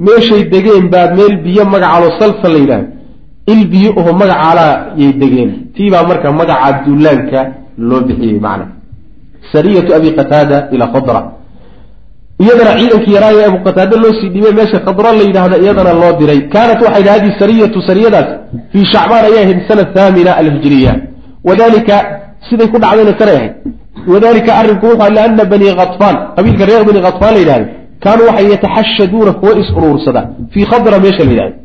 Meeshay 0.06 0.42
degeen 0.52 0.88
baa 0.92 1.06
meel 1.16 1.34
biyo 1.44 1.64
magacaalo 1.64 2.08
salsal 2.20 2.52
la 2.54 2.58
yidhahdo. 2.64 2.86
Il 3.52 3.60
biyo 3.72 3.90
oho 4.00 4.12
magacaalaa 4.20 4.94
yay 4.96 5.12
degeen. 5.12 5.50
Tiibaa 5.74 6.04
marka 6.08 6.32
magaca 6.32 6.72
duulaanka 6.84 7.40
loo 7.78 8.00
bixiyey 8.06 8.40
macna. 8.40 8.66
Sariyatu 9.52 9.90
abi 9.94 10.08
qataada 10.18 10.68
ilaa 10.74 10.92
khadra 10.94 11.20
iyadana 12.42 12.72
ciidankii 12.78 13.14
yaraaye 13.16 13.44
abu 13.50 13.58
qataade 13.66 13.94
loo 14.02 14.12
sii 14.20 14.28
dhibay 14.34 14.52
meesha 14.58 14.78
khadra 14.86 15.12
la 15.18 15.22
yidhaahda 15.28 15.56
iyadana 15.64 15.92
loo 16.00 16.12
diray. 16.20 16.40
Kaanat 16.54 16.80
waxay 16.84 17.02
dhaha 17.02 17.14
haddii 17.18 17.34
sariyatu 17.40 17.78
sariyadaas 17.88 18.28
fii 18.72 18.84
shacbaan 18.92 19.24
ayay 19.28 19.42
ahayd 19.44 19.60
sana 19.68 19.84
thaamina 19.94 20.32
alhijriya. 20.40 20.92
Wadalika 21.48 21.96
siday 22.48 22.68
ku 22.72 22.78
dhacdayna 22.82 23.12
sanay 23.20 23.36
ahayd 23.40 23.52
wadalika 24.12 24.50
arrinku 24.60 24.86
wuxu 24.92 25.10
liana 25.16 25.44
bani 25.52 25.66
khatfaan 25.78 26.16
qabiilka 26.36 26.64
reer 26.70 26.82
bani 26.88 27.00
khatfaan 27.06 27.32
la 27.36 27.40
yidhahdo 27.42 27.66
kaanuu 28.04 28.26
waxay 28.30 28.46
yataxashaduuna 28.54 29.32
kuwa 29.40 29.52
is 29.60 29.68
uruursada 29.78 30.20
fii 30.52 30.64
khadra 30.72 30.98
meesha 31.04 31.24
la 31.24 31.30
yidhahdo. 31.32 31.56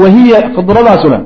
Wa 0.00 0.08
hiya 0.16 0.38
khadradaasuna 0.56 1.18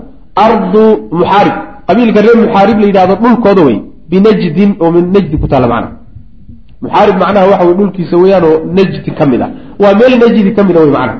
ardu 0.46 0.84
muxaarib. 1.20 1.56
Qabiilka 1.88 2.20
reer 2.24 2.36
muxaarib 2.44 2.76
la 2.82 2.86
yidhahdo 2.90 3.14
dhulkooda 3.22 3.62
wey 3.68 3.78
binajdin 4.11 4.70
oo 4.82 4.90
min 4.96 5.04
najdi 5.14 5.36
ku 5.42 5.46
taalla 5.48 5.68
macna. 5.72 5.88
Muxaarib 6.84 7.16
macnaha 7.22 7.46
waxa 7.52 7.64
wey 7.68 7.74
dhulkiisa 7.80 8.16
weeyaanoo 8.22 8.56
najdi 8.76 9.11
ka 9.18 9.26
mid 9.26 9.42
ah. 9.46 9.50
Waa 9.82 9.92
meel 10.00 10.12
najdi 10.22 10.52
ka 10.56 10.62
mid 10.68 10.76
a 10.76 10.80
wey 10.84 10.92
macnaha 10.98 11.18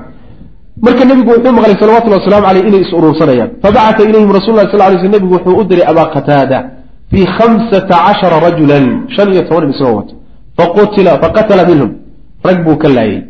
marka 0.84 1.03
nebigu 1.05 1.30
wuxuu 1.34 1.53
maqlay 1.59 1.76
salawatulli 1.82 2.14
waslamu 2.18 2.47
aleyh 2.51 2.62
inay 2.68 2.80
is 2.86 2.93
uruursanayaan. 2.99 3.51
Fabacata 3.62 4.03
ilayhim 4.09 4.30
rasul 4.38 4.55
sal 4.57 4.78
lay 4.78 4.99
sl 5.03 5.11
nebigu 5.16 5.34
wuxuu 5.36 5.57
u 5.61 5.64
diray 5.70 5.86
abaa 5.93 6.09
qataada 6.14 6.59
fii 7.11 7.26
khamsata 7.38 7.96
cashara 8.06 8.40
rajulan 8.46 8.84
shan 9.16 9.28
iyo 9.32 9.42
toban 9.48 9.70
isagoo 9.70 9.96
wato 10.00 10.14
faqatala 11.22 11.64
minhum 11.70 11.90
rag 12.44 12.58
buu 12.64 12.76
ka 12.76 12.88
laayay 12.88 13.22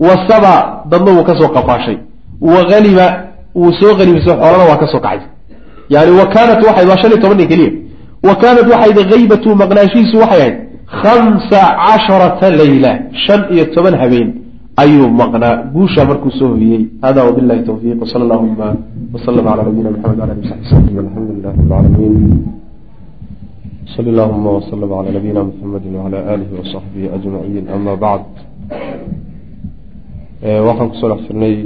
wa 0.00 0.14
saba 0.28 0.54
dadna 0.90 1.10
wuu 1.16 1.24
ka 1.24 1.34
soo 1.40 1.48
qafaashay 1.56 1.98
wa 2.40 2.60
haniba 2.70 3.06
wuu 3.54 3.72
soo 3.80 3.94
hanimisay 3.98 4.34
xoolana 4.40 4.64
waa 4.70 4.76
ka 4.82 4.86
soo 4.92 5.00
kacay 5.00 5.20
yani 5.90 6.10
wa 6.20 6.26
kaanat 6.34 6.60
waxay 6.66 6.86
waa 6.90 6.98
shan 7.02 7.10
iyo 7.12 7.20
toban 7.22 7.38
nin 7.38 7.48
keliya 7.48 7.72
wa 8.22 8.34
kaanat 8.42 8.66
waxayd 8.72 8.98
haybatu 9.12 9.48
maqnaashihiisu 9.62 10.16
waxay 10.22 10.40
ahayd 10.40 10.56
khamsa 11.02 11.60
casharata 11.86 12.50
layla 12.50 12.92
shan 13.26 13.40
iyo 13.54 13.64
toban 13.74 13.94
habeen 14.02 14.28
ayuu 14.82 15.08
maqnaa 15.20 15.56
guushaa 15.74 16.04
markuu 16.10 16.30
soo 16.38 16.48
hoyey 16.54 16.86
hada 17.02 17.24
wabilahi 17.24 17.62
towfiiq 17.68 18.02
wsala 18.02 18.24
allahuma 18.24 18.68
wslm 19.14 19.44
cala 19.48 19.62
nabiyina 19.62 19.90
mxamed 19.90 20.20
wala 20.20 20.32
ali 20.32 20.42
sabi 20.70 20.98
alxamdu 21.04 21.32
lilah 21.36 21.52
rab 21.52 21.64
lcaalamiin 21.66 22.57
sali 23.94 24.08
allahuma 24.10 24.50
wslm 24.58 24.90
cala 24.90 25.10
nabiyina 25.16 25.44
mxamedi 25.44 25.88
wcala 25.96 26.18
alihi 26.32 26.54
wasaxbihi 26.60 27.08
ajmaciin 27.16 27.66
ama 27.74 27.92
bacd 28.04 28.34
waxaan 30.66 30.88
ku 30.90 30.96
soo 31.00 31.08
dhex 31.10 31.20
jirnay 31.28 31.56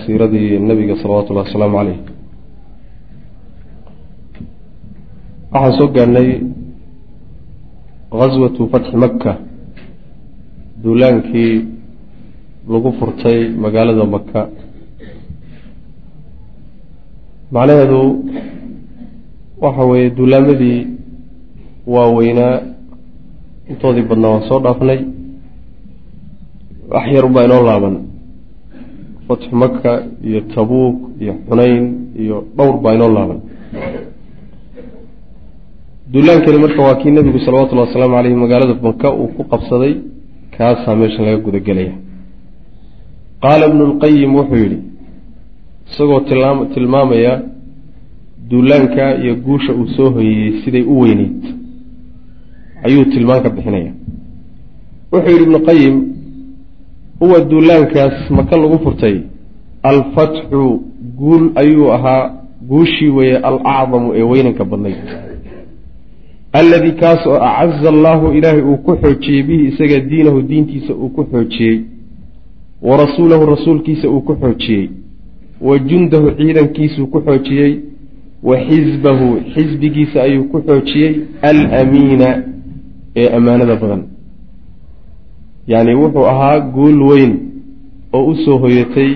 siiradii 0.00 0.58
nabiga 0.68 0.94
salawatullahi 1.02 1.46
wasalaamu 1.48 1.76
caleyh 1.78 1.98
waxaan 5.52 5.74
soo 5.78 5.88
gaarnay 5.96 6.28
gaswatu 8.18 8.62
fatxi 8.72 8.96
maka 9.04 9.32
duulaankii 10.82 11.54
lagu 12.72 12.90
furtay 12.98 13.38
magaalada 13.64 14.04
maka 14.14 14.40
macnaheedu 17.54 18.00
waxa 19.64 19.84
weeye 19.90 20.10
duulaamadii 20.18 20.80
waaweynaa 21.94 22.54
intoodii 23.70 24.06
badnaa 24.10 24.30
waan 24.34 24.44
soo 24.48 24.60
dhaafnay. 24.64 25.00
Wax 26.92 27.06
yar 27.14 27.24
unbaa 27.28 27.44
inoo 27.48 27.62
laaban. 27.68 27.94
Fatxu 29.28 29.56
maka 29.62 29.92
iyo 30.28 30.40
tabuuk 30.54 30.96
iyo 31.22 31.32
xunayn 31.48 31.84
iyo 32.22 32.36
dhowr 32.56 32.76
baa 32.82 32.94
inoo 32.96 33.10
laaban. 33.16 33.40
Duulaankani 36.12 36.58
marka 36.58 36.82
waa 36.82 36.94
kii 37.00 37.10
nebigu 37.10 37.38
salawatullahi 37.38 37.88
wasalaamu 37.88 38.14
caleyhi 38.16 38.36
magaalada 38.42 38.74
maka 38.88 39.08
uu 39.20 39.28
ku 39.36 39.42
qabsaday 39.52 39.92
kaasaa 40.56 40.96
meeshan 41.00 41.24
laga 41.26 41.38
gudagelaya. 41.46 41.94
Qaala 43.42 43.64
ibnu 43.70 43.82
lqayim 43.92 44.32
wuxuu 44.38 44.56
yidhi 44.64 44.78
isagoo 45.90 46.20
tilmaam 46.28 46.58
tilmaamaya 46.74 47.32
duulaanka 48.50 49.16
iyo 49.22 49.34
guusha 49.34 49.72
uu 49.72 49.86
soo 49.96 50.10
hoyeyey 50.10 50.62
siday 50.64 50.82
u 50.82 51.00
weyneyd. 51.00 51.42
Ayuu 52.82 53.04
tilmaan 53.04 53.42
ka 53.42 53.50
bixinaya. 53.50 53.92
Wuxuu 55.12 55.30
yidhi 55.30 55.42
ibnu 55.44 55.58
qayim 55.68 55.94
huwa 57.20 57.40
duulaankaas 57.40 58.30
maka 58.30 58.56
lagu 58.56 58.78
furtay. 58.84 59.16
Alfatxu 59.82 60.80
guul 61.18 61.50
ayuu 61.54 61.92
ahaa 61.92 62.30
guushii 62.68 63.08
weeye 63.08 63.36
alacdamu 63.38 64.12
ee 64.14 64.22
weynanka 64.22 64.64
badnayd. 64.64 64.96
Alladii 66.52 66.92
kaas 66.92 67.26
oo 67.26 67.34
acaza 67.34 67.88
allaahu 67.88 68.32
ilaahay 68.32 68.62
uu 68.62 68.76
ku 68.76 68.96
xoojiyey 69.02 69.42
bihi 69.42 69.64
isaga 69.68 70.00
diinahu 70.00 70.42
diintiisa 70.42 70.94
uu 70.94 71.08
ku 71.08 71.24
xoojiyey. 71.32 71.80
Wa 72.82 72.96
rasuulahu 72.96 73.46
rasuulkiisa 73.46 74.08
uu 74.10 74.20
ku 74.20 74.36
xoojiyey. 74.42 74.88
Wa 75.60 75.78
jundahu 75.78 76.30
ciidankiisuu 76.30 77.06
ku 77.06 77.20
xoojiyey 77.20 77.72
wa 78.44 78.56
xisbahu 78.66 79.28
xisbigiisa 79.54 80.22
ayuu 80.22 80.44
ku 80.52 80.58
xoojiyey 80.66 81.12
alamiina 81.42 82.28
ee 83.16 83.28
ammaanada 83.36 83.76
badan. 83.76 84.02
Yacni 85.66 85.94
wuxuu 85.94 86.26
ahaa 86.32 86.60
guul 86.60 87.02
weyn 87.10 87.32
oo 88.12 88.24
u 88.30 88.34
soo 88.44 88.58
hoyatay 88.58 89.10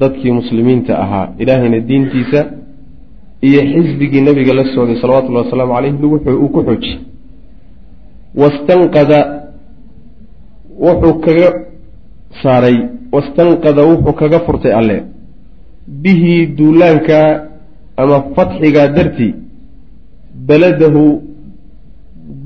dadkii 0.00 0.32
muslimiinta 0.32 0.98
ahaa 1.04 1.28
ilaahayna 1.38 1.80
diintiisa 1.88 2.40
iyo 3.48 3.60
xisbigii 3.72 4.20
nabiga 4.20 4.54
la 4.54 4.64
socday 4.74 4.96
salawatullahi 5.00 5.44
wasalaamu 5.44 5.74
caleyh 5.74 5.94
uu 6.42 6.48
ku 6.48 6.62
xoojiyey. 6.66 6.98
Wastanqada 8.40 9.18
wuxuu 10.86 11.14
kaga 11.24 11.48
saaray 12.42 12.76
wastanqada 13.12 13.82
wuxuu 13.90 14.12
kaga 14.12 14.38
furtay 14.46 14.72
alle. 14.80 14.96
Bihi 16.02 16.46
duulaanka 16.46 17.49
ama 18.02 18.16
fatxigaa 18.36 18.88
dartii 18.96 19.34
beladahu 20.48 21.02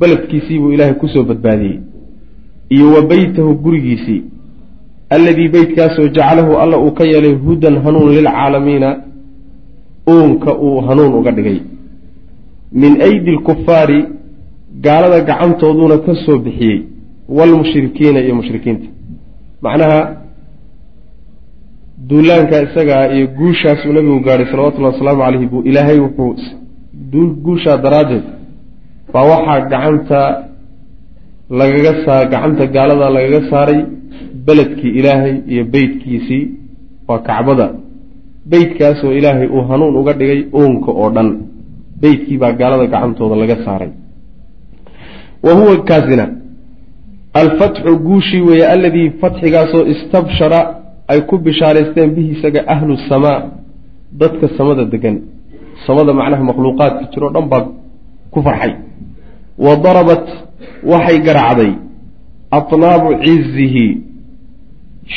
beledkiisii 0.00 0.58
buu 0.62 0.72
ilaahay 0.74 0.94
ku 1.02 1.08
soo 1.14 1.24
badbaadiyey 1.30 1.78
iyo 2.74 2.86
wa 2.94 3.02
beytahu 3.12 3.54
gurigiisii 3.64 4.22
alladii 5.16 5.48
beytkaasoo 5.56 6.08
jacalahu 6.16 6.52
alla 6.62 6.78
uu 6.84 6.92
ka 6.98 7.04
yeelay 7.04 7.34
hudan 7.46 7.76
hanuun 7.84 8.08
lilcaalamiina 8.16 8.88
uunka 10.14 10.50
uu 10.66 10.80
hanuun 10.88 11.14
uga 11.18 11.30
dhigay. 11.36 11.58
min 12.72 12.92
aydi 13.08 13.30
lkufaari 13.30 13.98
gaalada 14.84 15.20
gacantooduuna 15.28 15.98
ka 16.06 16.14
soo 16.24 16.38
bixiyey 16.38 16.80
waalmushrikiina 17.36 18.20
iyo 18.20 18.34
mushrikiinta. 18.40 18.86
macnaha 19.62 20.23
duulaanka 21.98 22.62
isagaa 22.62 23.08
iyo 23.14 23.26
guushaasuu 23.38 23.92
nabigu 23.92 24.20
gaadhay 24.20 24.46
salawatullahi 24.50 24.94
wasalaamu 24.94 25.22
caleyhi 25.24 25.46
buu 25.46 25.62
ilaahay 25.70 25.98
wuxuu 25.98 27.26
guushaa 27.44 27.76
daraaddeed 27.84 28.24
baa 29.12 29.24
waxaa 29.32 29.60
gacanta 29.72 30.20
lagaga 31.60 31.92
saa 32.06 32.24
gacanta 32.32 32.66
gaalada 32.66 33.10
lagaga 33.16 33.40
saaray 33.50 33.80
beledkii 34.46 34.92
ilaahay 35.00 35.34
iyo 35.52 35.64
beytkiisii 35.64 36.42
waa 37.08 37.18
kacbada. 37.18 37.66
Beytkaasoo 38.52 39.12
ilaahay 39.18 39.46
uu 39.54 39.62
hanuun 39.70 39.96
uga 39.96 40.12
dhigay 40.12 40.40
uunka 40.60 40.90
oo 40.92 41.10
dhan 41.10 41.28
beytkii 42.02 42.38
baa 42.42 42.52
gaalada 42.60 42.86
gacantooda 42.86 43.36
laga 43.42 43.56
saaray. 43.64 43.90
Wa 45.42 45.52
huwa 45.58 45.76
kaasina 45.88 46.26
alfatxu 47.34 47.96
guushii 48.06 48.40
weeye 48.48 48.66
alladii 48.74 49.10
fatxigaasoo 49.20 49.82
istabshara 49.94 50.60
ay 51.12 51.20
ku 51.28 51.34
bishaaraysteen 51.46 52.10
bihi 52.16 52.28
isaga 52.36 52.60
ahlu 52.74 52.92
samaa 53.10 53.38
dadka 54.20 54.46
samada 54.58 54.84
degan 54.92 55.16
samada 55.86 56.12
macnaha 56.18 56.42
makhluuqaadka 56.50 57.04
jiroo 57.12 57.30
dhan 57.34 57.46
baa 57.52 57.62
ku 58.32 58.38
farxay. 58.46 58.72
Wa 59.64 59.72
darabat 59.84 60.24
waxay 60.90 61.18
garacday 61.26 61.72
atnaabu 62.58 63.08
cizihi 63.24 63.86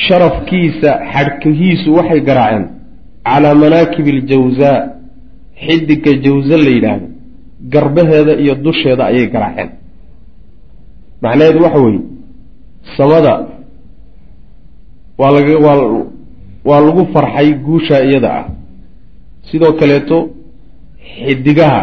sharafkiisa 0.06 0.90
xadhkihiisu 1.14 1.90
waxay 1.98 2.20
garaaceen. 2.30 2.66
Calaa 3.28 3.56
manaakibi 3.64 4.10
aljawsaa 4.18 4.78
xidigga 5.66 6.12
jawsa 6.26 6.56
la 6.66 6.70
yidhaahdo. 6.76 7.08
Garbaheeda 7.74 8.34
iyo 8.44 8.54
dusheeda 8.66 9.04
ayay 9.12 9.28
garaaceen. 9.36 9.70
Macnaheedu 11.24 11.60
waxa 11.66 11.80
weeye 11.86 12.02
samada 12.98 13.34
waa 15.22 15.32
laga 15.36 15.54
waa 15.66 15.78
waa 16.70 16.82
lagu 16.88 17.04
farxay 17.14 17.50
guusha 17.66 17.98
iyada 18.08 18.30
ah. 18.40 18.46
Sidoo 19.50 19.74
kaleeto 19.80 20.18
xidigaha 21.24 21.82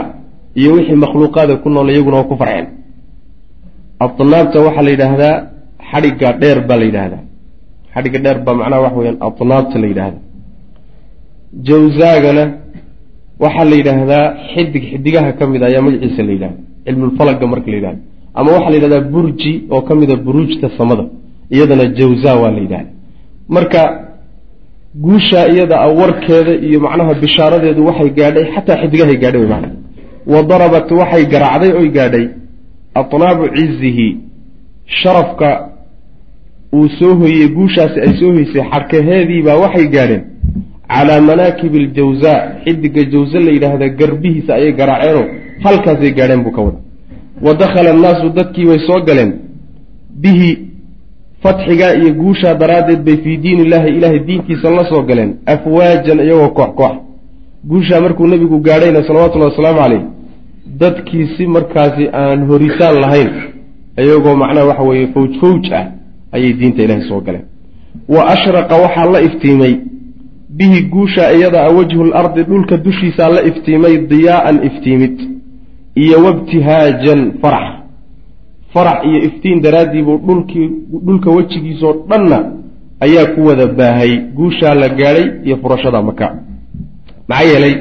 iyo 0.60 0.70
wixii 0.76 0.98
makhluuqaada 1.04 1.54
ku 1.62 1.68
nool 1.74 1.88
iyaguna 1.94 2.16
waa 2.20 2.28
ku 2.30 2.36
farxeen. 2.42 2.66
Adnaabta 4.04 4.58
waxaa 4.66 4.84
la 4.86 4.90
yidhaahdaa 4.94 5.34
xadhigga 5.90 6.28
dheer 6.40 6.58
baa 6.68 6.78
la 6.80 6.84
yidhaahdaa. 6.88 7.22
Xadhigga 7.94 8.18
dheer 8.24 8.38
baa 8.46 8.54
macnaha 8.60 8.80
waxa 8.84 8.98
weyaan 9.00 9.18
adnaabta 9.28 9.76
la 9.82 9.86
yidhaahda 9.92 10.18
jawzaagana 11.68 12.44
waxaa 13.44 13.64
la 13.70 13.76
yidhaahdaa 13.80 14.24
xidig 14.52 14.82
xidigaha 14.90 15.30
ka 15.38 15.44
mid 15.52 15.62
a 15.62 15.66
ayaa 15.70 15.82
magaciisa 15.86 16.22
la 16.28 16.32
yidhahda 16.36 16.58
cilmulfalaga 16.86 17.46
marka 17.52 17.68
la 17.72 17.76
yidhahda 17.78 18.00
ama 18.38 18.48
waxaa 18.56 18.70
la 18.72 18.76
yidhahdaa 18.78 19.08
burji 19.14 19.52
oo 19.74 19.80
ka 19.88 19.92
mida 20.00 20.14
buruujta 20.26 20.68
samada. 20.78 21.04
Iyadana 21.54 21.84
jawza 21.98 22.30
waa 22.42 22.50
la 22.56 22.60
yidhahda 22.64 22.90
marka 23.48 23.82
guusha 24.94 25.48
iyada 25.52 25.76
a 25.80 25.88
warkeeda 25.88 26.52
iyo 26.66 26.80
macnaha 26.80 27.14
bishaaradeedu 27.14 27.86
waxay 27.86 28.10
gaadhay 28.18 28.44
xataa 28.54 28.76
xidigahay 28.82 29.16
gaadhay 29.16 29.40
wy 29.42 29.48
macnaha. 29.48 29.74
Wa 30.32 30.42
darabat 30.42 30.90
waxay 31.00 31.24
garaacday 31.32 31.72
oy 31.80 31.88
gaadhay 31.96 32.26
atnaabu 32.94 33.44
cizihi 33.56 34.08
sharafka 35.02 35.68
uu 36.74 36.88
soo 36.98 37.14
hoyey 37.14 37.48
guushaasi 37.48 38.00
ay 38.00 38.12
soo 38.20 38.32
hoysay 38.36 38.62
xarkaheediibaa 38.72 39.56
waxay 39.64 39.86
gaadheen 39.96 40.22
calaa 40.88 41.20
manaakibi 41.20 41.78
aljawsaa 41.84 42.38
xidiga 42.64 43.02
jawse 43.12 43.38
la 43.46 43.50
yidhaahda 43.56 43.88
garbihiisa 43.88 44.54
ayay 44.54 44.72
garaaceenoo 44.80 45.24
halkaasay 45.64 46.10
gaadheen 46.18 46.42
buu 46.44 46.50
ka 46.56 46.62
wada 46.66 46.78
wa 47.46 47.54
dakhala 47.54 47.90
annaasu 47.94 48.28
dadkii 48.38 48.66
way 48.70 48.78
soo 48.88 49.00
galeen 49.08 49.32
bihi 50.22 50.50
fatxigaa 51.44 51.92
iyo 52.00 52.10
guushaa 52.20 52.54
daraaddeed 52.62 53.00
bay 53.06 53.16
fii 53.24 53.36
diin 53.44 53.58
illahi 53.64 53.88
ilaahay 53.96 54.18
diinkiisa 54.28 54.70
la 54.70 54.84
soo 54.90 55.02
galeen 55.08 55.30
afwaajan 55.54 56.18
iyagoo 56.26 56.48
koox 56.58 56.70
koox. 56.78 56.94
Guushaa 57.70 58.00
markuu 58.00 58.26
nebigu 58.26 58.58
gaadhayna 58.66 59.06
salawatullahi 59.08 59.50
wasalaamu 59.50 59.80
caleyh 59.82 60.02
dadkii 60.80 61.26
si 61.36 61.46
markaasi 61.46 62.04
aan 62.12 62.46
horitaan 62.50 62.96
lahayn 63.00 63.30
iyagoo 64.04 64.36
macnaha 64.42 64.66
waxa 64.66 64.82
weeye 64.82 65.06
fawj 65.14 65.32
fawj 65.40 65.64
ah 65.72 65.86
ayay 66.32 66.52
diinta 66.52 66.82
ilaahay 66.82 67.08
soo 67.08 67.20
galeen. 67.20 67.44
Wa 68.08 68.22
ashraqa 68.34 68.76
waxaa 68.84 69.10
la 69.12 69.20
iftiimay 69.28 69.74
bihi 70.58 70.82
guusha 70.82 71.32
iyada 71.36 71.60
a 71.66 71.70
wajhu 71.76 72.04
lardi 72.04 72.42
dhulka 72.44 72.76
dushiisaa 72.76 73.28
la 73.28 73.42
iftiimay 73.50 73.94
diyaa'an 73.98 74.56
iftiimid 74.68 75.16
iyo 75.94 76.16
wabtihaajan 76.24 77.32
farax 77.42 77.66
farax 78.74 78.98
iyo 79.08 79.18
iftiin 79.28 79.60
daraaddii 79.64 80.02
buu 80.02 80.18
dhulkii 80.26 80.68
dhulka 81.06 81.30
wejigiisoo 81.36 81.92
dhanna 82.10 82.38
ayaa 83.04 83.26
ku 83.34 83.40
wada 83.48 83.66
baahay 83.66 84.12
guushaa 84.36 84.74
la 84.82 84.88
gaadhay 84.88 85.26
iyo 85.46 85.56
furashada 85.62 86.02
maka 86.02 86.26
maxaa 87.28 87.46
yeelay 87.50 87.74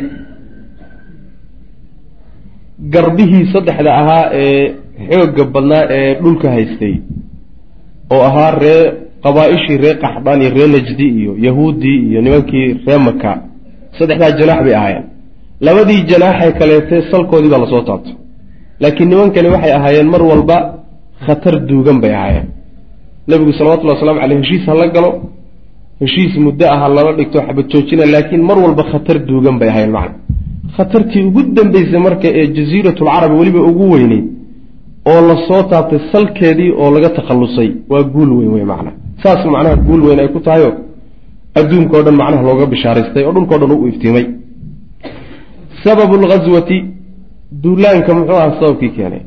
garbihii 2.94 3.46
saddexda 3.54 3.92
ahaa 4.02 4.24
ee 4.34 4.72
xoogga 5.10 5.44
badnaa 5.54 5.84
ee 5.98 6.14
dhulka 6.24 6.48
haystay 6.56 6.96
oo 8.14 8.22
ahaa 8.30 8.52
ree 8.64 8.84
qabaa-ishii 9.24 9.78
ree 9.84 9.96
qaxdaan 10.04 10.42
iyo 10.42 10.52
ree 10.58 10.68
najdi 10.76 11.08
iyo 11.20 11.32
yahuuddii 11.48 11.98
iyo 12.10 12.20
nimankii 12.26 12.68
ree 12.88 12.98
maka 13.08 13.32
saddexdaa 14.00 14.32
janaax 14.40 14.60
bay 14.66 14.76
ahaayeen. 14.76 15.04
Labadii 15.66 16.02
janaaxee 16.12 16.52
kaleetee 16.60 17.02
salkoodii 17.12 17.50
baa 17.54 17.62
la 17.64 17.68
soo 17.74 17.82
taabtay. 17.90 18.14
Laakiin 18.82 19.10
nimankani 19.10 19.48
waxay 19.54 19.74
ahaayeen 19.80 20.08
mar 20.14 20.22
walba 20.32 20.58
khatar 21.26 21.56
duugan 21.70 21.98
bay 22.04 22.14
ahaayeen. 22.20 22.48
Nebigu 23.30 23.52
salawatullhi 23.58 23.94
waslamu 23.96 24.20
caleyh 24.22 24.38
heshiis 24.42 24.64
ha 24.68 24.74
la 24.82 24.88
galo 24.96 25.10
heshiis 26.02 26.34
muddo 26.46 26.66
ah 26.76 26.82
lala 26.96 27.12
dhigto 27.20 27.38
xabad 27.48 27.66
joojina 27.74 28.06
laakiin 28.14 28.42
mar 28.50 28.58
walba 28.66 28.84
khatar 28.92 29.18
duugan 29.30 29.56
bay 29.60 29.70
ahaayeen 29.70 29.94
macna. 29.98 30.16
Khatartii 30.76 31.24
ugu 31.30 31.42
dambeysay 31.58 32.00
marka 32.08 32.28
ee 32.40 32.48
jasiiratulcarabi 32.58 33.36
weliba 33.40 33.62
ugu 33.70 33.86
weyneyd 33.94 34.26
oo 35.12 35.22
la 35.30 35.36
soo 35.48 35.62
taabtay 35.72 36.00
salkeedii 36.12 36.72
oo 36.82 36.90
laga 36.96 37.10
takhallusay 37.18 37.70
waa 37.92 38.04
guul 38.14 38.30
weyn 38.40 38.52
wey 38.56 38.66
macna. 38.72 38.92
Saas 39.24 39.42
macnaha 39.56 39.76
guul 39.88 40.02
weyn 40.08 40.20
ay 40.24 40.30
ku 40.36 40.40
tahayo 40.48 40.70
adduunka 41.60 41.94
o 42.00 42.04
dhan 42.06 42.16
macnaha 42.22 42.44
looga 42.48 42.66
bishaaraystay 42.74 43.24
oo 43.28 43.34
dhulkao 43.36 43.58
dhan 43.62 43.72
u 43.84 43.88
iftiimay. 43.92 44.26
Sababu 45.84 46.14
lghaswati 46.24 46.78
duulaanka 47.64 48.12
muxuu 48.18 48.38
aha 48.42 48.50
sababkii 48.60 48.92
keenay 48.98 49.24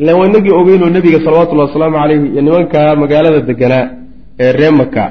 ilan 0.00 0.14
waa 0.18 0.26
inagii 0.30 0.54
ogeynoo 0.60 0.90
nebiga 0.96 1.18
salawatullahi 1.26 1.68
wasalaamu 1.70 1.96
caleyhi 2.02 2.26
iyo 2.32 2.42
nimanka 2.46 2.80
magaalada 3.02 3.40
deganaa 3.50 3.84
ee 4.44 4.52
ree 4.58 4.70
maka 4.80 5.04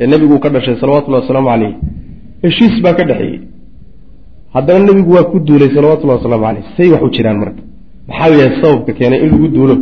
ee 0.00 0.06
nebigu 0.12 0.36
ka 0.44 0.48
dhashay 0.54 0.76
salawatullahi 0.82 1.22
wasalaamu 1.24 1.48
caleyh 1.52 1.72
heshiis 2.44 2.74
baa 2.84 2.94
ka 2.98 3.04
dhexeeyey. 3.08 3.40
Haddana 4.54 4.84
nebigu 4.88 5.10
waa 5.16 5.26
ku 5.32 5.36
duulay 5.48 5.70
salawatullahi 5.76 6.18
wasalaamu 6.20 6.44
caleyh 6.48 6.64
say 6.76 6.88
wax 6.92 7.02
u 7.06 7.10
jiraan 7.16 7.38
marka. 7.42 7.62
Maxaa 8.08 8.30
yahay 8.40 8.52
sababka 8.62 8.92
keenay 8.98 9.20
in 9.24 9.28
lagu 9.32 9.48
duulo? 9.56 9.76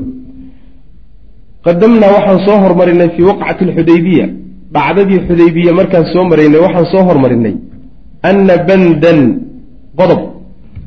Qadamnaa 1.66 2.10
waxaan 2.16 2.38
soo 2.46 2.58
hormarinay 2.64 3.08
fii 3.16 3.26
waqcati 3.30 3.62
alxudaybiya 3.68 4.26
dhacdadii 4.74 5.20
xudaybiya 5.28 5.72
markaan 5.80 6.04
soo 6.12 6.24
maraynay 6.30 6.60
waxaan 6.66 6.86
soo 6.92 7.02
hormarinay 7.08 7.54
anna 8.28 8.54
bandan 8.68 9.20
qodob 9.98 10.20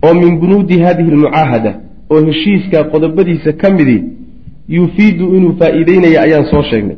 oo 0.06 0.14
min 0.22 0.32
bunuudi 0.42 0.76
hadihi 0.86 1.10
almucaahada 1.16 1.72
oo 2.14 2.22
heshiiska 2.28 2.78
qodobadiisa 2.92 3.52
ka 3.62 3.68
midii 3.78 4.02
yufiidu 4.78 5.26
inuu 5.38 5.54
faa'iideynaya 5.60 6.20
ayaan 6.26 6.46
soo 6.52 6.64
sheegnay. 6.70 6.98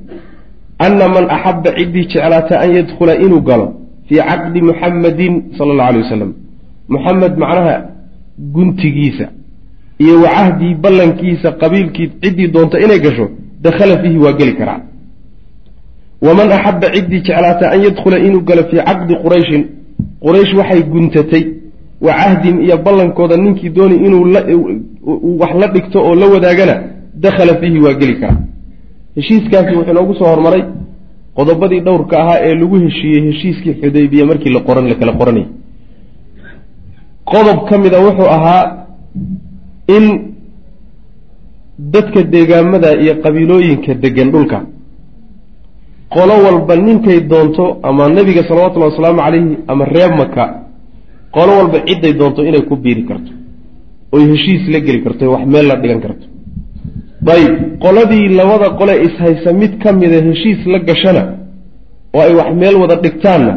Anna 0.85 1.05
man 1.15 1.25
axabba 1.35 1.69
ciddii 1.77 2.05
jeclaata 2.11 2.59
an 2.63 2.69
yadkhula 2.77 3.13
inuu 3.25 3.41
galo 3.49 3.67
fii 4.07 4.21
caqdi 4.29 4.59
muxammadin 4.69 5.33
sala 5.57 5.71
allahu 5.73 5.89
alay 5.91 6.01
wasalam 6.05 6.31
muxamed 6.93 7.33
macnaha 7.43 7.75
guntigiisa 8.55 9.25
iyo 10.03 10.15
wa 10.23 10.29
cahdii 10.35 10.73
ballankiisa 10.83 11.49
qabiilkii 11.61 12.07
ciddii 12.23 12.47
doonta 12.55 12.77
inay 12.85 12.99
gasho 13.05 13.25
dakhala 13.65 13.95
fiihi 14.01 14.17
waa 14.25 14.33
geli 14.39 14.53
karaa. 14.59 14.79
Waman 16.25 16.51
axabba 16.57 16.87
ciddii 16.95 17.21
jeclaata 17.27 17.65
an 17.73 17.79
yadkhula 17.87 18.17
inuu 18.27 18.41
galo 18.49 18.63
fii 18.69 18.81
caqdi 18.89 19.13
qurayshin 19.23 19.61
quraysh 20.25 20.53
waxay 20.59 20.81
guntatay 20.93 21.43
wa 22.01 22.13
cahdin 22.13 22.61
iyo 22.65 22.77
ballankooda 22.77 23.37
ninkii 23.37 23.69
doonay 23.69 23.97
inuu 24.07 24.23
wax 25.41 25.53
la 25.61 25.67
dhigto 25.67 25.99
oo 26.07 26.15
la 26.15 26.25
wadaagana 26.33 26.75
dakhala 27.23 27.55
fiihi 27.59 27.79
waa 27.79 27.93
geli 27.93 28.15
karaa. 28.19 28.37
Heshiiskaasi 29.15 29.75
wuxuu 29.75 29.91
inoogu 29.91 30.13
soo 30.15 30.25
hormaray 30.25 30.63
qodobadii 31.35 31.79
dhowrka 31.79 32.15
ahaa 32.21 32.39
ee 32.47 32.55
lagu 32.55 32.75
heshiiyey 32.79 33.21
heshiiskii 33.31 33.73
xudaybiya 33.81 34.25
markii 34.25 34.49
la 34.53 34.59
qoran 34.67 34.87
la 34.89 34.95
kala 34.95 35.13
qoranayay 35.19 35.47
qodob 37.31 37.69
ka 37.69 37.77
mida 37.77 37.99
wuxuu 38.05 38.27
ahaa 38.37 38.63
in 39.97 40.05
dadka 41.79 42.23
deegaamada 42.23 42.89
iyo 43.03 43.13
qabiilooyinka 43.23 43.93
degan 43.93 44.31
dhulka. 44.31 44.57
Qolo 46.09 46.33
walba 46.45 46.75
ninkay 46.75 47.19
doonto 47.31 47.77
ama 47.83 48.09
nebiga 48.09 48.43
salawatullahi 48.47 48.91
wasalaamu 48.91 49.19
calayhi 49.21 49.57
ama 49.67 49.85
reer 49.85 50.11
maka 50.17 50.43
qolo 51.35 51.51
walba 51.59 51.77
cidday 51.87 52.13
doonto 52.19 52.41
inay 52.49 52.63
ku 52.69 52.75
biiri 52.83 53.03
karto. 53.09 53.31
Oy 54.15 54.23
heshiis 54.31 54.63
la 54.73 54.79
geli 54.85 54.99
karto 55.05 55.23
wax 55.33 55.43
meel 55.53 55.65
la 55.71 55.75
dhigan 55.81 56.01
karto. 56.05 56.25
Ayib 57.33 57.53
qoladii 57.83 58.25
labada 58.39 58.67
qole 58.79 58.93
ishaysa 59.07 59.49
mid 59.61 59.73
ka 59.83 59.89
mida 60.01 60.17
heshiis 60.27 60.59
la 60.73 60.79
gashana 60.87 61.23
oo 62.15 62.21
ay 62.27 62.33
wax 62.39 62.49
meel 62.61 62.75
wada 62.81 62.95
dhigtaanna 63.03 63.53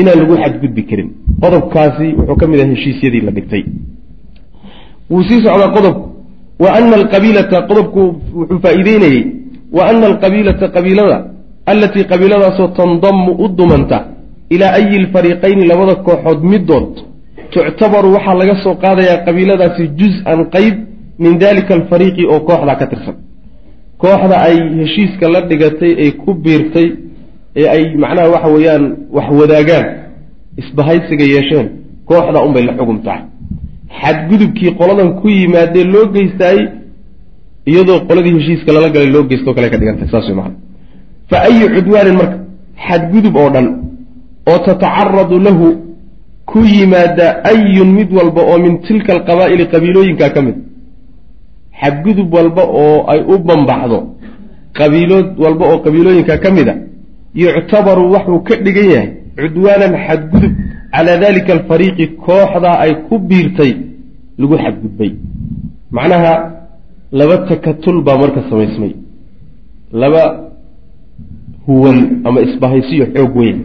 inaan 0.00 0.18
lagu 0.20 0.34
xadgudbi 0.42 0.82
karin. 0.90 1.08
Qodobkaasi 1.42 2.06
wuxuu 2.18 2.36
ka 2.40 2.46
mid 2.50 2.60
ah 2.64 2.68
heshiisyadii 2.72 3.22
la 3.26 3.32
dhigtay. 3.36 3.62
Wuu 5.10 5.22
sii 5.28 5.40
socdaa 5.44 5.70
qodobku 5.76 6.06
wa 6.64 6.68
ana 6.78 6.94
alqabiilata 7.00 7.56
qodobku 7.68 8.00
wuxuu 8.38 8.58
faa-iideynayey 8.64 9.22
wa 9.76 9.82
ana 9.90 10.04
alqabiilata 10.10 10.66
qabiilada 10.76 11.16
allatii 11.72 12.04
qabiiladaasoo 12.12 12.68
tandamu 12.78 13.32
u 13.44 13.48
dumanta 13.58 13.98
ilaa 14.54 14.72
ayi 14.78 14.98
lfariiqayni 15.04 15.64
labada 15.70 15.94
kooxood 16.06 16.40
middood 16.52 16.90
tuctabaru 17.54 18.08
waxaa 18.16 18.34
laga 18.40 18.54
soo 18.64 18.74
qaadayaa 18.84 19.18
qabiiladaasi 19.26 19.82
juz-an 20.00 20.40
qeyb 20.54 20.74
min 21.22 21.32
dalika 21.44 21.72
alfariiqi 21.78 22.22
oo 22.32 22.40
kooxdaa 22.48 22.76
ka 22.80 22.86
tirsan. 22.92 23.16
Kooxda 24.02 24.36
ay 24.46 24.56
heshiiska 24.80 25.26
la 25.34 25.40
dhigatay 25.50 25.92
ay 26.02 26.10
ku 26.22 26.30
biirtay 26.44 26.88
ee 27.60 27.66
ay 27.74 27.82
macnaha 28.02 28.28
waxa 28.34 28.48
weeyaan 28.54 28.84
wax 29.16 29.28
wadaagaan 29.40 29.86
isbahaysiga 30.62 31.24
yeesheen 31.34 31.66
kooxda 32.10 32.38
unbay 32.46 32.62
la 32.68 32.72
xugum 32.78 32.98
tahay 33.06 33.22
xadgudubkii 34.00 34.70
qoladan 34.80 35.08
ku 35.20 35.26
yimaadee 35.38 35.84
loo 35.94 36.06
geystaayey 36.16 36.64
iyadoo 37.70 37.98
qoladii 38.08 38.34
heshiiska 38.38 38.70
lala 38.76 38.88
galay 38.94 39.10
loo 39.14 39.24
geysto 39.30 39.50
kale 39.56 39.68
ka 39.72 39.76
dhigantay 39.80 40.08
saas 40.12 40.26
wey 40.28 40.36
macana 40.40 40.56
fa 41.30 41.36
ayu 41.48 41.66
cudwaanin 41.76 42.16
marka 42.20 42.36
xadgudub 42.86 43.34
oo 43.42 43.50
dhan 43.54 43.66
oo 44.50 44.58
tatacaradu 44.66 45.36
lahu 45.46 45.66
ku 46.50 46.58
yimaada 46.74 47.26
ayun 47.50 47.90
mid 47.98 48.10
walba 48.18 48.40
oo 48.50 48.58
min 48.64 48.74
tilka 48.86 49.10
alqabaa'ili 49.16 49.64
qabiilooyinkaa 49.72 50.30
ka 50.36 50.40
mid. 50.46 50.56
Xadgudub 51.80 52.28
walba 52.36 52.62
oo 52.82 52.96
ay 53.12 53.20
u 53.32 53.38
bambaxdo 53.48 53.98
qabiilood 54.78 55.28
walba 55.44 55.64
oo 55.72 55.78
qabiilooyinka 55.84 56.34
ka 56.44 56.50
mid 56.56 56.68
a 56.68 56.74
yuctabaru 57.42 58.04
waxuu 58.14 58.40
ka 58.48 58.54
dhigan 58.64 58.88
yahay 58.94 59.08
cudwaanan 59.40 59.94
xadgudub 60.06 60.52
calaa 60.94 61.16
dalika 61.24 61.50
alfariiqi 61.56 62.04
kooxdaa 62.26 62.76
ay 62.84 62.92
ku 63.08 63.14
biirtay 63.28 63.72
lagu 64.40 64.54
xadgudbay. 64.64 65.10
Macnaha 65.96 66.32
laba 67.18 67.36
takatul 67.48 67.98
baa 68.06 68.18
marka 68.22 68.40
samaysmay. 68.50 68.92
Laba 70.02 70.22
huwan 71.66 71.98
ama 72.26 72.40
isbahaysiyo 72.46 73.04
xoog 73.14 73.36
weyn. 73.40 73.58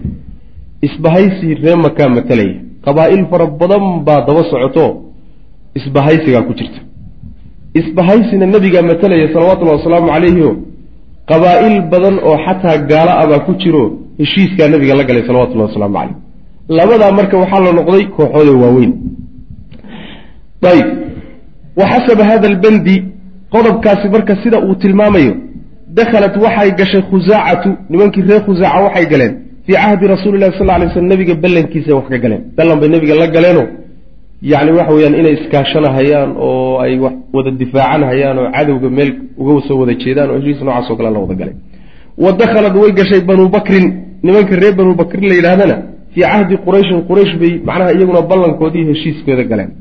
Isbahaysi 0.88 1.48
ree 1.64 1.76
makaa 1.86 2.10
matalaya 2.18 2.58
qabaa'il 2.86 3.24
fara 3.32 3.46
badan 3.62 3.84
baa 4.08 4.20
daba 4.28 4.42
socoto 4.52 4.86
isbahaysigaa 5.80 6.44
ku 6.48 6.54
jirta. 6.60 6.80
Isbahaysina 7.80 8.46
nebigaa 8.54 8.82
matalaya 8.92 9.28
salawatullahi 9.34 9.78
wasalaamu 9.80 10.08
calayhi 10.14 10.42
o 10.50 10.52
qabaa'il 11.32 11.76
badan 11.92 12.16
oo 12.28 12.38
xataa 12.46 12.78
gaala 12.92 13.12
ah 13.22 13.26
baa 13.32 13.42
ku 13.48 13.52
jiro 13.62 13.84
heshiiskaa 14.20 14.68
nabiga 14.74 14.94
la 15.00 15.04
galay 15.10 15.24
salawatullahi 15.30 15.70
wasalaamu 15.70 15.96
caleyh 16.00 16.16
labadaa 16.78 17.12
marka 17.20 17.36
waxaa 17.42 17.62
la 17.68 17.72
noqday 17.80 18.04
kooxooda 18.16 18.52
waaweyn. 18.64 18.92
Ayb 20.72 20.88
wa 21.80 21.86
xasaba 21.92 22.24
hada 22.30 22.48
albandi 22.52 22.96
qodobkaasi 23.54 24.06
marka 24.16 24.34
sida 24.44 24.58
uu 24.68 24.76
tilmaamayo 24.84 25.34
dakhalat 25.98 26.36
waxay 26.46 26.70
gashay 26.80 27.02
khusaacatu 27.12 27.70
nimankii 27.92 28.24
reer 28.30 28.42
khusaaca 28.48 28.80
waxay 28.86 29.06
galeen 29.12 29.34
fii 29.70 29.76
cahdi 29.84 30.06
rasuuli 30.14 30.38
llahi 30.42 30.58
sal 30.58 30.68
lay 30.82 30.90
slm 30.94 31.08
nabiga 31.14 31.34
ballankiisa 31.44 31.92
wax 31.98 32.06
ka 32.14 32.18
galeen. 32.24 32.42
Ballan 32.58 32.78
bay 32.82 32.90
nabiga 32.96 33.16
la 33.22 33.28
galeeno. 33.36 33.64
Yacni 34.52 34.72
waxa 34.78 34.94
weeyaan 34.96 35.16
inay 35.22 35.34
iskaashanahayaan 35.38 36.30
oo 36.48 36.80
ay 36.84 36.94
wax 37.04 37.14
wada 37.36 37.52
difaacanhayaan 37.62 38.38
oo 38.42 38.48
cadowga 38.56 38.90
meel 38.98 39.10
uga 39.42 39.54
soo 39.68 39.78
wada 39.82 39.94
jeedaan 40.04 40.30
oo 40.32 40.38
heshiis 40.40 40.60
noocaas 40.66 40.90
o 40.92 40.96
kale 40.98 41.10
la 41.16 41.20
wada 41.24 41.36
galay. 41.42 41.56
Wa 42.24 42.32
dakhalad 42.42 42.76
way 42.82 42.92
gashay 43.00 43.22
banuu 43.30 43.50
bakrin. 43.56 43.86
Nimanka 44.26 44.56
reer 44.62 44.74
banuu 44.80 44.96
bakrin 45.02 45.26
la 45.32 45.36
yidhahdana 45.40 45.76
fii 46.14 46.22
cahdi 46.32 46.56
qurayshin 46.66 47.00
quraysh 47.10 47.34
bay 47.42 47.52
macnaha 47.68 47.92
iyaguna 47.98 48.22
ballankoodii 48.32 48.86
heshiiskooda 48.90 49.44
galeen. 49.52 49.72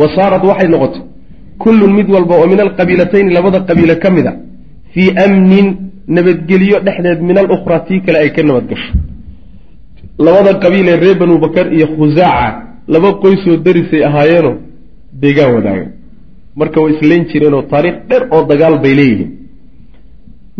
Wa 0.00 0.06
saarat 0.16 0.42
waxay 0.50 0.68
noqotay 0.74 1.02
kullun 1.62 1.92
mid 1.98 2.08
walba 2.14 2.34
oo 2.40 2.46
min 2.52 2.60
alqabiilatayni 2.66 3.30
labada 3.36 3.58
qabiilo 3.68 3.94
ka 4.02 4.08
mid 4.16 4.26
a 4.30 4.32
fii 4.94 5.08
amnin 5.24 5.66
nabadgelyo 6.16 6.76
dhexdeed 6.86 7.20
min 7.28 7.36
alukhraa 7.42 7.80
tii 7.88 8.00
kale 8.06 8.18
ay 8.24 8.30
ka 8.36 8.42
nabadgasho. 8.48 8.92
Labada 10.26 10.52
qabiilee 10.62 10.96
reer 11.02 11.16
banuu 11.20 11.38
bakar 11.44 11.66
iyo 11.76 11.86
khusaaca 11.96 12.48
laba 12.92 13.08
qoysoo 13.22 13.56
darisay 13.64 14.02
ahaayeenoo 14.08 14.54
deegaan 15.22 15.54
wadaaga 15.56 15.86
marka 16.60 16.78
way 16.82 16.92
islayn 16.94 17.24
jireenoo 17.30 17.62
taariikh 17.72 17.98
dher 18.10 18.22
oo 18.34 18.42
dagaal 18.50 18.78
bay 18.84 18.94
leeyihiin. 19.00 19.30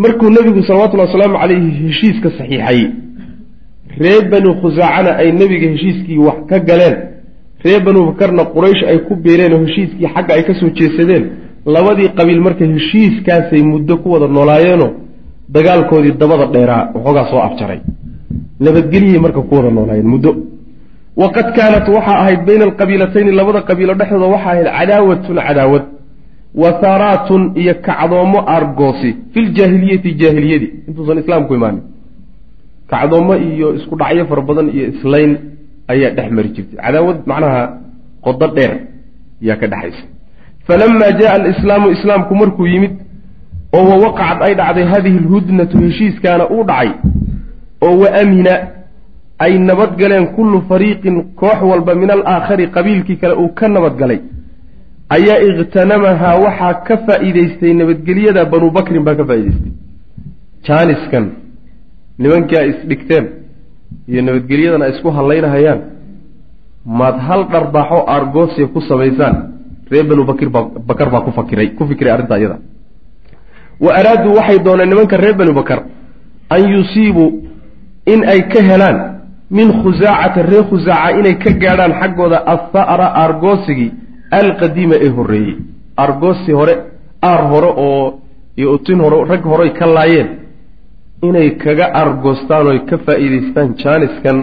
Markuu 0.03 0.31
nebigu 0.31 0.63
salawatullhi 0.69 1.07
wasalaamu 1.07 1.37
calayhi 1.43 1.71
heshiiska 1.87 2.29
saxiixay 2.39 2.81
reer 4.03 4.23
banu 4.33 4.51
khusaacana 4.63 5.11
ay 5.21 5.29
nebiga 5.41 5.67
heshiiskii 5.75 6.19
wax 6.27 6.39
ka 6.51 6.59
galeen. 6.69 6.97
Reer 7.65 7.81
banu 7.87 8.01
bakarna 8.09 8.43
quraysh 8.55 8.83
ay 8.91 8.99
ku 9.07 9.13
biireen 9.25 9.53
oo 9.57 9.61
heshiiskii 9.67 10.07
xagga 10.15 10.33
ay 10.37 10.43
ka 10.49 10.55
soo 10.61 10.71
jeesadeen. 10.79 11.25
Labadii 11.75 12.09
qabiil 12.19 12.41
marka 12.47 12.65
heshiiskaasay 12.75 13.63
muddo 13.73 13.95
ku 14.03 14.09
wada 14.15 14.27
noolaayeenoo 14.37 14.91
dagaalkoodii 15.55 16.15
dabada 16.23 16.47
dheeraa 16.55 16.83
waxoogaa 16.95 17.27
soo 17.31 17.41
afjaray. 17.49 17.81
Nabadgelyay 18.65 19.19
marka 19.25 19.41
ku 19.49 19.55
wada 19.57 19.71
noolaayeen 19.71 20.09
muddo. 20.15 20.31
Waqad 21.17 21.47
kaanat 21.57 21.87
waxaa 21.97 22.19
ahayd 22.23 22.41
bayna 22.49 22.65
alqabiilatayni 22.69 23.33
labada 23.39 23.61
qabiilo 23.69 23.95
dhexdooda 24.01 24.27
waxaa 24.35 24.51
ahayd 24.53 24.69
cadaawatun 24.79 25.37
cadaawad 25.49 25.85
wa 26.63 26.71
haraatun 26.83 27.43
iyo 27.57 27.75
kacdoomo 27.87 28.39
argoosi 28.57 29.11
filjaahiliyati 29.35 30.11
jaahiliyadii 30.21 30.71
intuusan 30.89 31.19
islaamku 31.23 31.55
imaanin. 31.55 31.83
Kacdoomo 32.91 33.35
iyo 33.37 33.75
isku 33.79 33.95
dhacyo 33.97 34.25
fara 34.31 34.43
badan 34.49 34.67
iyo 34.77 34.85
islayn 34.93 35.31
ayaa 35.93 36.11
dhex 36.17 36.29
mari 36.37 36.49
jirtay. 36.55 36.77
Cadaawad 36.85 37.19
macnaha 37.31 37.63
qodo 38.25 38.47
dheer 38.57 38.73
yaa 39.41 39.57
ka 39.61 39.67
dhexaysa. 39.73 40.05
Falama 40.67 41.07
jaءa 41.21 41.35
alislaamu 41.41 41.87
islaamku 41.97 42.35
markuu 42.35 42.67
yimid 42.67 42.93
oo 43.77 43.85
wa 43.91 43.97
waqacad 44.05 44.39
ay 44.47 44.55
dhacday 44.61 44.85
hadihi 44.93 45.19
alhudnatu 45.25 45.77
heshiiskaana 45.85 46.45
uu 46.55 46.65
dhacay 46.71 46.91
oo 47.87 47.95
wa 48.03 48.09
amina 48.23 48.55
ay 49.45 49.53
nabadgaleen 49.69 50.27
kullu 50.37 50.59
fariiqin 50.71 51.17
koox 51.41 51.59
walba 51.71 51.95
min 52.03 52.11
alaakhari 52.17 52.67
qabiilkii 52.77 53.17
kale 53.23 53.35
uu 53.43 53.49
ka 53.59 53.69
nabadgalay 53.77 54.21
ayaa 55.17 55.39
ikhtanamahaa 55.51 56.35
waxaa 56.45 56.75
ka 56.87 56.95
faa'iidaystay 57.07 57.73
nabadgelyada 57.81 58.43
banuu 58.53 58.71
bakrin 58.79 59.05
baa 59.07 59.15
ka 59.21 59.25
faa'idaystay 59.31 59.73
jaaniskan 60.67 61.25
nimankii 62.23 62.59
ay 62.63 62.69
isdhigteen 62.73 63.25
iyo 64.11 64.21
nabadgelyadan 64.29 64.83
ay 64.87 64.91
isku 64.95 65.09
hallaynahayaan 65.19 65.81
maad 66.99 67.17
hal 67.29 67.41
dharbaaxo 67.53 67.99
argoosiya 68.17 68.67
ku 68.75 68.81
samaysaan 68.91 69.37
reer 69.91 70.05
banuu 70.11 70.27
bakir 70.31 70.49
baa 70.55 70.65
bakar 70.91 71.09
baa 71.15 71.23
ku 71.27 71.31
fakiray 71.39 71.69
ku 71.79 71.83
fikiray 71.91 72.13
arrintaa 72.15 72.39
iyada 72.43 72.57
wa 73.81 73.91
araaduu 73.95 74.35
waxay 74.37 74.59
dooneen 74.59 74.89
nimanka 74.89 75.17
reer 75.17 75.35
banu 75.35 75.53
bakar 75.55 75.83
an 76.51 76.63
yusiibuu 76.75 77.43
in 78.07 78.25
ay 78.25 78.41
ka 78.53 78.61
helaan 78.63 78.99
min 79.51 79.69
khusaacata 79.83 80.43
reer 80.43 80.65
khusaaca 80.71 81.19
inay 81.19 81.35
ka 81.39 81.51
gaadhaan 81.63 81.93
xaggooda 82.01 82.39
atha'ra 82.55 83.07
argoosigii 83.25 83.93
alqadiima 84.31 84.95
ee 85.07 85.09
horreeyey. 85.17 85.57
Argoosi 85.97 86.53
hore 86.53 86.75
aar 87.23 87.43
hore 87.51 87.71
oo 87.77 88.21
iyo 88.57 88.73
utin 88.75 89.01
hore 89.01 89.25
rag 89.29 89.43
horey 89.45 89.71
ka 89.73 89.87
laayeen 89.87 90.29
inay 91.23 91.51
kaga 91.63 91.87
argoostaan 91.95 92.67
oy 92.67 92.79
ka 92.89 92.97
faa'iidaystaan 93.07 93.75
jaaniskan 93.83 94.37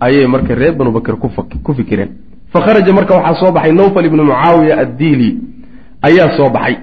ayay 0.00 0.26
marka 0.26 0.54
reer 0.54 0.74
banu 0.78 0.90
bakar 0.92 1.16
ku 1.64 1.72
fikireen. 1.74 2.10
Fa 2.52 2.60
kharaja 2.60 2.92
marka 2.92 3.14
waxaa 3.16 3.40
soo 3.40 3.52
baxay 3.52 3.72
nawfal 3.72 4.04
ibnu 4.06 4.22
mucaawiya 4.24 4.78
addiili 4.82 5.30
ayaa 6.02 6.36
soo 6.36 6.50
baxay 6.50 6.76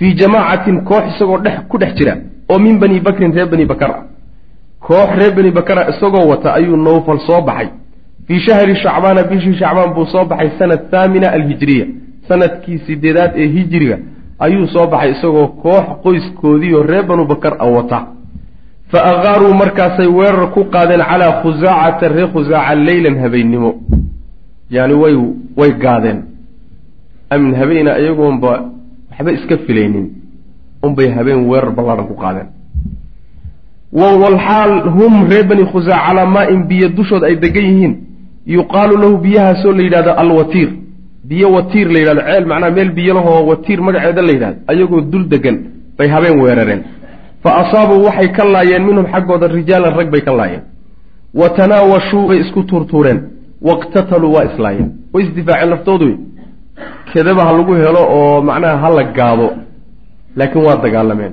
fii 0.00 0.14
jamaacatin 0.16 0.80
koox 0.88 1.04
isagoo 1.14 1.38
dhex 1.44 1.58
ku 1.68 1.76
dhex 1.78 1.92
jira 1.98 2.16
oo 2.48 2.58
min 2.58 2.78
bani 2.80 3.00
bakrin 3.00 3.32
reer 3.36 3.46
bani 3.52 3.64
bakar 3.66 3.90
ah 3.90 4.02
koox 4.86 5.10
reer 5.18 5.32
bani 5.36 5.50
bakara 5.50 5.82
isagoo 5.92 6.24
wata 6.28 6.54
ayuu 6.54 6.76
nawfal 6.76 7.18
soo 7.26 7.40
baxay. 7.42 7.68
Fii 8.26 8.40
shahri 8.46 8.76
shacbaana 8.76 9.22
bishii 9.22 9.54
shacbaan 9.60 9.92
buu 9.94 10.06
soo 10.06 10.24
baxay 10.24 10.50
sanad 10.58 10.80
thaamina 10.90 11.32
alhijriya. 11.32 11.86
Sanadkii 12.28 12.78
sideedaad 12.86 13.32
ee 13.36 13.46
hijriga 13.56 13.98
ayuu 14.38 14.66
soo 14.66 14.86
baxay 14.86 15.10
isagoo 15.12 15.46
koox 15.62 15.84
qoyskoodiioo 16.02 16.82
reer 16.82 17.04
banu 17.06 17.24
bakar 17.26 17.54
a 17.58 17.66
wata. 17.66 18.06
Fa 18.90 18.98
aqaaruu 19.04 19.54
markaasay 19.54 20.06
weerar 20.06 20.50
ku 20.54 20.64
qaadeen 20.64 21.02
calaa 21.10 21.32
khusaacata 21.42 22.08
reer 22.08 22.28
khusaaca 22.32 22.74
leylan 22.74 23.18
habeennimo. 23.22 23.74
Yani 24.70 24.94
way 24.94 25.14
way 25.56 25.72
gaadeen. 25.72 26.18
Amin 27.30 27.54
habeena 27.54 27.98
iyagoonba 27.98 28.52
waxba 29.20 29.32
iska 29.32 29.58
filaynin 29.66 30.10
unbay 30.82 31.10
habeen 31.10 31.48
weerar 31.48 31.72
ballaadhan 31.72 32.06
ku 32.06 32.14
qaadeen. 32.14 32.48
Walxaal 33.92 34.72
hum 34.96 35.28
reer 35.30 35.44
bani 35.44 35.64
khusaaca 35.64 36.06
calaa 36.06 36.26
maa-in 36.26 36.64
biyo 36.68 36.88
dushood 36.88 37.24
ay 37.24 37.36
degan 37.36 37.64
yihiin 37.64 37.94
yuqaalu 38.46 38.96
lahu 39.02 39.18
biyahaasoo 39.18 39.72
la 39.72 39.82
yidhahdo 39.82 40.12
alwatiir. 40.22 40.70
Biyo 41.24 41.52
watiir 41.52 41.88
la 41.88 41.98
yidhahdo 41.98 42.22
ceel 42.28 42.46
macnaha 42.46 42.70
meel 42.70 42.90
biyo 42.92 43.14
lahoo 43.14 43.46
watiir 43.50 43.80
magaceeda 43.80 44.22
la 44.22 44.32
yidhahdo 44.32 44.58
ayagoo 44.66 45.00
dul 45.00 45.28
degan 45.28 45.56
bay 45.98 46.08
habeen 46.08 46.40
weerareen. 46.40 46.82
Fa 47.42 47.50
asaabuu 47.62 48.04
waxay 48.04 48.28
ka 48.32 48.44
laayeen 48.44 48.84
minhum 48.88 49.06
xaggooda 49.12 49.46
rijaalan 49.48 49.92
rag 49.98 50.10
bay 50.10 50.20
ka 50.20 50.32
laayeen. 50.32 50.62
Wa 51.34 51.48
tanaawashuu 51.50 52.28
bay 52.28 52.38
isku 52.40 52.62
tuurtuureen. 52.62 53.20
Waqtataluu 53.62 54.32
waa 54.32 54.44
islaayeen. 54.44 54.90
Way 55.12 55.24
isdifaaceen 55.24 55.70
laftoodu 55.70 56.06
kedaba 57.12 57.42
ha 57.46 57.52
lagu 57.58 57.72
helo 57.74 58.02
oo 58.18 58.42
macnaha 58.48 58.76
ha 58.82 58.88
la 58.98 59.04
gaado 59.18 59.46
laakiin 60.36 60.64
waa 60.66 60.76
dagaalameen. 60.84 61.32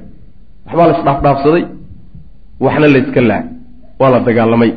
Waxbaa 0.66 0.88
la 0.88 0.94
isdhaafdhaafsaday 1.00 1.64
waxna 2.60 2.88
la 2.94 2.98
yska 3.04 3.22
laa 3.30 3.44
waa 4.00 4.10
la 4.14 4.20
dagaalamay. 4.20 4.72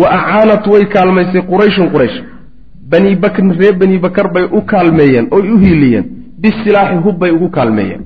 Wa 0.00 0.06
acaanat 0.16 0.66
way 0.72 0.84
kaalmaysay 0.94 1.42
qurayshun 1.50 1.88
quraysh. 1.94 2.18
Bani 2.90 3.16
bakrin 3.16 3.50
reer 3.60 3.74
bani 3.80 3.98
bakar 3.98 4.32
bay 4.34 4.44
u 4.52 4.60
kaalmeeyeen 4.62 5.26
oy 5.30 5.50
u 5.54 5.58
hiiliyeen. 5.58 6.04
Bisilaaxi 6.42 6.96
hub 7.04 7.18
bay 7.18 7.30
ugu 7.30 7.48
kaalmeeyeen. 7.50 8.02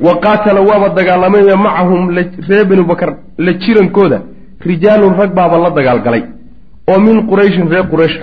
Wa 0.00 0.12
qaatala 0.24 0.60
waaba 0.60 0.88
dagaalamaya 0.98 1.56
macahum 1.56 2.02
reer 2.48 2.64
bani 2.70 2.82
bakar 2.90 3.10
la 3.38 3.52
jirankooda 3.62 4.18
rijaalun 4.60 5.14
rag 5.20 5.34
baaba 5.34 5.58
la 5.58 5.70
dagaalgalay. 5.70 6.22
Oo 6.90 7.00
min 7.00 7.26
qurayshin 7.30 7.68
reer 7.72 7.86
quraysh 7.92 8.16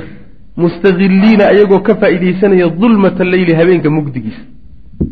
mustaqiliina 0.62 1.46
iyagoo 1.56 1.80
ka 1.88 1.94
faa'iidaysanaya 2.02 2.68
dulmata 2.82 3.24
leyli 3.32 3.54
habeenka 3.60 3.90
mugdigiisa. 3.98 4.44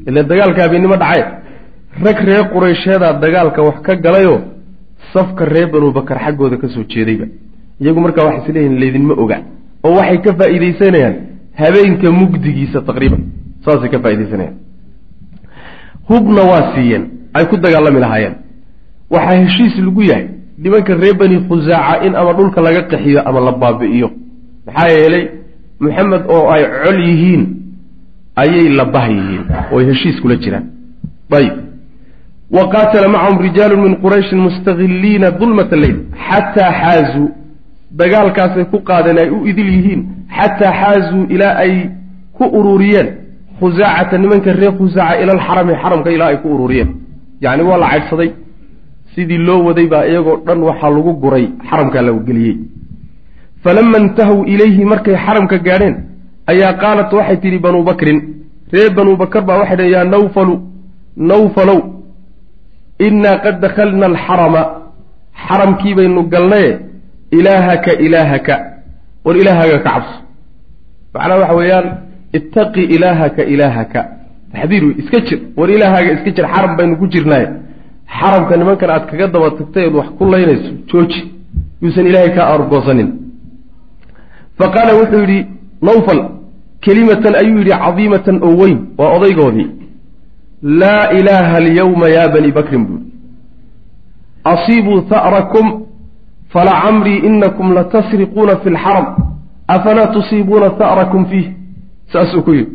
ila 0.08 0.24
dagaalka 0.32 0.62
habeennimo 0.66 0.96
dhacaye 1.02 1.24
rag 2.06 2.18
reer 2.28 2.44
quraysheedaa 2.54 3.14
dagaalka 3.24 3.62
wax 3.68 3.78
ka 3.86 3.94
galayoo 4.06 4.40
safka 5.14 5.46
reer 5.46 5.68
banu 5.74 5.92
bakar 5.98 6.18
xaggooda 6.26 6.58
ka 6.62 6.68
soo 6.74 6.84
jeedayba. 6.92 7.26
iyagu 7.82 8.00
markaa 8.06 8.26
waxay 8.28 8.42
isleeyihin 8.48 8.80
laydinma 8.82 9.14
oga. 9.24 9.38
oo 9.86 9.94
waxay 10.00 10.18
ka 10.26 10.32
faa'iidaysanayaan 10.40 11.16
habeenka 11.62 12.08
mugdigiisa 12.20 12.80
taqriiban. 12.82 13.22
saasay 13.66 13.90
ka 13.94 14.00
faaidaysanayaan 14.00 14.56
hubna 16.10 16.42
waa 16.52 16.64
siiyeen 16.76 17.04
ay 17.34 17.46
ku 17.52 17.58
dagaalami 17.58 18.00
lahaayeen. 18.00 18.36
waxaa 19.14 19.38
heshiis 19.44 19.76
lagu 19.86 20.02
yahay 20.02 20.26
nimanka 20.58 20.96
reer 20.96 21.16
bani 21.22 21.38
khusaaca 21.50 22.06
in 22.08 22.16
ama 22.16 22.32
dhulka 22.38 22.62
laga 22.62 22.82
qaxiyo 22.92 23.20
ama 23.30 23.40
la 23.48 23.52
baabi'iyo 23.52 24.10
maxaa 24.68 24.90
yeelay 24.98 25.26
maxamed 25.80 26.24
oo 26.36 26.44
ay 26.56 26.64
col 26.84 27.00
yihiin 27.10 27.44
ayay 28.42 28.68
labah 28.80 29.06
yihiin 29.16 29.44
ooy 29.74 29.84
heshiis 29.90 30.18
kula 30.22 30.36
jiraan. 30.44 30.66
Ayib. 31.38 31.54
Wa 32.56 32.64
qaatala 32.74 33.08
macahum 33.14 33.38
rijaalu 33.46 33.76
min 33.84 33.94
qurayshin 34.04 34.40
mustaqiliina 34.48 35.28
dulmata 35.40 35.76
leyl 35.84 35.98
xataa 36.28 36.72
xaazuu 36.82 37.28
dagaalkaasay 38.00 38.66
ku 38.72 38.78
qaadeen 38.90 39.18
ay 39.24 39.30
u 39.36 39.48
idil 39.52 39.70
yihiin. 39.76 40.02
Xataa 40.38 40.74
xaazuu 40.82 41.24
ilaa 41.36 41.56
ay 41.64 41.74
ku 42.38 42.44
ururiyeen. 42.60 43.08
Khusaacata 43.60 44.18
nimanka 44.18 44.50
reer 44.60 44.74
khusaaca 44.80 45.16
ila 45.22 45.32
alxarami 45.38 45.74
xaramka 45.82 46.10
ilaa 46.16 46.30
ay 46.34 46.38
ku 46.44 46.48
ururiyeen. 46.56 46.90
Yacni 47.44 47.64
waa 47.70 47.78
la 47.84 47.88
caydhsaday 47.92 48.30
sidii 49.16 49.38
loo 49.48 49.60
waday 49.68 49.88
baa 49.94 50.06
iyagoo 50.12 50.38
dhan 50.48 50.60
waxaa 50.68 50.90
lagu 50.98 51.12
guray 51.24 51.46
xaramkaa 51.70 52.02
lagu 52.08 52.20
geliyey 52.28 52.56
falama 53.64 53.98
intahaw 54.04 54.38
ilayhi 54.54 54.84
markay 54.92 55.16
xaramka 55.26 55.58
gaadheen 55.68 55.96
ayaa 56.52 56.74
qaalat 56.84 57.10
waxay 57.18 57.38
tidhi 57.44 57.60
banuu 57.66 57.84
bakrin 57.90 58.20
reer 58.74 58.92
banuu 58.98 59.16
bakar 59.22 59.42
baa 59.48 59.58
waxay 59.62 59.78
dhaheen 59.78 59.94
yaa 59.96 60.06
nawfalu 60.16 60.56
nawfalow 61.30 61.80
innaa 63.08 63.38
qad 63.46 63.56
dakhalna 63.66 64.06
alxarama 64.12 64.62
xaramkii 65.48 65.94
baynu 66.00 66.22
galnaye 66.34 66.72
ilaahaka 67.38 67.92
ilaahaka 68.06 68.56
war 69.26 69.36
ilaahaaga 69.42 69.78
ka 69.80 69.90
cabso 69.90 70.16
macnaha 71.14 71.40
waxa 71.42 71.56
weeyaan 71.60 71.88
ittaqi 72.38 72.84
ilaahaka 72.96 73.42
ilaahaka 73.54 74.02
taxdiir 74.54 74.84
wey 74.88 74.96
iska 75.02 75.18
jir 75.28 75.40
war 75.60 75.70
ilaahaaga 75.76 76.12
iska 76.18 76.32
jir 76.38 76.46
xaram 76.54 76.72
baynu 76.78 76.96
ku 77.02 77.06
jirnaaye 77.14 77.48
xaramka 78.20 78.54
nimankan 78.60 78.90
aad 78.96 79.04
kaga 79.12 79.28
daba 79.34 79.48
tagtay 79.60 79.84
eed 79.88 79.96
wax 80.00 80.08
ku 80.18 80.24
laynayso 80.34 80.70
jooji 80.90 81.20
yuusan 81.84 82.06
ilaahay 82.10 82.32
kaa 82.38 82.48
argoosanin 82.56 83.10
fa 84.64 84.70
qaala 84.76 84.92
wuxuu 85.00 85.20
yidhi 85.24 85.40
nawfal 85.88 86.20
kelimatan 86.86 87.36
ayuu 87.42 87.58
yidhi 87.60 87.72
cadiimatan 87.84 88.36
oo 88.48 88.54
weyn 88.62 88.78
waa 88.98 89.12
odaygoodii. 89.18 89.68
Laa 90.64 91.12
ilaaha 91.20 91.56
alyawma 91.58 92.08
yaa 92.10 92.28
bani 92.34 92.52
bakrin 92.58 92.86
buuri 92.88 93.04
asiibuu 94.44 95.02
ha'rakum 95.10 95.68
falacamrii 96.54 97.18
inakum 97.30 97.74
latasriquuna 97.74 98.56
fi 98.64 98.70
lxaram 98.70 99.08
afalaa 99.68 100.08
tusiibuuna 100.16 100.70
ha'rakum 100.80 101.26
fiih. 101.26 101.48
Saasuu 102.14 102.42
ku 102.44 102.52
yidhi. 102.54 102.72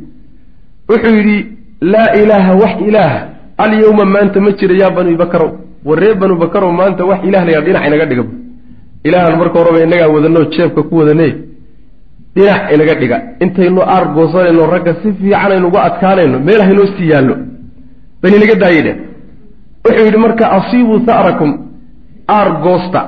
Wuxuu 0.89 1.15
yidhi 1.17 1.37
laa 1.81 2.13
ilaaha 2.23 2.53
wax 2.63 2.75
ilaaha 2.89 3.21
alyawma 3.59 4.05
maanta 4.05 4.41
ma 4.41 4.51
jira 4.53 4.75
yaa 4.83 4.91
bani 4.97 5.17
bakarow 5.17 5.51
war 5.85 5.99
reer 6.01 6.15
banu 6.15 6.37
bakarow 6.37 6.73
maanta 6.73 7.05
wax 7.05 7.21
ilah 7.29 7.45
layaa 7.47 7.61
dhinac 7.67 7.87
inaga 7.87 8.07
dhiga 8.11 8.25
ilaahan 9.05 9.39
marka 9.41 9.59
horeba 9.59 9.81
inagaa 9.87 10.09
wadanoo 10.15 10.45
jeebka 10.55 10.83
ku 10.83 10.95
wadanay 11.01 11.33
dhinac 12.37 12.63
inaga 12.75 12.95
dhiga. 13.01 13.17
Intaynu 13.45 13.81
aar 13.95 14.05
goosanayno 14.17 14.67
ragga 14.73 14.93
si 15.03 15.09
fiican 15.19 15.53
aynuga 15.53 15.79
adkaanayno 15.89 16.39
meel 16.47 16.63
haynoo 16.67 16.87
sii 16.97 17.09
yaallo. 17.13 17.35
Bal 18.23 18.33
inaga 18.39 18.55
daayay 18.63 18.83
dheh 18.87 18.97
wuxuu 19.85 20.05
yidhi 20.07 20.19
marka 20.25 20.45
asiibuu 20.59 20.99
ha'rakum 21.07 21.51
aar 22.37 22.49
goosta 22.65 23.01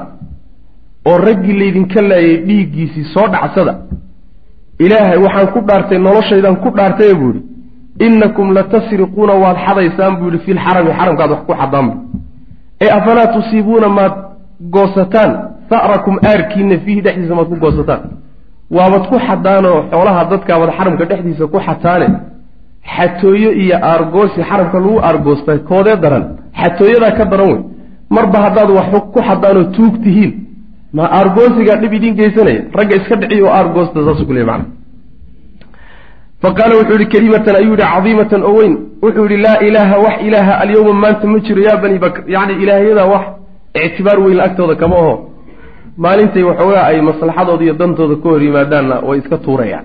oo 1.08 1.16
raggii 1.26 1.54
laydinka 1.60 2.00
laayay 2.10 2.36
dhiiggiisii 2.46 3.04
soo 3.14 3.26
dhacsada 3.32 3.72
ilaahay 4.84 5.18
waxaan 5.24 5.48
ku 5.54 5.60
dhaartay 5.68 5.98
noloshaydaan 5.98 6.56
ku 6.62 6.68
dhaartay 6.76 7.14
buu 7.20 7.32
yidhi. 7.32 7.42
Inakum 8.06 8.48
latasriquuna 8.56 9.34
waad 9.42 9.56
xadaysaan 9.66 10.12
buu 10.18 10.26
yidhi 10.30 10.38
fi 10.44 10.50
lxarami 10.58 10.90
xaramkaad 10.98 11.30
wax 11.34 11.42
ku 11.48 11.52
xadaan 11.60 11.86
bu 11.90 11.94
ee 12.84 12.90
afalaa 12.98 13.26
tusiibuuna 13.34 13.88
maad 13.98 14.14
goosataan? 14.74 15.30
Ha'rakum 15.70 16.14
aarkiina 16.30 16.76
fiihi 16.84 17.00
dhexdiisa 17.04 17.34
maad 17.38 17.48
ku 17.52 17.56
goosataan 17.64 18.00
waabad 18.76 19.02
ku 19.10 19.16
xadaanoo 19.26 19.78
xoolaha 19.90 20.24
dadkaabaad 20.32 20.70
xaramka 20.78 21.04
dhexdiisa 21.10 21.46
ku 21.52 21.58
xataane. 21.66 22.08
Xatooyo 22.94 23.50
iyo 23.62 23.76
aargoosi 23.90 24.40
xaramka 24.50 24.78
lagu 24.80 24.98
aargoostay 24.98 25.58
koodee 25.70 25.96
daran. 25.96 26.24
Xatooyadaa 26.60 27.12
ka 27.18 27.24
daran 27.24 27.48
wey. 27.52 27.62
Marba 28.10 28.38
haddaad 28.44 28.70
wax 28.78 28.90
ku 29.14 29.20
xadaanoo 29.28 29.64
tuug 29.76 29.94
tihiin 30.04 30.32
ma 30.92 31.04
aargoosigaa 31.18 31.76
dhib 31.82 31.92
idiin 31.92 32.14
geysanaya. 32.20 32.62
Ragga 32.78 32.96
iska 32.96 33.16
dhiciy 33.16 33.42
oo 33.42 33.52
aargoosta 33.58 34.04
saasuu 34.06 34.26
ku 34.26 34.32
macna. 34.32 34.64
Fa 36.42 36.48
qaala 36.58 36.74
wuxuu 36.80 36.98
yihi 36.98 37.08
kelimatan 37.12 37.56
ayuu 37.56 37.76
yihi 37.76 37.90
cadiimatan 37.92 38.42
oo 38.42 38.54
weyn. 38.58 38.74
Wuxuu 39.02 39.26
yihi 39.30 39.42
laa 39.46 39.58
ilaaha 39.68 39.96
wax 40.04 40.16
ilaaha 40.26 40.52
alyawma 40.62 40.92
maanta 41.02 41.26
ma 41.26 41.38
jiro 41.46 41.62
yaa 41.62 41.76
bani 41.82 41.98
bakr. 41.98 42.20
Yacni 42.34 42.54
ilaahyadaa 42.62 43.06
wax 43.12 43.24
ictibaar 43.74 44.18
weyn 44.20 44.40
agtooda 44.40 44.74
kama 44.74 44.96
aho 44.96 45.29
maalintay 45.96 46.42
waxoogaa 46.42 46.84
ay 46.90 47.00
maslaxadooda 47.00 47.64
iyo 47.64 47.74
dantooda 47.74 48.16
ka 48.22 48.28
hor 48.28 48.42
yimaadaanna 48.42 48.96
way 49.08 49.18
iska 49.18 49.36
tuurayaan. 49.38 49.84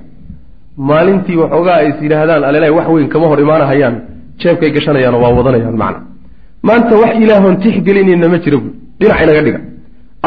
maalintii 0.78 1.36
waxoogaa 1.44 1.76
ay 1.82 1.88
is 1.90 1.98
yidhaahdaan 2.02 2.44
alelahi 2.44 2.72
wax 2.78 2.88
weyn 2.88 3.08
kama 3.10 3.28
hor 3.28 3.40
imaanahayaan. 3.46 3.96
Jeebkay 4.42 4.72
gashanayaanoo 4.76 5.22
waa 5.24 5.34
wadanayaan 5.38 5.78
macna. 5.84 6.00
Maanta 6.68 6.96
wax 7.02 7.14
ilaahoon 7.24 7.58
tixgelinayna 7.64 8.28
ma 8.34 8.38
jira 8.44 8.58
buui 8.58 8.74
dhinac 9.00 9.20
inaga 9.24 9.42
dhiga. 9.46 9.60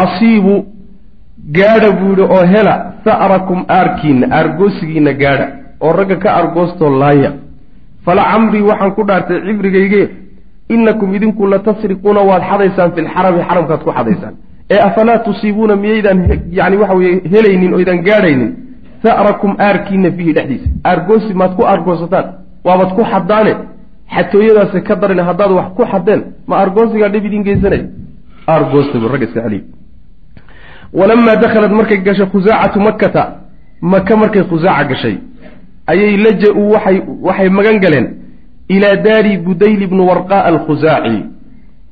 Asiibu 0.02 0.54
gaadha 1.56 1.90
buu 1.98 2.08
yidhi 2.10 2.22
oo 2.22 2.44
hela 2.52 2.74
sa'rakum 3.04 3.58
aarkiinna 3.68 4.26
aargoosigiinna 4.36 5.12
gaadha 5.22 5.46
oo 5.80 5.92
ragga 5.92 6.16
ka 6.16 6.28
argoostoo 6.40 6.90
laaya. 7.02 7.30
Fala 8.04 8.22
camrii 8.32 8.62
waxaan 8.70 8.92
ku 8.96 9.02
dhaartay 9.08 9.38
cibrigayge 9.46 10.02
inakum 10.74 11.14
idinku 11.14 11.46
latasriquuna 11.52 12.20
waad 12.30 12.42
xadaysaan 12.50 12.90
fi 12.94 13.00
lxarami 13.06 13.40
xaramkaad 13.48 13.80
ku 13.84 13.90
xadaysaan 13.98 14.34
ee 14.70 14.78
afalaa 14.88 15.18
tusiibuuna 15.26 15.76
miyaydaan 15.82 16.18
yani 16.58 16.76
waxa 16.82 16.94
weye 17.00 17.12
helaynin 17.32 17.72
oydaan 17.78 18.00
gaadhaynin 18.08 18.50
sa'rakum 19.04 19.50
aarkiina 19.66 20.10
fiihi 20.16 20.32
dhexdiisa. 20.36 20.68
Aargoosi 20.90 21.34
maad 21.40 21.52
ku 21.56 21.62
aargoosataan 21.72 22.26
waabad 22.66 22.90
ku 22.96 23.02
xadaane 23.12 23.52
xatooyadaasi 24.14 24.80
ka 24.88 24.94
daran 25.00 25.20
haddaad 25.28 25.50
wax 25.58 25.68
ku 25.76 25.82
xadeen 25.92 26.20
ma 26.48 26.54
aargoosigaa 26.60 27.08
dhib 27.14 27.24
idin 27.28 27.42
geysanaya 27.48 27.84
aargoosta 28.52 28.98
buu 29.00 29.08
ragga 29.12 29.26
iska 29.28 29.40
celiy 29.46 29.62
walamaa 30.98 31.36
dakhalat 31.42 31.72
markay 31.78 31.98
gashay 32.06 32.26
khusaacatu 32.32 32.78
makkata 32.80 33.22
maka 33.92 34.16
markay 34.22 34.42
khusaaca 34.50 34.84
gashay 34.90 35.16
ayay 35.92 36.16
laja-uu 36.24 36.70
waxay 36.74 36.96
waxay 37.26 37.48
magan 37.58 37.76
galeen 37.84 38.06
ilaa 38.74 38.96
daari 39.06 39.32
budayl 39.46 39.82
ibni 39.86 40.02
warqaa 40.10 40.42
alkhusaaci 40.50 41.16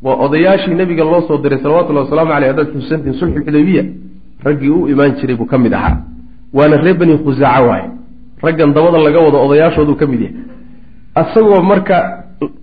waa 0.03 0.15
odayaashii 0.25 0.75
nabiga 0.75 1.05
loo 1.05 1.21
soo 1.29 1.39
diray 1.39 1.59
salawatullahi 1.63 2.05
wasalaamu 2.05 2.31
caleyh 2.33 2.49
haddaad 2.51 2.69
xusantiin 2.75 3.15
sulxulxudaybiya 3.21 3.85
raggii 4.45 4.69
u 4.71 4.89
imaan 4.89 5.13
jiray 5.21 5.37
buu 5.37 5.47
ka 5.47 5.59
mid 5.59 5.73
ahaa. 5.75 5.97
Waana 6.53 6.77
reer 6.77 6.97
bani 6.99 7.19
khusaaca 7.19 7.63
waaye. 7.69 7.91
Raggan 8.43 8.73
dabada 8.75 8.99
laga 8.99 9.19
wado 9.21 9.39
odayaashooduu 9.47 9.97
ka 9.97 10.07
mid 10.07 10.21
yahay. 10.21 10.37
Isagoo 11.23 11.63
marka 11.63 11.97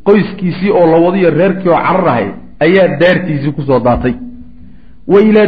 qoyskiisii 0.04 0.72
oo 0.72 0.86
la 0.92 0.98
wadiyo 1.06 1.30
reerkii 1.30 1.70
oo 1.70 1.78
carar 1.88 2.08
ahay 2.08 2.28
ayaa 2.60 2.88
daartiisii 3.02 3.52
ku 3.52 3.62
soo 3.62 3.80
daatay. 3.80 4.14
Wa 5.08 5.22
ilaa 5.22 5.48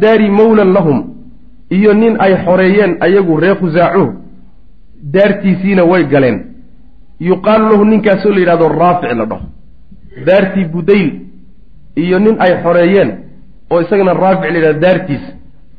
daari 0.00 0.30
mawlan 0.30 0.72
lahum 0.72 0.98
iyo 1.70 1.94
nin 1.94 2.16
ay 2.20 2.36
xoreeyeen 2.44 2.96
ayagu 3.00 3.36
reer 3.40 3.56
khusaacuhu 3.56 4.12
daartiisiina 5.02 5.84
way 5.84 6.04
galeen. 6.04 6.38
Yuqaalu 7.20 7.64
lahu 7.70 7.84
ninkaasoo 7.84 8.30
la 8.32 8.38
yidhahdo 8.40 8.68
raafic 8.68 9.12
la 9.18 9.24
dhaho 9.26 9.46
daartii 10.26 10.64
budayl 10.74 11.10
iyo 11.96 12.18
nin 12.18 12.36
ay 12.44 12.52
xoreeyeen 12.62 13.10
oo 13.70 13.80
isagana 13.80 14.12
raafic 14.14 14.50
la 14.50 14.56
yidhahda 14.58 14.80
daartiisa 14.84 15.30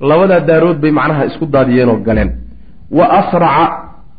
labadaa 0.10 0.40
daarood 0.50 0.78
bay 0.84 0.92
macnaha 0.92 1.26
isku 1.26 1.46
daadiyeen 1.46 1.90
oo 1.90 1.98
galeen. 2.08 2.32
Wa 2.98 3.06
asraca 3.20 3.66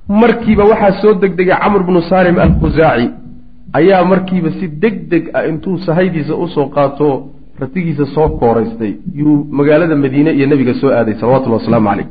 markiiba 0.08 0.64
waxaa 0.64 1.00
soo 1.02 1.14
degdegay 1.22 1.56
camr 1.62 1.82
bnu 1.88 2.00
salim 2.10 2.36
alkhusaaci 2.38 3.06
ayaa 3.78 4.04
markiiba 4.04 4.50
si 4.58 4.66
deg 4.82 4.94
deg 5.10 5.24
ah 5.34 5.46
intuu 5.50 5.78
sahaydiisa 5.86 6.34
u 6.34 6.48
soo 6.48 6.66
qaato 6.76 7.08
ratigiisa 7.60 8.04
soo 8.14 8.28
kooraystay. 8.40 8.92
Yuu 9.14 9.46
magaalada 9.58 9.96
madiine 9.96 10.30
iyo 10.32 10.46
nebiga 10.46 10.74
soo 10.80 10.90
aaday 10.98 11.14
salawatullhi 11.20 11.58
wasalaamu 11.60 11.88
caleyh 11.90 12.06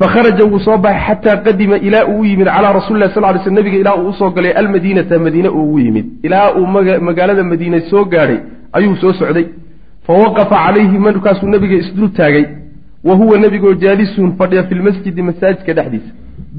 fakharaja 0.00 0.44
wuu 0.44 0.60
soo 0.66 0.78
baxay 0.84 1.02
xataa 1.06 1.36
qadima 1.46 1.76
ilaa 1.86 2.04
uu 2.12 2.20
u 2.20 2.24
yimid 2.24 2.48
calaa 2.56 2.72
rasuli 2.78 3.00
lah 3.00 3.10
sal 3.14 3.24
ly 3.34 3.40
sl 3.44 3.52
nebiga 3.58 3.78
ilaa 3.82 3.96
uu 4.02 4.08
u 4.08 4.12
soo 4.20 4.30
galay 4.36 4.52
almadiinata 4.62 5.18
madiine 5.26 5.48
uu 5.48 5.62
ugu 5.68 5.78
yimid 5.86 6.06
ilaa 6.26 6.48
uu 6.58 6.66
magaalada 7.08 7.44
madiine 7.52 7.78
soo 7.90 8.04
gaadhay 8.12 8.38
ayuu 8.76 8.96
soo 9.02 9.12
socday 9.20 9.46
fa 10.06 10.12
waqafa 10.22 10.56
calayhi 10.64 10.98
markaasuu 11.06 11.48
nebiga 11.54 11.76
isdul 11.82 12.10
taagay 12.18 12.44
wa 13.08 13.14
huwa 13.20 13.38
nebigoo 13.44 13.74
jaalisun 13.84 14.36
fadhiya 14.38 14.62
fi 14.68 14.74
lmasjidi 14.74 15.22
masaajidka 15.28 15.72
dhexdiisa 15.78 16.10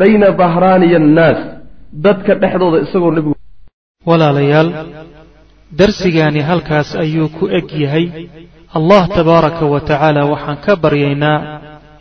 bayna 0.01 0.27
dahraaniya 0.41 0.97
annaas 1.03 1.39
dadka 2.05 2.31
dhexdooda 2.41 2.77
isagoo 2.85 3.11
nebigu 3.17 3.35
walaalayaal 4.09 4.69
darsigaani 5.79 6.41
halkaas 6.49 6.89
ayuu 7.03 7.29
ku 7.37 7.45
eg 7.59 7.67
yahay 7.83 8.05
allah 8.77 9.01
tabaaraka 9.17 9.65
wa 9.73 9.79
tacaala 9.89 10.21
waxaan 10.33 10.57
ka 10.65 10.73
baryaynaa 10.83 11.37